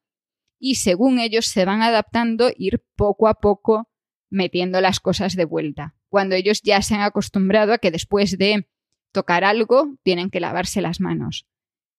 y 0.60 0.76
según 0.76 1.20
ellos 1.20 1.48
se 1.48 1.66
van 1.66 1.82
adaptando, 1.82 2.52
ir 2.56 2.84
poco 2.96 3.28
a 3.28 3.36
poco 3.36 3.90
metiendo 4.30 4.82
las 4.82 5.00
cosas 5.00 5.36
de 5.36 5.46
vuelta. 5.46 5.96
Cuando 6.10 6.36
ellos 6.36 6.62
ya 6.62 6.82
se 6.82 6.96
han 6.96 7.02
acostumbrado 7.02 7.74
a 7.74 7.78
que 7.78 7.92
después 7.92 8.38
de 8.38 8.68
tocar 9.12 9.44
algo 9.44 9.96
tienen 10.04 10.30
que 10.30 10.40
lavarse 10.40 10.82
las 10.82 11.00
manos. 11.00 11.48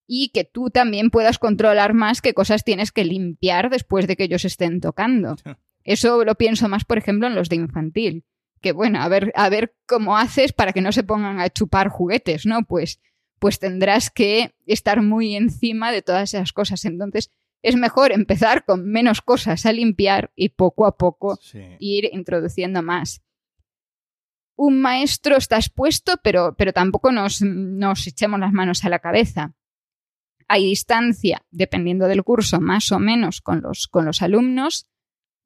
Y 0.06 0.30
que 0.30 0.44
tú 0.44 0.70
también 0.70 1.10
puedas 1.10 1.38
controlar 1.38 1.94
más 1.94 2.20
qué 2.20 2.34
cosas 2.34 2.64
tienes 2.64 2.92
que 2.92 3.04
limpiar 3.04 3.70
después 3.70 4.06
de 4.06 4.16
que 4.16 4.24
ellos 4.24 4.44
estén 4.44 4.80
tocando. 4.80 5.36
Eso 5.84 6.24
lo 6.24 6.34
pienso 6.34 6.68
más, 6.68 6.84
por 6.84 6.98
ejemplo, 6.98 7.26
en 7.26 7.34
los 7.34 7.48
de 7.48 7.56
infantil 7.56 8.24
que 8.60 8.72
bueno, 8.72 9.00
a 9.00 9.08
ver, 9.08 9.32
a 9.34 9.48
ver 9.48 9.74
cómo 9.86 10.16
haces 10.16 10.52
para 10.52 10.72
que 10.72 10.80
no 10.80 10.92
se 10.92 11.02
pongan 11.02 11.40
a 11.40 11.48
chupar 11.48 11.88
juguetes, 11.88 12.46
¿no? 12.46 12.62
Pues, 12.64 13.00
pues 13.38 13.58
tendrás 13.58 14.10
que 14.10 14.54
estar 14.66 15.02
muy 15.02 15.34
encima 15.34 15.92
de 15.92 16.02
todas 16.02 16.34
esas 16.34 16.52
cosas. 16.52 16.84
Entonces, 16.84 17.30
es 17.62 17.76
mejor 17.76 18.12
empezar 18.12 18.64
con 18.64 18.86
menos 18.86 19.20
cosas 19.22 19.66
a 19.66 19.72
limpiar 19.72 20.32
y 20.34 20.50
poco 20.50 20.86
a 20.86 20.96
poco 20.96 21.38
ir 21.78 22.08
introduciendo 22.12 22.82
más. 22.82 23.22
Un 24.56 24.80
maestro 24.80 25.36
está 25.36 25.56
expuesto, 25.56 26.14
pero, 26.22 26.54
pero 26.56 26.72
tampoco 26.72 27.12
nos, 27.12 27.40
nos 27.42 28.06
echemos 28.06 28.40
las 28.40 28.52
manos 28.52 28.84
a 28.84 28.90
la 28.90 28.98
cabeza. 28.98 29.54
Hay 30.48 30.64
distancia, 30.64 31.46
dependiendo 31.50 32.08
del 32.08 32.24
curso, 32.24 32.60
más 32.60 32.92
o 32.92 32.98
menos 32.98 33.40
con 33.40 33.62
los, 33.62 33.88
con 33.88 34.04
los 34.04 34.20
alumnos. 34.20 34.86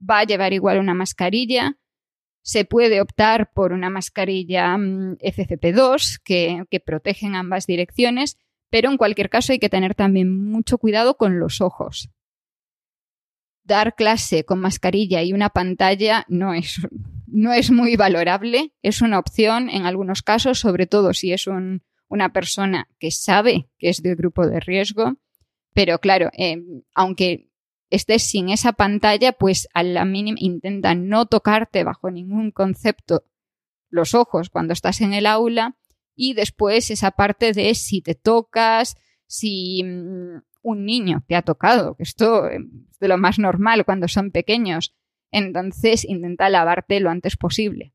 Va 0.00 0.20
a 0.20 0.24
llevar 0.24 0.52
igual 0.52 0.78
una 0.80 0.94
mascarilla 0.94 1.78
se 2.44 2.66
puede 2.66 3.00
optar 3.00 3.52
por 3.54 3.72
una 3.72 3.88
mascarilla 3.88 4.76
mm, 4.76 5.16
FFP2 5.16 6.20
que, 6.22 6.64
que 6.70 6.78
protege 6.78 7.26
en 7.26 7.36
ambas 7.36 7.66
direcciones, 7.66 8.36
pero 8.68 8.90
en 8.90 8.98
cualquier 8.98 9.30
caso 9.30 9.52
hay 9.52 9.58
que 9.58 9.70
tener 9.70 9.94
también 9.94 10.30
mucho 10.50 10.76
cuidado 10.76 11.16
con 11.16 11.40
los 11.40 11.62
ojos. 11.62 12.10
Dar 13.64 13.94
clase 13.94 14.44
con 14.44 14.60
mascarilla 14.60 15.22
y 15.22 15.32
una 15.32 15.48
pantalla 15.48 16.26
no 16.28 16.52
es, 16.52 16.86
no 17.26 17.54
es 17.54 17.70
muy 17.70 17.96
valorable, 17.96 18.74
es 18.82 19.00
una 19.00 19.18
opción 19.18 19.70
en 19.70 19.86
algunos 19.86 20.22
casos, 20.22 20.58
sobre 20.58 20.86
todo 20.86 21.14
si 21.14 21.32
es 21.32 21.46
una 21.46 22.32
persona 22.34 22.90
que 22.98 23.10
sabe 23.10 23.70
que 23.78 23.88
es 23.88 24.02
de 24.02 24.14
grupo 24.16 24.46
de 24.46 24.60
riesgo, 24.60 25.14
pero 25.72 25.98
claro, 25.98 26.28
eh, 26.36 26.62
aunque 26.94 27.48
estés 27.94 28.22
sin 28.22 28.48
esa 28.48 28.72
pantalla, 28.72 29.32
pues 29.32 29.68
a 29.74 29.82
la 29.82 30.04
mínima 30.04 30.38
intenta 30.40 30.94
no 30.94 31.26
tocarte 31.26 31.84
bajo 31.84 32.10
ningún 32.10 32.50
concepto 32.50 33.24
los 33.90 34.14
ojos 34.14 34.50
cuando 34.50 34.72
estás 34.72 35.00
en 35.00 35.14
el 35.14 35.26
aula 35.26 35.76
y 36.16 36.34
después 36.34 36.90
esa 36.90 37.12
parte 37.12 37.52
de 37.52 37.74
si 37.74 38.00
te 38.00 38.14
tocas, 38.14 38.96
si 39.26 39.82
mm, 39.84 40.42
un 40.62 40.84
niño 40.84 41.24
te 41.26 41.36
ha 41.36 41.42
tocado, 41.42 41.94
que 41.96 42.02
esto 42.02 42.48
es 42.48 42.62
de 42.98 43.08
lo 43.08 43.18
más 43.18 43.38
normal 43.38 43.84
cuando 43.84 44.08
son 44.08 44.30
pequeños, 44.30 44.94
entonces 45.30 46.04
intenta 46.04 46.48
lavarte 46.48 47.00
lo 47.00 47.10
antes 47.10 47.36
posible. 47.36 47.94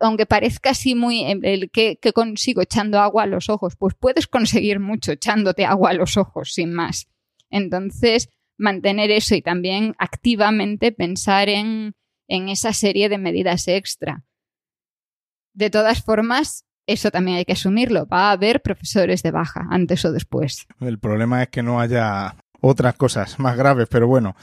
Aunque 0.00 0.26
parezca 0.26 0.70
así 0.70 0.94
muy 0.94 1.22
el 1.24 1.70
que, 1.70 1.96
que 1.96 2.12
consigo 2.12 2.62
echando 2.62 2.98
agua 2.98 3.24
a 3.24 3.26
los 3.26 3.48
ojos, 3.48 3.76
pues 3.76 3.94
puedes 3.94 4.26
conseguir 4.26 4.80
mucho 4.80 5.12
echándote 5.12 5.64
agua 5.64 5.90
a 5.90 5.94
los 5.94 6.16
ojos, 6.16 6.54
sin 6.54 6.72
más. 6.72 7.08
Entonces, 7.50 8.30
mantener 8.56 9.10
eso 9.10 9.34
y 9.34 9.42
también 9.42 9.94
activamente 9.98 10.92
pensar 10.92 11.48
en, 11.48 11.94
en 12.28 12.48
esa 12.48 12.72
serie 12.72 13.08
de 13.08 13.18
medidas 13.18 13.68
extra. 13.68 14.24
De 15.52 15.70
todas 15.70 16.02
formas, 16.02 16.64
eso 16.86 17.10
también 17.10 17.38
hay 17.38 17.44
que 17.44 17.52
asumirlo. 17.52 18.06
Va 18.06 18.28
a 18.28 18.32
haber 18.32 18.60
profesores 18.62 19.22
de 19.22 19.30
baja, 19.30 19.66
antes 19.70 20.04
o 20.04 20.12
después. 20.12 20.66
El 20.80 20.98
problema 20.98 21.42
es 21.42 21.48
que 21.48 21.62
no 21.62 21.80
haya 21.80 22.36
otras 22.60 22.94
cosas 22.96 23.38
más 23.38 23.56
graves, 23.56 23.88
pero 23.90 24.06
bueno. 24.06 24.34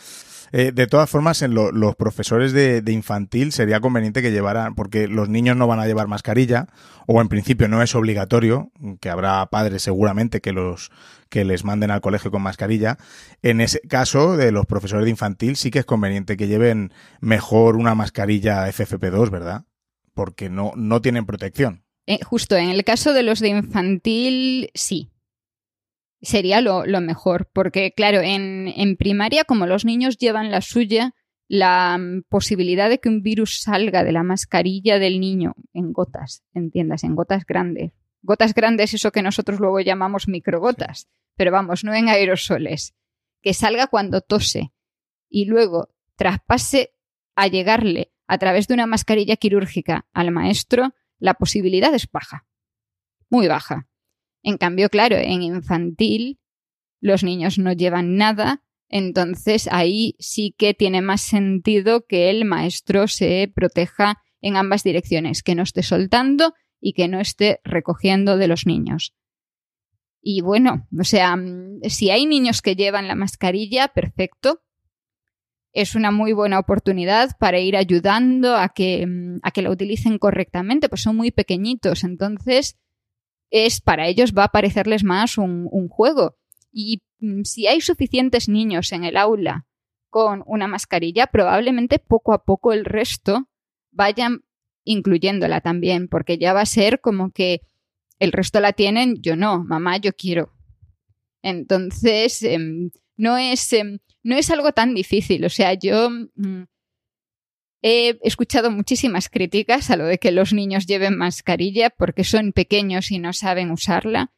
Eh, 0.54 0.72
de 0.74 0.88
todas 0.88 1.10
formas, 1.10 1.42
en 1.42 1.54
los 1.54 1.96
profesores 1.96 2.52
de, 2.52 2.84
infantil 2.92 3.52
sería 3.52 3.80
conveniente 3.80 4.22
que 4.22 4.32
llevaran, 4.32 4.76
porque 4.76 5.08
los 5.08 5.30
niños 5.30 5.56
no 5.56 5.68
van 5.68 5.80
a 5.80 5.88
llevar 5.88 6.08
mascarilla, 6.08 6.68
o 7.08 7.22
en 7.22 7.30
principio 7.30 7.68
no 7.68 7.82
es 7.82 7.96
obligatorio, 7.96 8.72
que 9.00 9.10
habrá 9.10 9.46
padres 9.48 9.84
seguramente 9.84 10.42
que 10.42 10.52
los 10.52 10.92
que 11.30 11.46
les 11.46 11.64
manden 11.64 11.92
al 11.92 12.02
colegio 12.02 12.32
con 12.32 12.42
mascarilla. 12.42 12.98
En 13.42 13.62
ese 13.62 13.80
caso, 13.82 14.36
de 14.36 14.52
los 14.52 14.66
profesores 14.66 15.06
de 15.06 15.12
infantil 15.12 15.56
sí 15.56 15.72
que 15.72 15.80
es 15.80 15.86
conveniente 15.86 16.36
que 16.36 16.48
lleven 16.48 16.92
mejor 17.22 17.78
una 17.78 17.96
mascarilla 17.96 18.68
FFP2, 18.68 19.30
¿verdad? 19.30 19.64
Porque 20.14 20.50
no, 20.50 20.74
no 20.76 21.02
tienen 21.02 21.26
protección. 21.26 21.86
Eh, 22.08 22.20
justo, 22.24 22.58
en 22.58 22.70
el 22.70 22.84
caso 22.84 23.14
de 23.14 23.24
los 23.24 23.40
de 23.40 23.50
infantil, 23.50 24.70
sí 24.74 25.11
sería 26.22 26.62
lo, 26.62 26.84
mejor, 27.02 27.50
porque 27.54 27.94
claro, 27.94 28.22
en, 28.22 28.68
en, 28.76 28.96
primaria, 28.98 29.44
como 29.44 29.66
los 29.66 29.86
niños 29.86 30.18
llevan 30.18 30.52
la 30.52 30.62
suya, 30.62 31.16
la 31.48 31.98
mm, 31.98 32.24
posibilidad 32.30 32.90
de 32.90 33.00
que 33.00 33.10
un 33.10 33.22
virus 33.22 33.62
salga 33.62 34.04
de 34.04 34.12
la 34.12 34.24
mascarilla 34.24 35.00
del 35.00 35.20
niño 35.20 35.56
en 35.74 35.92
gotas, 35.92 36.44
entiendas, 36.54 37.04
en 37.04 37.16
gotas 37.16 37.46
grandes. 37.46 37.92
Gotas 38.22 38.54
grandes, 38.54 38.94
eso 38.94 39.12
que 39.12 39.24
nosotros 39.24 39.60
luego 39.60 39.80
llamamos 39.80 40.28
microgotas, 40.28 41.10
pero 41.36 41.52
vamos, 41.52 41.84
no 41.84 41.94
en 41.94 42.08
aerosoles. 42.08 42.96
Que 43.42 43.54
salga 43.54 43.88
cuando 43.88 44.22
tose 44.22 44.72
y 45.30 45.46
luego 45.46 45.90
traspase 46.16 46.94
a 47.36 47.48
llegarle 47.48 48.14
a 48.28 48.38
través 48.38 48.68
de 48.68 48.76
una 48.76 48.86
mascarilla 48.86 49.36
quirúrgica 49.36 50.06
al 50.14 50.32
maestro, 50.32 50.94
la 51.18 51.34
posibilidad 51.34 51.94
es 51.94 52.10
baja, 52.10 52.46
muy 53.30 53.48
baja. 53.48 53.88
En 54.44 54.58
cambio, 54.58 54.90
claro, 54.90 55.18
en 55.18 55.42
infantil 55.44 56.40
los 57.00 57.24
niños 57.24 57.58
no 57.58 57.74
llevan 57.74 58.16
nada, 58.16 58.64
entonces 58.88 59.68
ahí 59.72 60.16
sí 60.20 60.54
que 60.58 60.74
tiene 60.74 61.02
más 61.02 61.22
sentido 61.22 62.06
que 62.06 62.30
el 62.30 62.46
maestro 62.46 63.08
se 63.08 63.52
proteja 63.54 64.22
en 64.42 64.56
ambas 64.56 64.84
direcciones, 64.84 65.44
que 65.44 65.56
no 65.56 65.64
esté 65.64 65.84
soltando 65.84 66.54
y 66.80 66.94
que 66.94 67.08
no 67.08 67.20
esté 67.20 67.62
recogiendo 67.64 68.38
de 68.38 68.48
los 68.48 68.66
niños. 68.66 69.14
Y 70.22 70.42
bueno, 70.42 70.88
o 71.00 71.04
sea, 71.04 71.36
si 71.88 72.12
hay 72.12 72.26
niños 72.26 72.62
que 72.62 72.76
llevan 72.76 73.08
la 73.08 73.16
mascarilla, 73.16 73.88
perfecto. 73.88 74.62
es 75.74 75.96
una 75.96 76.12
muy 76.12 76.34
buena 76.34 76.60
oportunidad 76.60 77.38
para 77.40 77.60
ir 77.60 77.78
ayudando 77.78 78.58
a 78.58 78.68
que, 78.70 79.08
mm, 79.08 79.40
a 79.42 79.52
que 79.52 79.62
la 79.62 79.72
utilicen 79.72 80.18
correctamente, 80.20 80.90
pues 80.90 81.02
son 81.02 81.16
muy 81.16 81.32
pequeñitos, 81.32 82.04
entonces 82.04 82.78
es 83.52 83.82
para 83.82 84.08
ellos 84.08 84.34
va 84.34 84.46
a 84.46 84.52
parecerles 84.52 85.04
más 85.04 85.38
un, 85.38 85.88
juego. 85.90 86.38
Y 86.72 87.04
mm, 87.20 87.44
si 87.44 87.68
hay 87.68 87.82
suficientes 87.82 88.50
niños 88.50 88.92
en 88.94 89.04
el 89.04 89.18
aula 89.18 89.68
con 90.10 90.44
una 90.46 90.68
mascarilla, 90.68 91.28
probablemente 91.28 92.00
poco 92.00 92.34
a 92.34 92.44
poco 92.44 92.74
el 92.74 92.86
resto 92.86 93.48
vayan 93.92 94.44
incluyéndola 94.84 95.62
también, 95.62 96.08
porque 96.08 96.38
ya 96.38 96.54
va 96.54 96.62
a 96.62 96.66
ser 96.66 97.02
como 97.02 97.32
que 97.32 97.62
el 98.20 98.32
resto 98.32 98.60
la 98.60 98.74
tienen, 98.74 99.22
yo 99.22 99.36
no, 99.36 99.64
mamá, 99.64 99.98
yo 99.98 100.14
quiero. 100.14 100.54
Entonces, 101.44 102.42
em, 102.44 102.92
no, 103.18 103.38
es, 103.38 103.74
em, 103.74 104.00
no 104.24 104.36
es 104.36 104.50
algo 104.50 104.72
tan 104.72 104.94
difícil. 104.94 105.46
O 105.46 105.50
sea, 105.50 105.74
yo 105.74 106.10
mm, 106.10 106.64
he 107.82 108.20
escuchado 108.22 108.72
muchísimas 108.72 109.30
críticas 109.30 109.90
a 109.90 109.98
lo 109.98 110.06
de 110.06 110.20
que 110.20 110.32
los 110.32 110.54
niños 110.54 110.86
lleven 110.86 111.18
mascarilla 111.18 111.90
porque 111.90 112.24
son 112.24 112.54
pequeños 112.54 113.12
y 113.12 113.20
no 113.20 113.34
saben 113.34 113.72
usarla. 113.72 114.32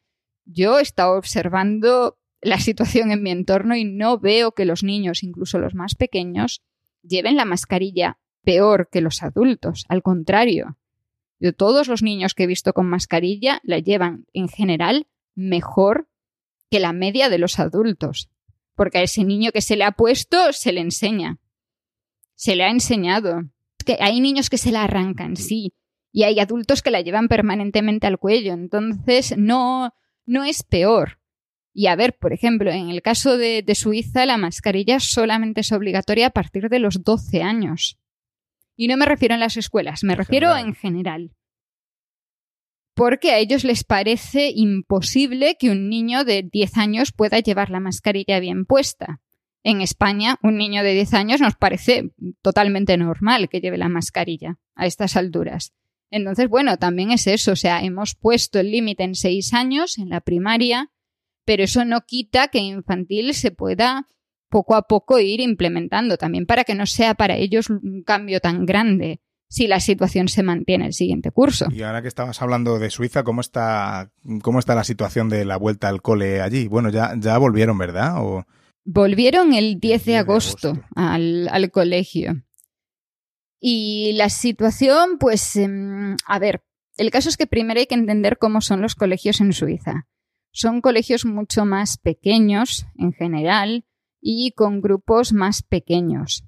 Yo 0.44 0.78
he 0.78 0.82
estado 0.82 1.16
observando 1.16 2.18
la 2.40 2.58
situación 2.58 3.10
en 3.10 3.22
mi 3.22 3.30
entorno 3.30 3.76
y 3.76 3.84
no 3.84 4.18
veo 4.18 4.52
que 4.52 4.64
los 4.64 4.82
niños, 4.82 5.22
incluso 5.22 5.58
los 5.58 5.74
más 5.74 5.94
pequeños, 5.94 6.62
lleven 7.02 7.36
la 7.36 7.44
mascarilla 7.44 8.18
peor 8.44 8.88
que 8.90 9.00
los 9.00 9.22
adultos. 9.22 9.84
Al 9.88 10.02
contrario, 10.02 10.76
yo 11.40 11.52
todos 11.54 11.88
los 11.88 12.02
niños 12.02 12.34
que 12.34 12.44
he 12.44 12.46
visto 12.46 12.72
con 12.72 12.86
mascarilla 12.86 13.60
la 13.64 13.78
llevan 13.78 14.26
en 14.32 14.48
general 14.48 15.06
mejor 15.34 16.08
que 16.70 16.80
la 16.80 16.92
media 16.92 17.28
de 17.28 17.38
los 17.38 17.58
adultos. 17.58 18.30
Porque 18.74 18.98
a 18.98 19.02
ese 19.02 19.24
niño 19.24 19.52
que 19.52 19.60
se 19.60 19.76
le 19.76 19.84
ha 19.84 19.92
puesto 19.92 20.52
se 20.52 20.72
le 20.72 20.80
enseña. 20.80 21.38
Se 22.34 22.56
le 22.56 22.64
ha 22.64 22.70
enseñado. 22.70 23.42
Que 23.84 23.98
hay 24.00 24.20
niños 24.20 24.50
que 24.50 24.58
se 24.58 24.72
la 24.72 24.84
arrancan, 24.84 25.36
sí. 25.36 25.74
Y 26.12 26.22
hay 26.22 26.40
adultos 26.40 26.82
que 26.82 26.90
la 26.90 27.00
llevan 27.00 27.28
permanentemente 27.28 28.06
al 28.06 28.18
cuello. 28.18 28.52
Entonces, 28.52 29.36
no, 29.36 29.92
no 30.26 30.44
es 30.44 30.62
peor. 30.62 31.18
Y 31.76 31.88
a 31.88 31.96
ver, 31.96 32.16
por 32.16 32.32
ejemplo, 32.32 32.70
en 32.70 32.88
el 32.88 33.02
caso 33.02 33.36
de, 33.36 33.64
Suiza, 33.74 34.24
la 34.26 34.38
mascarilla 34.38 35.00
solamente 35.00 35.62
es 35.62 35.72
obligatoria 35.72 36.28
a 36.28 36.30
partir 36.30 36.68
de 36.68 36.78
los 36.78 37.02
12 37.02 37.42
años. 37.42 37.98
Y 38.76 38.86
no 38.86 38.96
me 38.96 39.06
refiero 39.06 39.34
en 39.34 39.40
las 39.40 39.56
escuelas, 39.56 40.04
me 40.04 40.14
refiero 40.14 40.56
en 40.56 40.74
general. 40.74 41.32
Porque 42.94 43.32
a 43.32 43.38
ellos 43.38 43.64
les 43.64 43.82
parece 43.82 44.52
imposible 44.54 45.56
que 45.58 45.70
un 45.70 45.88
niño 45.88 46.24
de 46.24 46.44
10 46.44 46.76
años 46.78 47.12
pueda 47.12 47.40
llevar 47.40 47.70
la 47.70 47.80
mascarilla 47.80 48.38
bien 48.38 48.66
puesta. 48.66 49.20
En 49.64 49.80
España, 49.80 50.38
un 50.42 50.56
niño 50.56 50.84
de 50.84 50.92
10 50.92 51.14
años 51.14 51.40
nos 51.40 51.56
parece 51.56 52.12
totalmente 52.42 52.96
normal 52.96 53.48
que 53.48 53.60
lleve 53.60 53.78
la 53.78 53.88
mascarilla 53.88 54.58
a 54.76 54.86
estas 54.86 55.16
alturas. 55.16 55.72
Entonces, 56.10 56.48
bueno, 56.48 56.76
también 56.76 57.10
es 57.10 57.26
eso, 57.26 57.52
o 57.52 57.56
sea, 57.56 57.82
hemos 57.82 58.14
puesto 58.14 58.60
el 58.60 58.70
límite 58.70 59.02
en 59.02 59.16
6 59.16 59.52
años 59.54 59.98
en 59.98 60.10
la 60.10 60.20
primaria 60.20 60.90
pero 61.44 61.64
eso 61.64 61.84
no 61.84 62.02
quita 62.02 62.48
que 62.48 62.58
infantil 62.58 63.34
se 63.34 63.50
pueda 63.50 64.06
poco 64.48 64.76
a 64.76 64.82
poco 64.82 65.18
ir 65.18 65.40
implementando 65.40 66.16
también 66.16 66.46
para 66.46 66.64
que 66.64 66.74
no 66.74 66.86
sea 66.86 67.14
para 67.14 67.36
ellos 67.36 67.70
un 67.70 68.02
cambio 68.04 68.40
tan 68.40 68.66
grande 68.66 69.20
si 69.48 69.66
la 69.66 69.80
situación 69.80 70.28
se 70.28 70.42
mantiene 70.42 70.86
el 70.86 70.92
siguiente 70.94 71.30
curso. 71.30 71.66
Y 71.70 71.82
ahora 71.82 72.02
que 72.02 72.08
estabas 72.08 72.40
hablando 72.42 72.78
de 72.78 72.90
Suiza, 72.90 73.22
¿cómo 73.22 73.40
está, 73.40 74.10
cómo 74.42 74.58
está 74.58 74.74
la 74.74 74.84
situación 74.84 75.28
de 75.28 75.44
la 75.44 75.56
vuelta 75.56 75.88
al 75.88 76.02
cole 76.02 76.40
allí? 76.40 76.66
Bueno, 76.66 76.88
ya, 76.88 77.14
ya 77.18 77.38
volvieron, 77.38 77.78
¿verdad? 77.78 78.14
¿O... 78.18 78.46
Volvieron 78.84 79.54
el 79.54 79.80
10 79.80 80.04
de 80.04 80.16
agosto, 80.18 80.80
Al, 80.94 81.48
al, 81.50 81.70
colegio. 81.70 82.44
Y 83.58 84.12
la 84.14 84.28
situación, 84.28 85.16
pues, 85.18 85.56
em, 85.56 86.16
a 86.26 86.38
ver, 86.38 86.64
el 86.96 87.10
caso 87.10 87.28
es 87.28 87.36
que 87.36 87.46
primero 87.46 87.80
hay 87.80 87.86
que 87.86 87.94
entender 87.94 88.38
cómo 88.38 88.60
son 88.60 88.82
los 88.82 88.94
colegios 88.94 89.40
en 89.40 89.52
Suiza. 89.52 90.06
Son 90.52 90.80
colegios 90.80 91.24
mucho 91.24 91.64
más 91.64 91.96
pequeños 91.96 92.86
en 92.96 93.12
general 93.12 93.84
y 94.20 94.52
con 94.52 94.80
grupos 94.80 95.32
más 95.32 95.62
pequeños. 95.62 96.44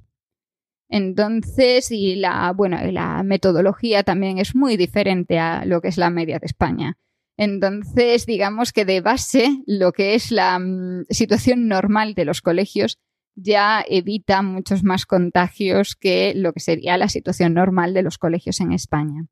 Entonces, 0.89 1.91
y 1.91 2.17
la, 2.17 2.53
bueno, 2.53 2.79
la 2.93 3.23
metodología 3.23 4.05
también 4.05 4.39
es 4.39 4.55
muy 4.55 4.77
diferente 4.77 5.39
a 5.39 5.65
lo 5.65 5.81
que 5.81 5.89
es 5.89 5.97
la 5.97 6.11
media 6.11 6.39
de 6.39 6.47
España. 6.47 6.97
Entonces, 7.37 8.25
digamos 8.27 8.73
que 8.73 8.85
de 8.85 9.01
base, 9.01 9.63
lo 9.67 9.93
que 9.93 10.15
es 10.15 10.31
la 10.31 10.59
mm, 10.59 11.05
situación 11.11 11.69
normal 11.69 12.15
de 12.15 12.25
los 12.25 12.41
colegios 12.41 12.99
ya 13.35 13.85
evita 13.87 14.41
muchos 14.41 14.83
más 14.83 15.05
contagios 15.05 15.95
que 15.95 16.33
lo 16.35 16.55
que 16.55 16.61
sería 16.61 16.97
la 16.97 17.11
situación 17.11 17.53
normal 17.53 17.93
de 17.93 18.03
los 18.03 18.17
colegios 18.17 18.61
en 18.61 18.73
España. 18.73 19.27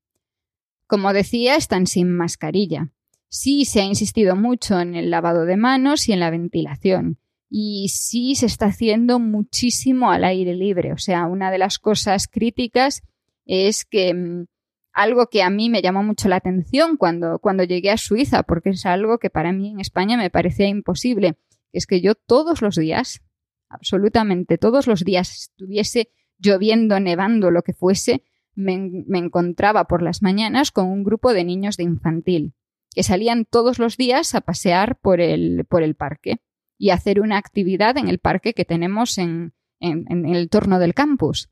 Como 0.86 1.14
decía, 1.14 1.56
están 1.56 1.86
sin 1.86 2.14
mascarilla. 2.14 2.92
Sí 3.30 3.64
se 3.64 3.80
ha 3.80 3.84
insistido 3.84 4.36
mucho 4.36 4.78
en 4.78 4.94
el 4.94 5.10
lavado 5.10 5.46
de 5.46 5.56
manos 5.56 6.08
y 6.08 6.12
en 6.12 6.20
la 6.20 6.30
ventilación. 6.30 7.18
Y 7.48 7.88
sí 7.88 8.34
se 8.34 8.46
está 8.46 8.66
haciendo 8.66 9.18
muchísimo 9.18 10.10
al 10.10 10.24
aire 10.24 10.54
libre. 10.54 10.92
O 10.92 10.98
sea, 10.98 11.26
una 11.26 11.50
de 11.50 11.58
las 11.58 11.78
cosas 11.78 12.28
críticas 12.28 13.02
es 13.46 13.86
que 13.86 14.12
mm, 14.12 14.46
algo 14.94 15.26
que 15.26 15.42
a 15.42 15.50
mí 15.50 15.68
me 15.68 15.82
llamó 15.82 16.02
mucho 16.02 16.28
la 16.28 16.36
atención 16.36 16.96
cuando, 16.96 17.40
cuando 17.40 17.64
llegué 17.64 17.90
a 17.90 17.96
Suiza, 17.96 18.44
porque 18.44 18.70
es 18.70 18.86
algo 18.86 19.18
que 19.18 19.28
para 19.28 19.52
mí 19.52 19.70
en 19.70 19.80
España 19.80 20.16
me 20.16 20.30
parecía 20.30 20.68
imposible, 20.68 21.36
es 21.72 21.86
que 21.86 22.00
yo 22.00 22.14
todos 22.14 22.62
los 22.62 22.76
días, 22.76 23.20
absolutamente 23.68 24.56
todos 24.56 24.86
los 24.86 25.04
días, 25.04 25.32
estuviese 25.34 26.10
lloviendo, 26.38 27.00
nevando, 27.00 27.50
lo 27.50 27.62
que 27.62 27.74
fuese, 27.74 28.22
me, 28.54 28.92
encontraba 29.18 29.84
por 29.84 30.00
las 30.00 30.22
mañanas 30.22 30.70
con 30.70 30.86
un 30.86 31.02
grupo 31.02 31.32
de 31.32 31.44
niños 31.44 31.76
de 31.76 31.82
infantil 31.82 32.54
que 32.94 33.02
salían 33.02 33.44
todos 33.44 33.80
los 33.80 33.96
días 33.96 34.36
a 34.36 34.40
pasear 34.40 34.96
por 35.00 35.20
el, 35.20 35.64
por 35.68 35.82
el 35.82 35.96
parque 35.96 36.38
y 36.78 36.90
hacer 36.90 37.20
una 37.20 37.38
actividad 37.38 37.96
en 37.98 38.08
el 38.08 38.20
parque 38.20 38.54
que 38.54 38.64
tenemos 38.64 39.18
en, 39.18 39.52
en, 39.80 40.26
el 40.26 40.48
torno 40.48 40.78
del 40.78 40.94
campus. 40.94 41.50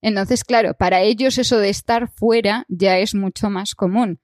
Entonces, 0.00 0.44
claro, 0.44 0.74
para 0.74 1.02
ellos 1.02 1.38
eso 1.38 1.58
de 1.58 1.70
estar 1.70 2.08
fuera 2.08 2.64
ya 2.68 2.98
es 2.98 3.14
mucho 3.14 3.50
más 3.50 3.74
común. 3.74 4.20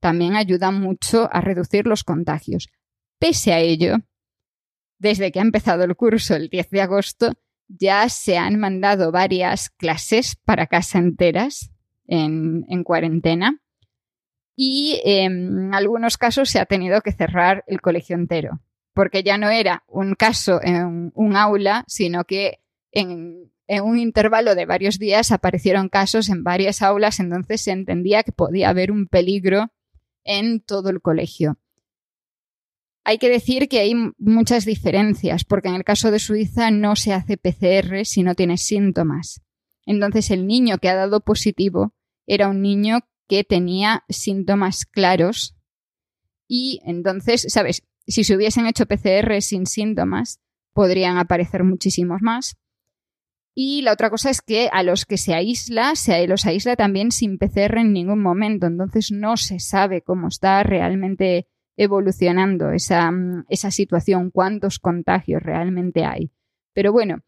También 0.00 0.34
ayuda 0.34 0.70
mucho 0.70 1.28
a 1.32 1.40
reducir 1.40 1.86
los 1.86 2.02
contagios. 2.02 2.68
Pese 3.18 3.52
a 3.52 3.60
ello, 3.60 3.98
desde 4.98 5.30
que 5.30 5.38
ha 5.38 5.42
empezado 5.42 5.84
el 5.84 5.94
curso 5.94 6.34
el 6.34 6.48
10 6.48 6.70
de 6.70 6.80
agosto, 6.80 7.32
ya 7.68 8.08
se 8.08 8.36
han 8.36 8.58
mandado 8.58 9.12
varias 9.12 9.70
clases 9.70 10.36
para 10.44 10.66
casa 10.66 10.98
enteras 10.98 11.70
en, 12.06 12.64
en 12.68 12.82
cuarentena 12.82 13.62
y 14.56 15.00
en 15.04 15.72
algunos 15.74 16.18
casos 16.18 16.50
se 16.50 16.58
ha 16.58 16.66
tenido 16.66 17.00
que 17.00 17.12
cerrar 17.12 17.64
el 17.66 17.80
colegio 17.80 18.16
entero, 18.16 18.60
porque 18.92 19.22
ya 19.22 19.38
no 19.38 19.48
era 19.48 19.84
un 19.86 20.14
caso 20.14 20.60
en 20.62 21.12
un 21.14 21.36
aula, 21.36 21.84
sino 21.86 22.24
que 22.24 22.60
en, 22.90 23.51
un 23.80 23.98
intervalo 23.98 24.54
de 24.54 24.66
varios 24.66 24.98
días 24.98 25.32
aparecieron 25.32 25.88
casos 25.88 26.28
en 26.28 26.44
varias 26.44 26.82
aulas, 26.82 27.20
entonces 27.20 27.62
se 27.62 27.70
entendía 27.70 28.22
que 28.22 28.32
podía 28.32 28.68
haber 28.68 28.90
un 28.90 29.06
peligro 29.06 29.72
en 30.24 30.60
todo 30.60 30.90
el 30.90 31.00
colegio. 31.00 31.58
Hay 33.04 33.18
que 33.18 33.28
decir 33.28 33.68
que 33.68 33.80
hay 33.80 33.94
muchas 34.18 34.64
diferencias, 34.64 35.44
porque 35.44 35.68
en 35.68 35.74
el 35.74 35.84
caso 35.84 36.10
de 36.10 36.18
Suiza 36.18 36.70
no 36.70 36.94
se 36.94 37.12
hace 37.12 37.36
PCR 37.36 38.04
si 38.04 38.22
no 38.22 38.34
tiene 38.34 38.58
síntomas. 38.58 39.42
Entonces 39.86 40.30
el 40.30 40.46
niño 40.46 40.78
que 40.78 40.88
ha 40.88 40.94
dado 40.94 41.20
positivo 41.20 41.94
era 42.26 42.48
un 42.48 42.62
niño 42.62 43.00
que 43.28 43.42
tenía 43.42 44.04
síntomas 44.08 44.84
claros 44.84 45.56
y 46.46 46.80
entonces, 46.84 47.46
¿sabes? 47.48 47.82
Si 48.06 48.24
se 48.24 48.36
hubiesen 48.36 48.66
hecho 48.66 48.86
PCR 48.86 49.40
sin 49.40 49.66
síntomas, 49.66 50.40
podrían 50.72 51.18
aparecer 51.18 51.64
muchísimos 51.64 52.20
más. 52.20 52.56
Y 53.54 53.82
la 53.82 53.92
otra 53.92 54.08
cosa 54.08 54.30
es 54.30 54.40
que 54.40 54.70
a 54.72 54.82
los 54.82 55.04
que 55.04 55.18
se 55.18 55.34
aísla, 55.34 55.94
se 55.94 56.26
los 56.26 56.46
aísla 56.46 56.74
también 56.74 57.10
sin 57.10 57.36
PCR 57.38 57.78
en 57.78 57.92
ningún 57.92 58.22
momento. 58.22 58.66
Entonces 58.66 59.10
no 59.12 59.36
se 59.36 59.60
sabe 59.60 60.00
cómo 60.00 60.28
está 60.28 60.62
realmente 60.62 61.48
evolucionando 61.76 62.70
esa, 62.70 63.10
esa 63.48 63.70
situación, 63.70 64.30
cuántos 64.30 64.78
contagios 64.78 65.42
realmente 65.42 66.04
hay. 66.04 66.30
Pero 66.72 66.92
bueno, 66.92 67.22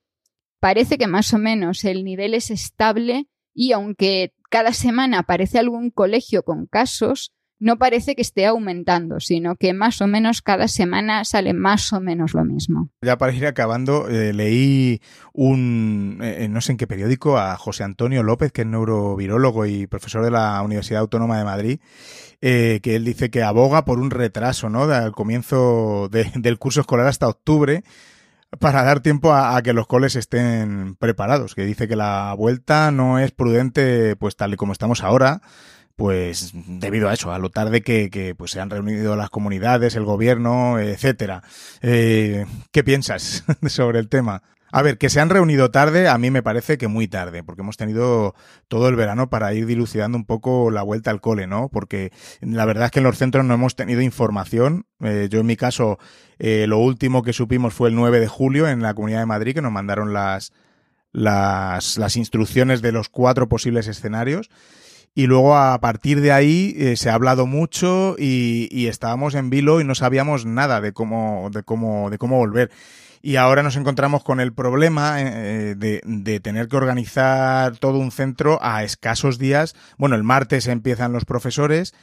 parece 0.60 0.96
que 0.96 1.06
más 1.06 1.34
o 1.34 1.38
menos 1.38 1.84
el 1.84 2.04
nivel 2.04 2.32
es 2.32 2.50
estable 2.50 3.28
y 3.52 3.72
aunque 3.72 4.32
cada 4.50 4.72
semana 4.72 5.20
aparece 5.20 5.58
algún 5.58 5.90
colegio 5.90 6.42
con 6.42 6.66
casos, 6.66 7.33
no 7.64 7.78
parece 7.78 8.14
que 8.14 8.20
esté 8.20 8.44
aumentando, 8.44 9.20
sino 9.20 9.56
que 9.56 9.72
más 9.72 10.02
o 10.02 10.06
menos 10.06 10.42
cada 10.42 10.68
semana 10.68 11.24
sale 11.24 11.54
más 11.54 11.94
o 11.94 12.00
menos 12.00 12.34
lo 12.34 12.44
mismo. 12.44 12.90
Ya 13.00 13.16
para 13.16 13.32
ir 13.32 13.46
acabando, 13.46 14.06
eh, 14.10 14.34
leí 14.34 15.00
un, 15.32 16.18
eh, 16.22 16.46
no 16.50 16.60
sé 16.60 16.72
en 16.72 16.78
qué 16.78 16.86
periódico, 16.86 17.38
a 17.38 17.56
José 17.56 17.82
Antonio 17.82 18.22
López, 18.22 18.52
que 18.52 18.60
es 18.62 18.66
neurovirólogo 18.66 19.64
y 19.64 19.86
profesor 19.86 20.22
de 20.22 20.30
la 20.30 20.60
Universidad 20.60 21.00
Autónoma 21.00 21.38
de 21.38 21.44
Madrid, 21.44 21.80
eh, 22.42 22.80
que 22.82 22.96
él 22.96 23.04
dice 23.06 23.30
que 23.30 23.42
aboga 23.42 23.86
por 23.86 23.98
un 23.98 24.10
retraso, 24.10 24.68
¿no? 24.68 24.86
Del 24.86 25.12
comienzo 25.12 26.10
del 26.10 26.58
curso 26.58 26.82
escolar 26.82 27.06
hasta 27.06 27.28
octubre, 27.28 27.82
para 28.60 28.82
dar 28.84 29.00
tiempo 29.00 29.32
a, 29.32 29.60
que 29.62 29.72
los 29.72 29.86
coles 29.86 30.16
estén 30.16 30.96
preparados, 30.96 31.54
que 31.54 31.64
dice 31.64 31.88
que 31.88 31.96
la 31.96 32.34
vuelta 32.36 32.90
no 32.90 33.18
es 33.18 33.30
prudente 33.30 34.16
pues 34.16 34.36
tal 34.36 34.52
y 34.52 34.56
como 34.56 34.74
estamos 34.74 35.02
ahora, 35.02 35.40
pues 35.96 36.52
debido 36.54 37.08
a 37.08 37.14
eso, 37.14 37.32
a 37.32 37.38
lo 37.38 37.50
tarde 37.50 37.82
que, 37.82 38.34
pues 38.36 38.50
se 38.50 38.60
han 38.60 38.70
reunido 38.70 39.16
las 39.16 39.30
comunidades, 39.30 39.94
el 39.94 40.04
gobierno, 40.04 40.78
etcétera. 40.78 41.42
Eh, 41.82 42.46
¿Qué 42.72 42.82
piensas 42.84 43.44
sobre 43.66 43.98
el 43.98 44.08
tema? 44.08 44.42
A 44.76 44.82
ver, 44.82 44.98
que 44.98 45.08
se 45.08 45.20
han 45.20 45.30
reunido 45.30 45.70
tarde, 45.70 46.08
a 46.08 46.18
mí 46.18 46.32
me 46.32 46.42
parece 46.42 46.78
que 46.78 46.88
muy 46.88 47.06
tarde, 47.06 47.44
porque 47.44 47.62
hemos 47.62 47.76
tenido 47.76 48.34
todo 48.66 48.88
el 48.88 48.96
verano 48.96 49.30
para 49.30 49.54
ir 49.54 49.66
dilucidando 49.66 50.18
un 50.18 50.24
poco 50.24 50.72
la 50.72 50.82
vuelta 50.82 51.12
al 51.12 51.20
cole, 51.20 51.46
¿no? 51.46 51.68
Porque 51.68 52.10
la 52.40 52.64
verdad 52.64 52.86
es 52.86 52.90
que 52.90 52.98
en 52.98 53.04
los 53.04 53.16
centros 53.16 53.44
no 53.44 53.54
hemos 53.54 53.76
tenido 53.76 54.00
información. 54.00 54.86
Eh, 54.98 55.28
yo 55.30 55.38
en 55.38 55.46
mi 55.46 55.54
caso, 55.54 56.00
eh, 56.40 56.66
lo 56.66 56.78
último 56.78 57.22
que 57.22 57.32
supimos 57.32 57.72
fue 57.72 57.88
el 57.88 57.94
9 57.94 58.18
de 58.18 58.26
julio 58.26 58.66
en 58.66 58.82
la 58.82 58.94
Comunidad 58.94 59.20
de 59.20 59.26
Madrid, 59.26 59.54
que 59.54 59.62
nos 59.62 59.70
mandaron 59.70 60.12
las, 60.12 60.52
las, 61.12 61.96
las 61.96 62.16
instrucciones 62.16 62.82
de 62.82 62.90
los 62.90 63.08
cuatro 63.08 63.48
posibles 63.48 63.86
escenarios. 63.86 64.50
Y 65.14 65.26
luego 65.26 65.56
a 65.56 65.80
partir 65.80 66.20
de 66.20 66.32
ahí 66.32 66.74
eh, 66.76 66.96
se 66.96 67.08
ha 67.08 67.14
hablado 67.14 67.46
mucho 67.46 68.16
y, 68.18 68.86
estábamos 68.88 69.34
en 69.34 69.48
vilo 69.48 69.80
y 69.80 69.84
no 69.84 69.94
sabíamos 69.94 70.44
nada 70.44 70.80
de 70.80 70.92
cómo, 70.92 71.50
de 71.52 71.62
cómo, 71.62 72.10
de 72.10 72.18
cómo 72.18 72.38
volver. 72.38 72.70
Y 73.22 73.36
ahora 73.36 73.62
nos 73.62 73.76
encontramos 73.76 74.22
con 74.24 74.40
el 74.40 74.52
problema 74.52 75.22
eh, 75.22 75.74
de, 75.76 76.02
de, 76.04 76.40
tener 76.40 76.68
que 76.68 76.76
organizar 76.76 77.76
todo 77.78 77.98
un 77.98 78.10
centro 78.10 78.58
a 78.60 78.82
escasos 78.82 79.38
días. 79.38 79.74
Bueno, 79.96 80.16
el 80.16 80.24
martes 80.24 80.66
empiezan 80.66 81.12
los 81.12 81.24
profesores 81.24 81.94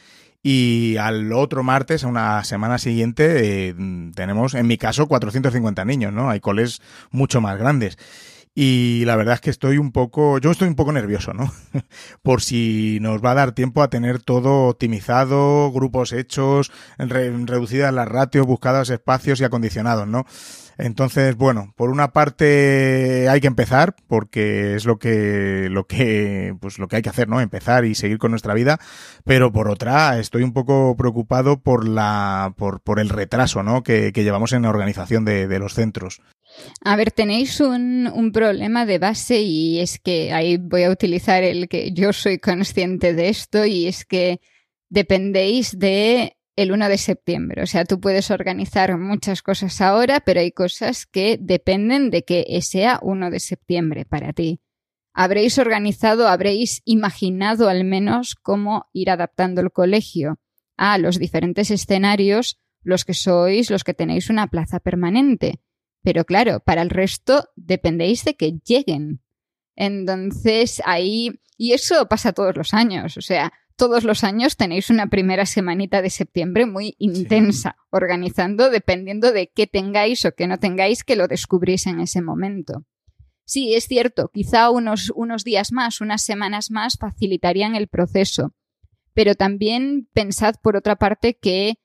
y 0.43 0.97
al 0.97 1.32
otro 1.34 1.62
martes, 1.64 2.03
a 2.03 2.07
una 2.07 2.43
semana 2.43 2.80
siguiente, 2.80 3.70
eh, 3.70 3.76
tenemos, 4.16 4.55
en 4.55 4.66
mi 4.66 4.78
caso, 4.78 5.07
450 5.07 5.86
niños, 5.86 6.14
¿no? 6.14 6.32
Hay 6.32 6.39
coles 6.39 6.82
mucho 7.12 7.41
más 7.41 7.59
grandes. 7.59 7.97
Y 8.54 9.06
la 9.06 9.16
verdad 9.16 9.36
es 9.36 9.41
que 9.41 9.49
estoy 9.49 9.78
un 9.78 9.93
poco, 9.93 10.38
yo 10.38 10.52
estoy 10.52 10.68
un 10.68 10.76
poco 10.76 10.91
nervioso, 10.91 11.34
¿no? 11.34 11.54
Por 12.22 12.41
si 12.41 12.99
nos 13.02 13.24
va 13.24 13.32
a 13.32 13.36
dar 13.36 13.54
tiempo 13.54 13.82
a 13.82 13.89
tener 13.89 14.22
todo 14.22 14.68
optimizado, 14.68 15.72
grupos 15.72 16.12
hechos, 16.12 16.70
reducidas 16.97 17.93
las 17.93 18.10
ratios, 18.10 18.45
buscados 18.45 18.89
espacios 18.89 19.39
y 19.39 19.45
acondicionados, 19.45 20.06
¿no? 20.06 20.26
Entonces, 20.78 21.36
bueno, 21.38 21.74
por 21.78 21.91
una 21.91 22.12
parte 22.12 23.30
hay 23.30 23.39
que 23.39 23.47
empezar, 23.47 23.95
porque 24.08 24.76
es 24.76 24.86
lo 24.86 24.97
que, 24.97 25.68
lo 25.70 25.86
que, 25.86 26.56
pues 26.60 26.80
lo 26.80 26.88
que 26.88 26.97
hay 26.97 27.02
que 27.02 27.10
hacer, 27.10 27.30
¿no? 27.30 27.39
Empezar 27.39 27.86
y 27.86 27.95
seguir 27.95 28.18
con 28.18 28.32
nuestra 28.32 28.54
vida. 28.54 28.80
Pero 29.24 29.52
por 29.54 29.70
otra, 29.70 30.20
estoy 30.20 30.43
un 30.43 30.54
poco 30.54 30.95
preocupado 30.97 31.62
por 31.62 31.88
la, 31.88 32.54
por, 32.58 32.82
por 32.82 32.99
el 32.99 33.10
retraso, 33.10 33.64
¿no? 33.64 33.84
Que, 33.84 34.12
que 34.12 34.24
llevamos 34.24 34.54
en 34.54 34.64
la 34.64 34.70
organización 34.70 35.24
de, 35.24 35.47
de 35.47 35.60
los 35.60 35.74
centros. 35.76 36.22
A 36.82 36.95
ver, 36.95 37.12
tenéis 37.12 37.59
un, 37.59 38.07
un, 38.07 38.32
problema 38.32 38.86
de 38.86 38.99
base 38.99 39.41
y 39.41 39.80
es 39.80 39.99
que 39.99 40.34
ahí 40.34 40.57
voy 40.57 40.84
a 40.84 40.91
utilizar 40.91 41.43
el 41.43 41.68
que 41.68 41.91
yo 41.91 42.14
soy 42.14 42.39
consciente 42.39 43.14
de 43.14 43.30
esto 43.30 43.66
y 43.66 43.88
es 43.88 44.05
que 44.05 44.41
dependéis 44.89 45.78
de 45.78 46.38
el 46.55 46.72
1 46.72 46.89
de 46.89 46.97
septiembre. 46.97 47.64
O 47.64 47.66
sea, 47.66 47.86
tú 47.86 47.99
puedes 47.99 48.32
organizar 48.32 48.97
muchas 48.97 49.41
cosas 49.41 49.82
ahora, 49.82 50.20
pero 50.20 50.39
hay 50.39 50.51
cosas 50.51 51.05
que 51.05 51.38
dependen 51.39 52.09
de 52.09 52.24
que 52.24 52.62
sea 52.62 52.99
1 53.01 53.32
de 53.32 53.39
septiembre 53.39 54.05
para 54.05 54.34
ti. 54.34 54.59
Habréis 55.14 55.57
organizado, 55.57 56.28
habréis 56.28 56.82
imaginado 56.86 57.68
al 57.68 57.84
menos 57.84 58.36
cómo 58.36 58.89
ir 58.93 59.09
adaptando 59.09 59.62
el 59.62 59.72
colegio 59.72 60.39
a 60.78 60.97
los 60.97 61.20
diferentes 61.20 61.70
escenarios, 61.70 62.57
los 62.82 63.05
que 63.05 63.14
sois, 63.14 63.70
los 63.70 63.84
que 63.84 63.93
tenéis 63.93 64.30
una 64.30 64.47
plaza 64.47 64.80
permanente. 64.80 65.59
Pero 66.04 66.26
claro, 66.26 66.60
para 66.60 66.82
el 66.82 66.89
resto 66.89 67.49
dependéis 67.56 68.24
de 68.24 68.36
que 68.36 68.60
lleguen. 68.66 69.22
Entonces 69.76 70.82
ahí, 70.86 71.39
y 71.58 71.74
eso 71.74 72.08
pasa 72.08 72.34
todos 72.34 72.56
los 72.56 72.74
años, 72.74 73.18
o 73.18 73.22
sea, 73.22 73.54
todos 73.76 74.04
los 74.04 74.24
años 74.24 74.58
tenéis 74.58 74.91
una 74.91 75.08
primera 75.08 75.45
semanita 75.45 76.04
de 76.04 76.12
septiembre 76.12 76.68
muy 76.68 76.95
intensa, 76.99 77.78
organizando 77.89 78.70
dependiendo 78.70 79.32
de 79.32 79.47
qué 79.47 79.66
tengáis 79.66 80.24
o 80.26 80.34
qué 80.34 80.45
no 80.45 80.60
tengáis 80.60 81.04
que 81.04 81.16
lo 81.16 81.28
descubrís 81.28 81.88
en 81.88 81.99
ese 81.99 82.22
momento. 82.22 82.86
Sí, 83.43 83.74
es 83.74 83.88
cierto, 83.88 84.30
quizá 84.32 84.70
unos, 84.70 85.12
unos 85.16 85.43
días 85.43 85.72
más, 85.72 85.99
unas 85.99 86.22
semanas 86.22 86.70
más 86.70 86.97
facilitarían 86.99 87.76
el 87.76 87.88
proceso, 87.88 88.54
pero 89.14 89.36
también 89.36 90.08
pensad 90.14 90.56
por 90.62 90.76
otra 90.76 90.95
parte 90.95 91.38
que 91.38 91.80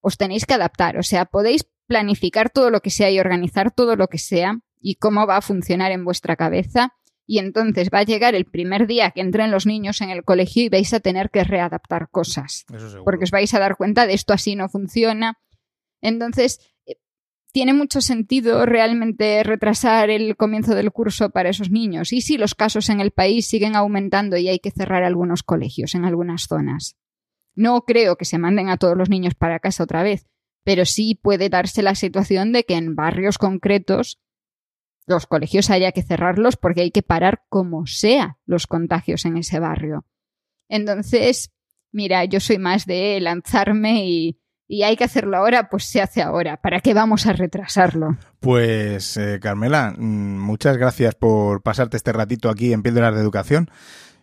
os 0.00 0.16
tenéis 0.16 0.44
que 0.44 0.54
adaptar, 0.54 0.98
o 0.98 1.02
sea, 1.02 1.24
podéis 1.24 1.66
planificar 1.88 2.50
todo 2.50 2.70
lo 2.70 2.80
que 2.80 2.90
sea 2.90 3.10
y 3.10 3.18
organizar 3.18 3.72
todo 3.72 3.96
lo 3.96 4.06
que 4.06 4.18
sea 4.18 4.60
y 4.80 4.96
cómo 4.96 5.26
va 5.26 5.38
a 5.38 5.42
funcionar 5.42 5.90
en 5.90 6.04
vuestra 6.04 6.36
cabeza. 6.36 6.92
Y 7.26 7.40
entonces 7.40 7.90
va 7.92 7.98
a 7.98 8.04
llegar 8.04 8.34
el 8.34 8.44
primer 8.44 8.86
día 8.86 9.10
que 9.10 9.20
entren 9.20 9.50
los 9.50 9.66
niños 9.66 10.00
en 10.00 10.10
el 10.10 10.24
colegio 10.24 10.62
y 10.62 10.68
vais 10.68 10.94
a 10.94 11.00
tener 11.00 11.30
que 11.30 11.44
readaptar 11.44 12.08
cosas. 12.10 12.64
Porque 13.04 13.24
os 13.24 13.30
vais 13.30 13.52
a 13.52 13.58
dar 13.58 13.76
cuenta 13.76 14.06
de 14.06 14.14
esto 14.14 14.32
así 14.32 14.54
no 14.54 14.68
funciona. 14.68 15.38
Entonces, 16.00 16.60
eh, 16.86 16.94
tiene 17.52 17.74
mucho 17.74 18.00
sentido 18.00 18.64
realmente 18.64 19.42
retrasar 19.42 20.08
el 20.08 20.36
comienzo 20.36 20.74
del 20.74 20.90
curso 20.90 21.28
para 21.28 21.50
esos 21.50 21.70
niños. 21.70 22.12
Y 22.12 22.22
si 22.22 22.38
los 22.38 22.54
casos 22.54 22.88
en 22.88 23.00
el 23.00 23.10
país 23.10 23.46
siguen 23.46 23.76
aumentando 23.76 24.38
y 24.38 24.48
hay 24.48 24.58
que 24.58 24.70
cerrar 24.70 25.02
algunos 25.02 25.42
colegios 25.42 25.94
en 25.94 26.06
algunas 26.06 26.44
zonas. 26.44 26.96
No 27.54 27.82
creo 27.82 28.16
que 28.16 28.24
se 28.24 28.38
manden 28.38 28.70
a 28.70 28.78
todos 28.78 28.96
los 28.96 29.10
niños 29.10 29.34
para 29.34 29.58
casa 29.58 29.82
otra 29.82 30.02
vez, 30.02 30.26
pero 30.64 30.84
sí 30.84 31.14
puede 31.14 31.48
darse 31.48 31.82
la 31.82 31.94
situación 31.94 32.52
de 32.52 32.64
que 32.64 32.74
en 32.74 32.94
barrios 32.94 33.38
concretos 33.38 34.20
los 35.06 35.26
colegios 35.26 35.70
haya 35.70 35.92
que 35.92 36.02
cerrarlos 36.02 36.56
porque 36.56 36.82
hay 36.82 36.90
que 36.90 37.02
parar 37.02 37.42
como 37.48 37.86
sea 37.86 38.38
los 38.46 38.66
contagios 38.66 39.24
en 39.24 39.38
ese 39.38 39.58
barrio. 39.58 40.04
Entonces, 40.68 41.50
mira, 41.92 42.24
yo 42.26 42.40
soy 42.40 42.58
más 42.58 42.86
de 42.86 43.18
lanzarme 43.20 44.06
y, 44.06 44.38
hay 44.84 44.96
que 44.96 45.04
hacerlo 45.04 45.38
ahora, 45.38 45.70
pues 45.70 45.84
se 45.84 46.02
hace 46.02 46.20
ahora. 46.20 46.58
¿Para 46.60 46.80
qué 46.80 46.92
vamos 46.92 47.26
a 47.26 47.32
retrasarlo? 47.32 48.18
Pues, 48.38 49.16
eh, 49.16 49.38
Carmela, 49.40 49.94
mm, 49.96 50.38
muchas 50.38 50.76
gracias 50.76 51.14
por 51.14 51.62
pasarte 51.62 51.96
este 51.96 52.12
ratito 52.12 52.50
aquí 52.50 52.74
en 52.74 52.82
Píldoras 52.82 53.14
de 53.14 53.22
Educación. 53.22 53.70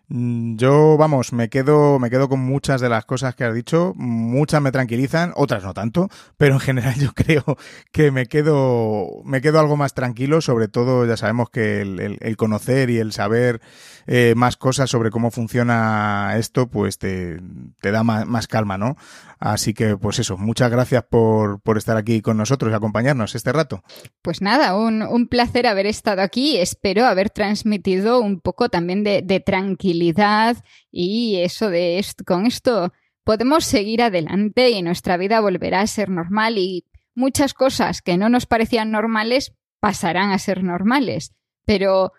Mm, 0.07 0.57
yo, 0.57 0.97
vamos, 0.97 1.33
me 1.33 1.49
quedo, 1.49 1.97
me 1.97 2.11
quedo 2.11 2.29
con 2.29 2.39
muchas 2.39 2.79
de 2.79 2.89
las 2.89 3.05
cosas 3.05 3.35
que 3.35 3.43
has 3.43 3.53
dicho. 3.53 3.93
Muchas 3.95 4.61
me 4.61 4.71
tranquilizan, 4.71 5.33
otras 5.35 5.63
no 5.63 5.73
tanto, 5.73 6.09
pero 6.37 6.55
en 6.55 6.59
general 6.59 6.95
yo 6.95 7.13
creo 7.13 7.43
que 7.91 8.11
me 8.11 8.27
quedo, 8.27 9.07
me 9.23 9.41
quedo 9.41 9.59
algo 9.59 9.77
más 9.77 9.93
tranquilo. 9.93 10.41
Sobre 10.41 10.67
todo, 10.67 11.05
ya 11.05 11.17
sabemos 11.17 11.49
que 11.49 11.81
el, 11.81 12.37
conocer 12.37 12.89
y 12.89 12.97
el 12.99 13.13
saber 13.13 13.61
eh, 14.07 14.33
más 14.35 14.57
cosas 14.57 14.89
sobre 14.89 15.09
cómo 15.09 15.31
funciona 15.31 16.35
esto, 16.37 16.67
pues 16.67 16.99
te, 16.99 17.39
te 17.81 17.91
da 17.91 18.03
más, 18.03 18.27
más, 18.27 18.47
calma, 18.47 18.77
¿no? 18.77 18.97
Así 19.45 19.75
que, 19.75 19.95
pues 19.95 20.17
eso, 20.17 20.39
muchas 20.39 20.71
gracias 20.71 21.03
por, 21.03 21.61
por 21.61 21.77
estar 21.77 21.95
aquí 21.97 22.23
con 22.23 22.35
nosotros 22.35 22.71
y 22.71 22.75
acompañarnos 22.75 23.35
este 23.35 23.53
rato. 23.53 23.83
Pues 24.23 24.41
nada, 24.41 24.75
un, 24.75 25.03
un 25.03 25.27
placer 25.27 25.67
haber 25.67 25.86
estado 25.86 26.24
aquí. 26.24 26.57
Espero 26.57 27.05
haber 27.05 27.29
transmitido 27.29 28.21
un 28.21 28.41
poco 28.41 28.70
también 28.70 29.03
de, 29.03 29.21
de 29.21 29.39
tranquilidad 29.41 30.57
y 30.91 31.41
eso 31.41 31.70
de 31.70 31.99
esto, 31.99 32.24
con 32.25 32.47
esto 32.47 32.91
podemos 33.24 33.65
seguir 33.65 34.01
adelante 34.01 34.71
y 34.71 34.82
nuestra 34.82 35.15
vida 35.15 35.41
volverá 35.41 35.82
a 35.82 35.87
ser 35.87 36.09
normal 36.09 36.57
y 36.57 36.87
muchas 37.13 37.53
cosas 37.53 38.01
que 38.01 38.17
no 38.17 38.29
nos 38.29 38.47
parecían 38.47 38.89
normales 38.89 39.53
pasarán 39.79 40.32
a 40.32 40.39
ser 40.39 40.63
normales. 40.63 41.36
Pero 41.65 42.13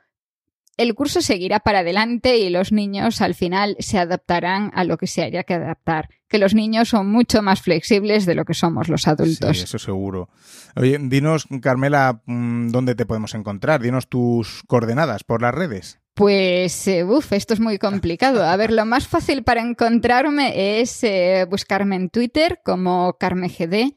el 0.76 0.94
curso 0.94 1.20
seguirá 1.22 1.60
para 1.60 1.80
adelante 1.80 2.36
y 2.38 2.50
los 2.50 2.72
niños 2.72 3.20
al 3.20 3.34
final 3.34 3.76
se 3.78 3.98
adaptarán 3.98 4.70
a 4.74 4.84
lo 4.84 4.98
que 4.98 5.06
se 5.06 5.22
haya 5.22 5.44
que 5.44 5.54
adaptar. 5.54 6.10
Que 6.28 6.38
los 6.38 6.54
niños 6.54 6.88
son 6.88 7.10
mucho 7.10 7.40
más 7.42 7.62
flexibles 7.62 8.26
de 8.26 8.34
lo 8.34 8.44
que 8.44 8.54
somos 8.54 8.88
los 8.88 9.06
adultos. 9.06 9.56
Sí, 9.56 9.64
eso 9.64 9.78
seguro. 9.78 10.28
Oye, 10.74 10.98
dinos, 11.00 11.46
Carmela, 11.62 12.20
mm, 12.26 12.68
¿dónde 12.68 12.94
te 12.94 13.06
podemos 13.06 13.34
encontrar? 13.34 13.80
Dinos 13.80 14.08
tus 14.08 14.62
coordenadas 14.66 15.24
por 15.24 15.40
las 15.40 15.54
redes. 15.54 16.00
Pues, 16.14 16.88
eh, 16.88 17.04
uff, 17.04 17.32
esto 17.32 17.54
es 17.54 17.60
muy 17.60 17.78
complicado. 17.78 18.42
A 18.44 18.56
ver, 18.56 18.72
lo 18.72 18.86
más 18.86 19.06
fácil 19.06 19.44
para 19.44 19.60
encontrarme 19.60 20.80
es 20.80 21.04
eh, 21.04 21.46
buscarme 21.48 21.96
en 21.96 22.08
Twitter 22.10 22.60
como 22.64 23.16
CarmeGD 23.18 23.92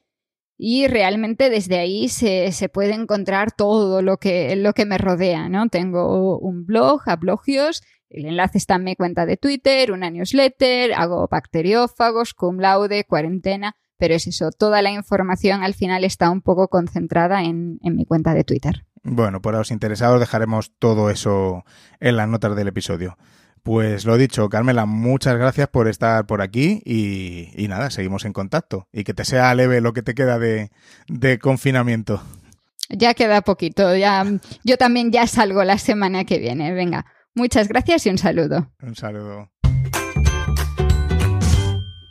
y 0.61 0.87
realmente 0.87 1.49
desde 1.49 1.79
ahí 1.79 2.09
se, 2.09 2.51
se, 2.51 2.67
puede 2.67 2.93
encontrar 2.93 3.53
todo 3.53 4.01
lo 4.01 4.17
que, 4.17 4.57
lo 4.57 4.73
que 4.73 4.85
me 4.85 4.97
rodea, 4.97 5.47
¿no? 5.47 5.69
Tengo 5.69 6.37
un 6.37 6.65
blog, 6.65 7.01
a 7.05 7.15
blogios, 7.15 7.81
el 8.09 8.25
enlace 8.25 8.57
está 8.57 8.75
en 8.75 8.83
mi 8.83 8.97
cuenta 8.97 9.25
de 9.25 9.37
Twitter, 9.37 9.93
una 9.93 10.11
newsletter, 10.11 10.93
hago 10.95 11.29
bacteriófagos, 11.31 12.33
cum 12.33 12.59
laude, 12.59 13.05
cuarentena, 13.05 13.77
pero 13.97 14.15
es 14.15 14.27
eso, 14.27 14.49
toda 14.51 14.81
la 14.81 14.91
información 14.91 15.63
al 15.63 15.75
final 15.75 16.03
está 16.03 16.29
un 16.29 16.41
poco 16.41 16.67
concentrada 16.67 17.41
en, 17.45 17.79
en 17.81 17.95
mi 17.95 18.05
cuenta 18.05 18.33
de 18.33 18.43
Twitter. 18.43 18.85
Bueno, 19.01 19.41
para 19.41 19.59
los 19.59 19.71
interesados 19.71 20.19
dejaremos 20.19 20.73
todo 20.77 21.09
eso 21.09 21.63
en 22.01 22.17
las 22.17 22.27
notas 22.27 22.57
del 22.57 22.67
episodio. 22.67 23.17
Pues 23.63 24.05
lo 24.05 24.17
dicho, 24.17 24.47
Carmela, 24.49 24.85
muchas 24.85 25.37
gracias 25.37 25.67
por 25.67 25.87
estar 25.87 26.25
por 26.25 26.41
aquí 26.41 26.81
y, 26.85 27.67
nada, 27.67 27.89
seguimos 27.89 28.25
en 28.25 28.33
contacto 28.33 28.87
y 28.91 29.03
que 29.03 29.13
te 29.13 29.25
sea 29.25 29.53
leve 29.53 29.81
lo 29.81 29.93
que 29.93 30.01
te 30.01 30.15
queda 30.15 30.39
de, 30.39 30.71
de 31.07 31.39
confinamiento. 31.39 32.21
Ya 32.89 33.13
queda 33.13 33.41
poquito, 33.41 33.95
ya 33.95 34.25
yo 34.63 34.77
también 34.77 35.11
ya 35.11 35.27
salgo 35.27 35.63
la 35.63 35.77
semana 35.77 36.25
que 36.25 36.39
viene. 36.39 36.73
Venga, 36.73 37.05
muchas 37.35 37.67
gracias 37.67 38.05
y 38.05 38.09
un 38.09 38.17
saludo. 38.17 38.71
Un 38.81 38.95
saludo. 38.95 39.49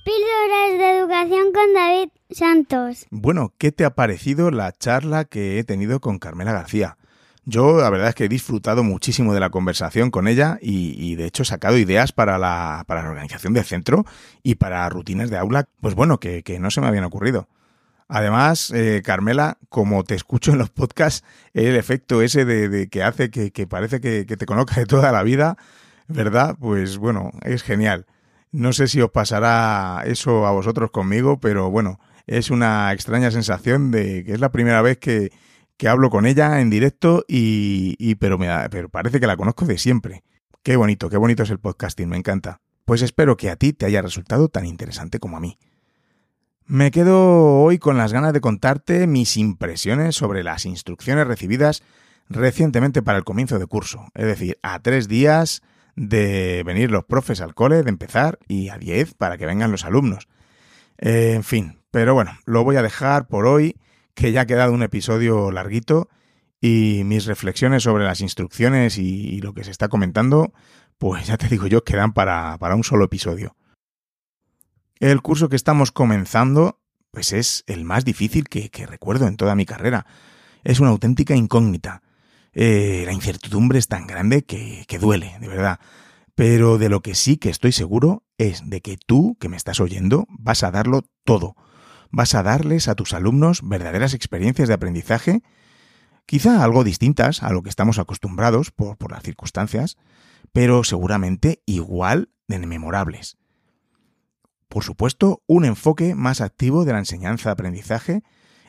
Píldoras 0.04 0.78
de 0.78 0.98
educación 0.98 1.52
con 1.52 1.74
David 1.74 2.08
Santos. 2.30 3.06
Bueno, 3.10 3.54
¿qué 3.58 3.72
te 3.72 3.84
ha 3.84 3.94
parecido 3.94 4.50
la 4.50 4.72
charla 4.72 5.24
que 5.24 5.58
he 5.58 5.64
tenido 5.64 6.00
con 6.00 6.18
Carmela 6.18 6.52
García? 6.52 6.97
Yo 7.50 7.78
la 7.78 7.88
verdad 7.88 8.10
es 8.10 8.14
que 8.14 8.26
he 8.26 8.28
disfrutado 8.28 8.84
muchísimo 8.84 9.32
de 9.32 9.40
la 9.40 9.48
conversación 9.48 10.10
con 10.10 10.28
ella 10.28 10.58
y, 10.60 11.14
de 11.14 11.24
hecho 11.24 11.44
he 11.44 11.46
sacado 11.46 11.78
ideas 11.78 12.12
para 12.12 12.36
la, 12.36 12.84
para 12.86 13.02
la 13.02 13.08
organización 13.08 13.54
del 13.54 13.64
centro 13.64 14.04
y 14.42 14.56
para 14.56 14.86
rutinas 14.90 15.30
de 15.30 15.38
aula, 15.38 15.66
pues 15.80 15.94
bueno, 15.94 16.20
que, 16.20 16.58
no 16.60 16.70
se 16.70 16.82
me 16.82 16.88
habían 16.88 17.04
ocurrido. 17.04 17.48
Además, 18.06 18.70
eh, 18.74 19.00
Carmela, 19.02 19.56
como 19.70 20.04
te 20.04 20.14
escucho 20.14 20.52
en 20.52 20.58
los 20.58 20.68
podcasts, 20.68 21.24
el 21.54 21.74
efecto 21.76 22.20
ese 22.20 22.44
de, 22.44 22.88
que 22.90 23.02
hace 23.02 23.30
que, 23.30 23.66
parece 23.66 24.02
que, 24.02 24.26
que, 24.26 24.36
te 24.36 24.44
conozca 24.44 24.74
de 24.78 24.84
toda 24.84 25.10
la 25.10 25.22
vida, 25.22 25.56
¿verdad? 26.06 26.54
Pues 26.60 26.98
bueno, 26.98 27.30
es 27.44 27.62
genial. 27.62 28.04
No 28.52 28.74
sé 28.74 28.88
si 28.88 29.00
os 29.00 29.10
pasará 29.10 30.02
eso 30.04 30.46
a 30.46 30.50
vosotros 30.50 30.90
conmigo, 30.90 31.40
pero 31.40 31.70
bueno, 31.70 31.98
es 32.26 32.50
una 32.50 32.92
extraña 32.92 33.30
sensación 33.30 33.90
de 33.90 34.22
que 34.24 34.34
es 34.34 34.40
la 34.40 34.52
primera 34.52 34.82
vez 34.82 34.98
que, 34.98 35.30
que 35.78 35.88
hablo 35.88 36.10
con 36.10 36.26
ella 36.26 36.60
en 36.60 36.70
directo 36.70 37.24
y, 37.26 38.14
pero, 38.16 38.36
me 38.36 38.48
pero 38.68 38.90
parece 38.90 39.20
que 39.20 39.26
la 39.26 39.36
conozco 39.36 39.64
de 39.64 39.78
siempre. 39.78 40.24
Qué 40.62 40.76
bonito, 40.76 41.08
qué 41.08 41.16
bonito 41.16 41.44
es 41.44 41.50
el 41.50 41.60
podcasting, 41.60 42.08
me 42.08 42.16
encanta. 42.18 42.60
Pues 42.84 43.00
espero 43.00 43.36
que 43.36 43.48
a 43.48 43.56
ti 43.56 43.72
te 43.72 43.86
haya 43.86 44.02
resultado 44.02 44.48
tan 44.48 44.66
interesante 44.66 45.20
como 45.20 45.36
a 45.36 45.40
mí. 45.40 45.56
Me 46.66 46.90
quedo 46.90 47.62
hoy 47.62 47.78
con 47.78 47.96
las 47.96 48.12
ganas 48.12 48.32
de 48.32 48.40
contarte 48.40 49.06
mis 49.06 49.36
impresiones 49.36 50.16
sobre 50.16 50.42
las 50.42 50.66
instrucciones 50.66 51.26
recibidas 51.26 51.82
recientemente 52.28 53.00
para 53.00 53.16
el 53.16 53.24
comienzo 53.24 53.58
de 53.58 53.66
curso, 53.66 54.04
es 54.14 54.26
decir, 54.26 54.58
a 54.62 54.80
tres 54.80 55.08
días 55.08 55.62
de 55.94 56.62
venir 56.66 56.90
los 56.90 57.04
profes 57.04 57.40
al 57.40 57.54
cole, 57.54 57.82
de 57.82 57.88
empezar, 57.88 58.38
y 58.48 58.68
a 58.68 58.78
diez 58.78 59.14
para 59.14 59.38
que 59.38 59.46
vengan 59.46 59.70
los 59.70 59.84
alumnos. 59.84 60.28
en 60.98 61.44
fin, 61.44 61.78
pero 61.90 62.14
bueno, 62.14 62.32
lo 62.44 62.64
voy 62.64 62.76
a 62.76 62.82
dejar 62.82 63.28
por 63.28 63.46
hoy 63.46 63.76
que 64.18 64.32
ya 64.32 64.40
ha 64.40 64.46
quedado 64.46 64.72
un 64.72 64.82
episodio 64.82 65.52
larguito 65.52 66.08
y 66.60 67.02
mis 67.04 67.26
reflexiones 67.26 67.84
sobre 67.84 68.04
las 68.04 68.20
instrucciones 68.20 68.98
y, 68.98 69.40
lo 69.40 69.54
que 69.54 69.62
se 69.62 69.70
está 69.70 69.88
comentando, 69.88 70.52
pues 70.98 71.28
ya 71.28 71.36
te 71.36 71.46
digo 71.46 71.68
yo, 71.68 71.84
quedan 71.84 72.12
para, 72.12 72.58
para 72.58 72.74
un 72.74 72.82
solo 72.82 73.04
episodio. 73.04 73.54
El 74.98 75.22
curso 75.22 75.48
que 75.48 75.54
estamos 75.54 75.92
comenzando, 75.92 76.80
pues 77.12 77.32
es 77.32 77.62
el 77.68 77.84
más 77.84 78.04
difícil 78.04 78.48
que, 78.48 78.68
recuerdo 78.88 79.28
en 79.28 79.36
toda 79.36 79.54
mi 79.54 79.64
carrera. 79.64 80.04
Es 80.64 80.80
una 80.80 80.90
auténtica 80.90 81.36
incógnita. 81.36 82.02
Eh, 82.52 83.04
la 83.06 83.12
incertidumbre 83.12 83.78
es 83.78 83.86
tan 83.86 84.08
grande 84.08 84.42
que, 84.42 84.84
que 84.88 84.98
duele, 84.98 85.36
de 85.40 85.46
verdad. 85.46 85.78
Pero 86.34 86.76
de 86.78 86.88
lo 86.88 87.02
que 87.02 87.14
sí 87.14 87.36
que 87.36 87.50
estoy 87.50 87.70
seguro 87.70 88.24
es 88.36 88.68
de 88.68 88.80
que 88.80 88.96
tú, 88.96 89.36
que 89.38 89.48
me 89.48 89.56
estás 89.56 89.78
oyendo, 89.78 90.26
vas 90.28 90.64
a 90.64 90.72
darlo 90.72 91.02
todo 91.24 91.54
vas 92.10 92.34
a 92.34 92.42
darles 92.42 92.88
a 92.88 92.94
tus 92.94 93.14
alumnos 93.14 93.60
verdaderas 93.62 94.14
experiencias 94.14 94.68
de 94.68 94.74
aprendizaje, 94.74 95.42
quizá 96.26 96.62
algo 96.62 96.84
distintas 96.84 97.42
a 97.42 97.52
lo 97.52 97.62
que 97.62 97.70
estamos 97.70 97.98
acostumbrados 97.98 98.70
por, 98.70 99.10
las 99.10 99.22
circunstancias, 99.22 99.96
pero 100.52 100.84
seguramente 100.84 101.62
igual 101.66 102.30
de 102.48 102.58
memorables. 102.58 103.38
Por 104.68 104.84
supuesto, 104.84 105.42
un 105.46 105.64
enfoque 105.64 106.14
más 106.14 106.40
activo 106.40 106.84
de 106.84 106.92
la 106.92 106.98
enseñanza-aprendizaje 106.98 108.22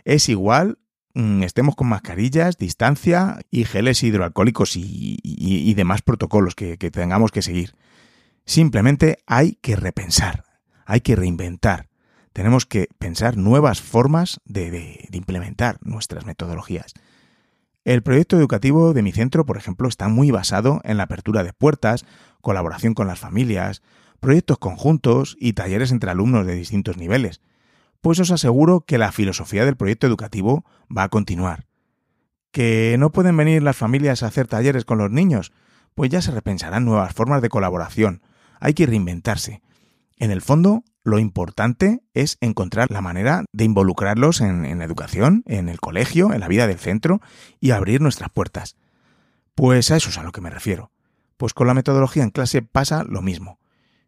es 0.05 0.29
igual 0.29 0.79
mm, 1.13 1.43
estemos 1.43 1.75
con 1.75 1.87
mascarillas, 1.87 2.57
distancia 2.57 3.39
y 3.51 3.65
geles 3.65 4.03
hidroalcohólicos 4.03 4.73
y, 4.75 5.73
demás 5.73 6.01
protocolos 6.01 6.55
que, 6.55 6.77
que 6.77 6.91
tengamos 6.91 7.31
que 7.31 7.41
seguir. 7.41 7.75
Simplemente 8.45 9.19
hay 9.27 9.55
que 9.55 9.75
repensar, 9.75 10.43
hay 10.85 11.01
que 11.01 11.15
reinventar, 11.15 11.88
tenemos 12.33 12.65
que 12.65 12.87
pensar 12.97 13.37
nuevas 13.37 13.81
formas 13.81 14.39
de, 14.45 15.07
implementar 15.11 15.77
nuestras 15.81 16.25
metodologías. 16.25 16.93
El 17.85 18.03
proyecto 18.03 18.37
educativo 18.37 18.93
de 18.93 19.01
mi 19.01 19.11
centro, 19.11 19.45
por 19.45 19.57
ejemplo, 19.57 19.87
está 19.87 20.07
muy 20.09 20.31
basado 20.31 20.81
en 20.83 20.97
la 20.97 21.03
apertura 21.03 21.43
de 21.43 21.53
puertas, 21.53 22.05
colaboración 22.41 22.93
con 22.93 23.07
las 23.07 23.19
familias, 23.19 23.81
proyectos 24.19 24.57
conjuntos 24.57 25.37
y 25.39 25.53
talleres 25.53 25.91
entre 25.91 26.11
alumnos 26.11 26.45
de 26.45 26.55
distintos 26.55 26.97
niveles. 26.97 27.41
Pues 28.01 28.19
os 28.19 28.31
aseguro 28.31 28.81
que 28.81 28.97
la 28.97 29.11
filosofía 29.11 29.65
del 29.65 29.77
proyecto 29.77 30.07
educativo 30.07 30.65
va 30.95 31.03
a 31.03 31.09
continuar. 31.09 31.65
¿Que 32.51 32.95
no 32.99 33.11
pueden 33.11 33.37
venir 33.37 33.63
las 33.63 33.77
familias 33.77 34.23
a 34.23 34.27
hacer 34.27 34.47
talleres 34.47 34.85
con 34.85 34.97
los 34.97 35.11
niños? 35.11 35.51
Pues 35.95 36.09
ya 36.09 36.21
se 36.21 36.31
repensarán 36.31 36.85
nuevas 36.85 37.13
formas 37.13 37.41
de 37.41 37.49
colaboración. 37.49 38.21
Hay 38.59 38.73
que 38.73 38.85
reinventarse. 38.85 39.61
En 40.17 40.31
el 40.31 40.41
fondo, 40.41 40.83
lo 41.03 41.19
importante 41.19 42.01
es 42.13 42.37
encontrar 42.41 42.91
la 42.91 43.01
manera 43.01 43.45
de 43.51 43.63
involucrarlos 43.63 44.41
en, 44.41 44.77
la 44.77 44.85
educación, 44.85 45.43
en 45.45 45.69
el 45.69 45.79
colegio, 45.79 46.33
en 46.33 46.41
la 46.41 46.47
vida 46.47 46.67
del 46.67 46.77
centro 46.77 47.21
y 47.59 47.71
abrir 47.71 48.01
nuestras 48.01 48.29
puertas. 48.29 48.75
Pues 49.55 49.91
a 49.91 49.97
eso 49.97 50.09
es 50.09 50.17
a 50.17 50.23
lo 50.23 50.31
que 50.31 50.41
me 50.41 50.49
refiero. 50.49 50.91
Pues 51.37 51.53
con 51.53 51.67
la 51.67 51.73
metodología 51.73 52.23
en 52.23 52.31
clase 52.31 52.61
pasa 52.61 53.03
lo 53.03 53.21
mismo. 53.21 53.59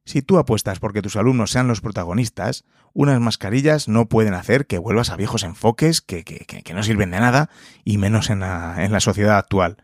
Si 0.04 0.22
tú 0.22 0.38
apuestas 0.38 0.80
porque 0.80 1.02
tus 1.02 1.16
alumnos 1.16 1.52
sean 1.52 1.68
los 1.68 1.80
protagonistas, 1.80 2.66
unas 2.94 3.20
mascarillas 3.20 3.88
no 3.88 4.08
pueden 4.10 4.34
hacer 4.34 4.66
que 4.66 4.80
vuelvas 4.80 5.12
a 5.12 5.16
viejos 5.16 5.44
enfoques 5.44 6.02
que, 6.02 6.24
que, 6.24 6.74
no 6.74 6.84
sirven 6.84 7.12
de 7.12 7.20
nada 7.20 7.50
y 7.86 7.98
menos 7.98 8.30
en 8.30 8.40
la, 8.40 8.84
en 8.84 8.92
la 8.92 9.00
sociedad 9.00 9.38
actual. 9.38 9.78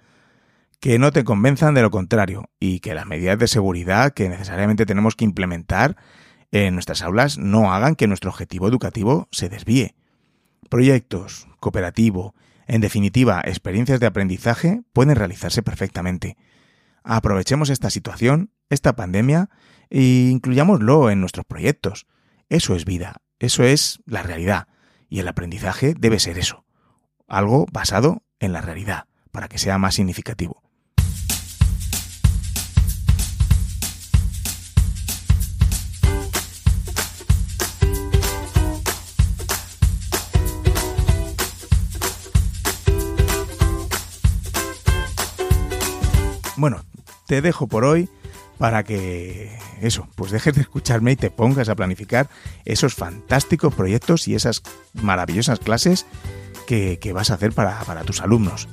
Que 0.79 0.99
no 0.99 1.11
te 1.11 1.23
convenzan 1.23 1.73
de 1.73 1.81
lo 1.81 1.91
contrario 1.91 2.49
y 2.59 2.79
que 2.79 2.95
las 2.95 3.05
medidas 3.05 3.37
de 3.39 3.47
seguridad 3.47 4.13
que 4.13 4.27
necesariamente 4.27 4.85
tenemos 4.85 5.15
que 5.15 5.25
implementar 5.25 5.95
en 6.51 6.73
nuestras 6.73 7.01
aulas 7.01 7.37
no 7.37 7.73
hagan 7.73 7.95
que 7.95 8.07
nuestro 8.07 8.29
objetivo 8.29 8.67
educativo 8.67 9.27
se 9.31 9.49
desvíe. 9.49 9.95
Proyectos, 10.69 11.47
cooperativo, 11.59 12.35
en 12.67 12.81
definitiva, 12.81 13.41
experiencias 13.45 13.99
de 13.99 14.07
aprendizaje 14.07 14.81
pueden 14.93 15.15
realizarse 15.15 15.63
perfectamente. 15.63 16.37
Aprovechemos 17.03 17.69
esta 17.69 17.89
situación, 17.89 18.51
esta 18.69 18.95
pandemia, 18.95 19.49
e 19.89 20.29
incluyámoslo 20.31 21.09
en 21.09 21.21
nuestros 21.21 21.45
proyectos. 21.45 22.07
Eso 22.49 22.75
es 22.75 22.83
vida, 22.83 23.21
eso 23.39 23.63
es 23.63 24.01
la 24.05 24.23
realidad, 24.23 24.67
y 25.09 25.19
el 25.19 25.27
aprendizaje 25.27 25.93
debe 25.97 26.19
ser 26.19 26.37
eso, 26.37 26.65
algo 27.27 27.65
basado 27.71 28.23
en 28.39 28.51
la 28.51 28.61
realidad, 28.61 29.05
para 29.31 29.47
que 29.47 29.57
sea 29.57 29.77
más 29.77 29.95
significativo. 29.95 30.66
Bueno, 46.57 46.83
te 47.27 47.41
dejo 47.41 47.67
por 47.67 47.85
hoy 47.85 48.09
para 48.57 48.83
que 48.83 49.55
eso, 49.79 50.07
pues 50.15 50.31
dejes 50.31 50.55
de 50.55 50.61
escucharme 50.61 51.11
y 51.11 51.15
te 51.15 51.29
pongas 51.29 51.69
a 51.69 51.75
planificar 51.75 52.29
esos 52.65 52.95
fantásticos 52.95 53.75
proyectos 53.75 54.27
y 54.27 54.33
esas 54.33 54.63
maravillosas 54.93 55.59
clases 55.59 56.07
que, 56.65 56.99
vas 57.13 57.29
a 57.29 57.35
hacer 57.35 57.53
para, 57.53 57.79
para 57.81 58.03
tus 58.03 58.21
alumnos. 58.21 58.67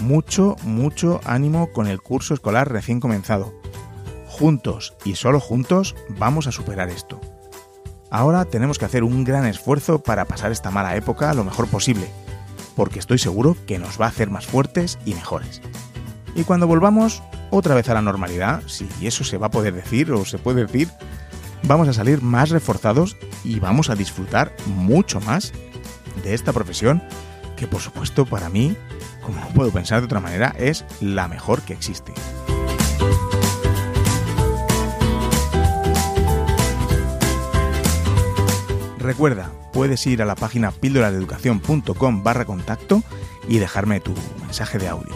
Mucho, 0.00 0.56
mucho 0.62 1.20
ánimo 1.24 1.72
con 1.72 1.88
el 1.88 2.00
curso 2.00 2.32
escolar 2.32 2.72
recién 2.72 3.00
comenzado. 3.00 3.52
Juntos 4.28 4.94
y 5.04 5.16
solo 5.16 5.40
juntos 5.40 5.94
vamos 6.08 6.46
a 6.46 6.52
superar 6.52 6.88
esto. 6.88 7.20
Ahora 8.10 8.44
tenemos 8.44 8.78
que 8.78 8.84
hacer 8.84 9.02
un 9.02 9.24
gran 9.24 9.46
esfuerzo 9.46 9.98
para 9.98 10.24
pasar 10.24 10.52
esta 10.52 10.70
mala 10.70 10.96
época 10.96 11.34
lo 11.34 11.44
mejor 11.44 11.66
posible, 11.68 12.08
porque 12.76 12.98
estoy 12.98 13.18
seguro 13.18 13.56
que 13.66 13.78
nos 13.78 14.00
va 14.00 14.06
a 14.06 14.10
hacer 14.10 14.30
más 14.30 14.46
fuertes 14.46 14.98
y 15.04 15.14
mejores. 15.14 15.60
Y 16.34 16.44
cuando 16.44 16.66
volvamos 16.66 17.22
otra 17.50 17.74
vez 17.74 17.88
a 17.88 17.94
la 17.94 18.02
normalidad, 18.02 18.62
si 18.66 18.88
eso 19.02 19.24
se 19.24 19.38
va 19.38 19.48
a 19.48 19.50
poder 19.50 19.74
decir 19.74 20.12
o 20.12 20.24
se 20.24 20.38
puede 20.38 20.66
decir, 20.66 20.88
vamos 21.64 21.88
a 21.88 21.92
salir 21.92 22.22
más 22.22 22.50
reforzados 22.50 23.16
y 23.42 23.58
vamos 23.58 23.90
a 23.90 23.96
disfrutar 23.96 24.54
mucho 24.66 25.20
más 25.20 25.52
de 26.22 26.34
esta 26.34 26.52
profesión 26.52 27.02
que 27.56 27.66
por 27.66 27.80
supuesto 27.80 28.26
para 28.26 28.50
mí, 28.50 28.76
como 29.22 29.40
no 29.40 29.48
puedo 29.48 29.70
pensar 29.72 30.00
de 30.00 30.06
otra 30.06 30.20
manera, 30.20 30.54
es 30.58 30.84
la 31.00 31.26
mejor 31.26 31.62
que 31.62 31.72
existe. 31.72 32.12
Recuerda, 39.06 39.52
puedes 39.72 40.04
ir 40.08 40.20
a 40.20 40.24
la 40.24 40.34
página 40.34 40.72
píldorasdeeducación.com 40.72 42.24
barra 42.24 42.44
contacto 42.44 43.04
y 43.46 43.58
dejarme 43.58 44.00
tu 44.00 44.12
mensaje 44.40 44.78
de 44.78 44.88
audio. 44.88 45.14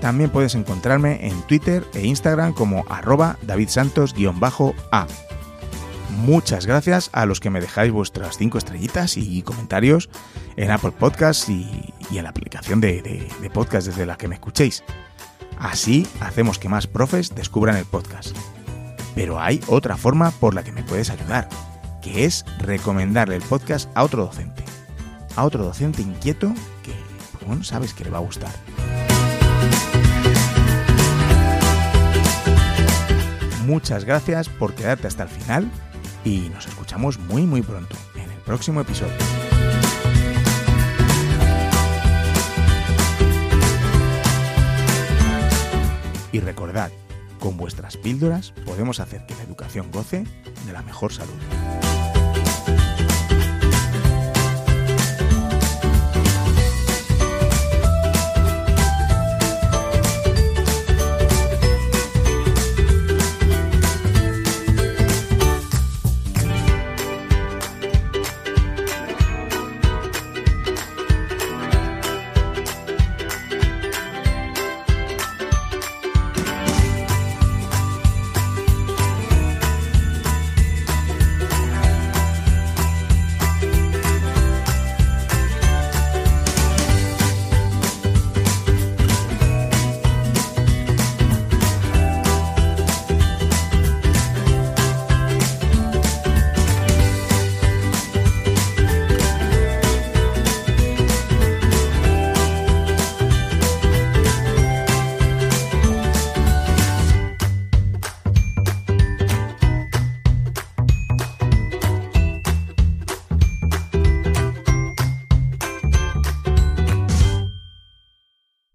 También 0.00 0.30
puedes 0.30 0.54
encontrarme 0.54 1.28
en 1.28 1.38
Twitter 1.42 1.84
e 1.92 2.06
Instagram 2.06 2.54
como 2.54 2.86
arroba 2.88 3.36
davidsantos-a. 3.42 5.06
Muchas 6.16 6.64
gracias 6.64 7.10
a 7.12 7.26
los 7.26 7.40
que 7.40 7.50
me 7.50 7.60
dejáis 7.60 7.92
vuestras 7.92 8.38
5 8.38 8.56
estrellitas 8.56 9.18
y 9.18 9.42
comentarios 9.42 10.08
en 10.56 10.70
Apple 10.70 10.92
Podcasts 10.92 11.50
y, 11.50 11.92
en 12.10 12.22
la 12.22 12.30
aplicación 12.30 12.80
de, 12.80 13.02
de, 13.02 13.28
de 13.38 13.50
podcast 13.50 13.86
desde 13.86 14.06
la 14.06 14.16
que 14.16 14.28
me 14.28 14.36
escuchéis. 14.36 14.82
Así 15.58 16.06
hacemos 16.20 16.58
que 16.58 16.70
más 16.70 16.86
profes 16.86 17.34
descubran 17.34 17.76
el 17.76 17.84
podcast. 17.84 18.34
Pero 19.14 19.38
hay 19.38 19.60
otra 19.66 19.98
forma 19.98 20.30
por 20.30 20.54
la 20.54 20.64
que 20.64 20.72
me 20.72 20.82
puedes 20.82 21.10
ayudar, 21.10 21.50
que 22.04 22.26
es 22.26 22.44
recomendarle 22.58 23.36
el 23.36 23.42
podcast 23.42 23.90
a 23.94 24.04
otro 24.04 24.26
docente. 24.26 24.62
A 25.36 25.44
otro 25.44 25.64
docente 25.64 26.02
inquieto 26.02 26.52
que, 26.82 26.92
pues 27.32 27.46
bueno, 27.46 27.64
sabes 27.64 27.94
que 27.94 28.04
le 28.04 28.10
va 28.10 28.18
a 28.18 28.20
gustar. 28.20 28.52
Muchas 33.66 34.04
gracias 34.04 34.50
por 34.50 34.74
quedarte 34.74 35.06
hasta 35.06 35.22
el 35.22 35.30
final 35.30 35.70
y 36.24 36.50
nos 36.50 36.66
escuchamos 36.66 37.18
muy 37.18 37.42
muy 37.42 37.62
pronto 37.62 37.96
en 38.14 38.30
el 38.30 38.38
próximo 38.40 38.82
episodio. 38.82 39.14
Y 46.32 46.40
recordad, 46.40 46.90
con 47.38 47.56
vuestras 47.56 47.96
píldoras 47.96 48.52
podemos 48.66 49.00
hacer 49.00 49.24
que 49.24 49.34
la 49.36 49.44
educación 49.44 49.90
goce 49.90 50.24
de 50.66 50.72
la 50.72 50.82
mejor 50.82 51.12
salud. 51.12 51.93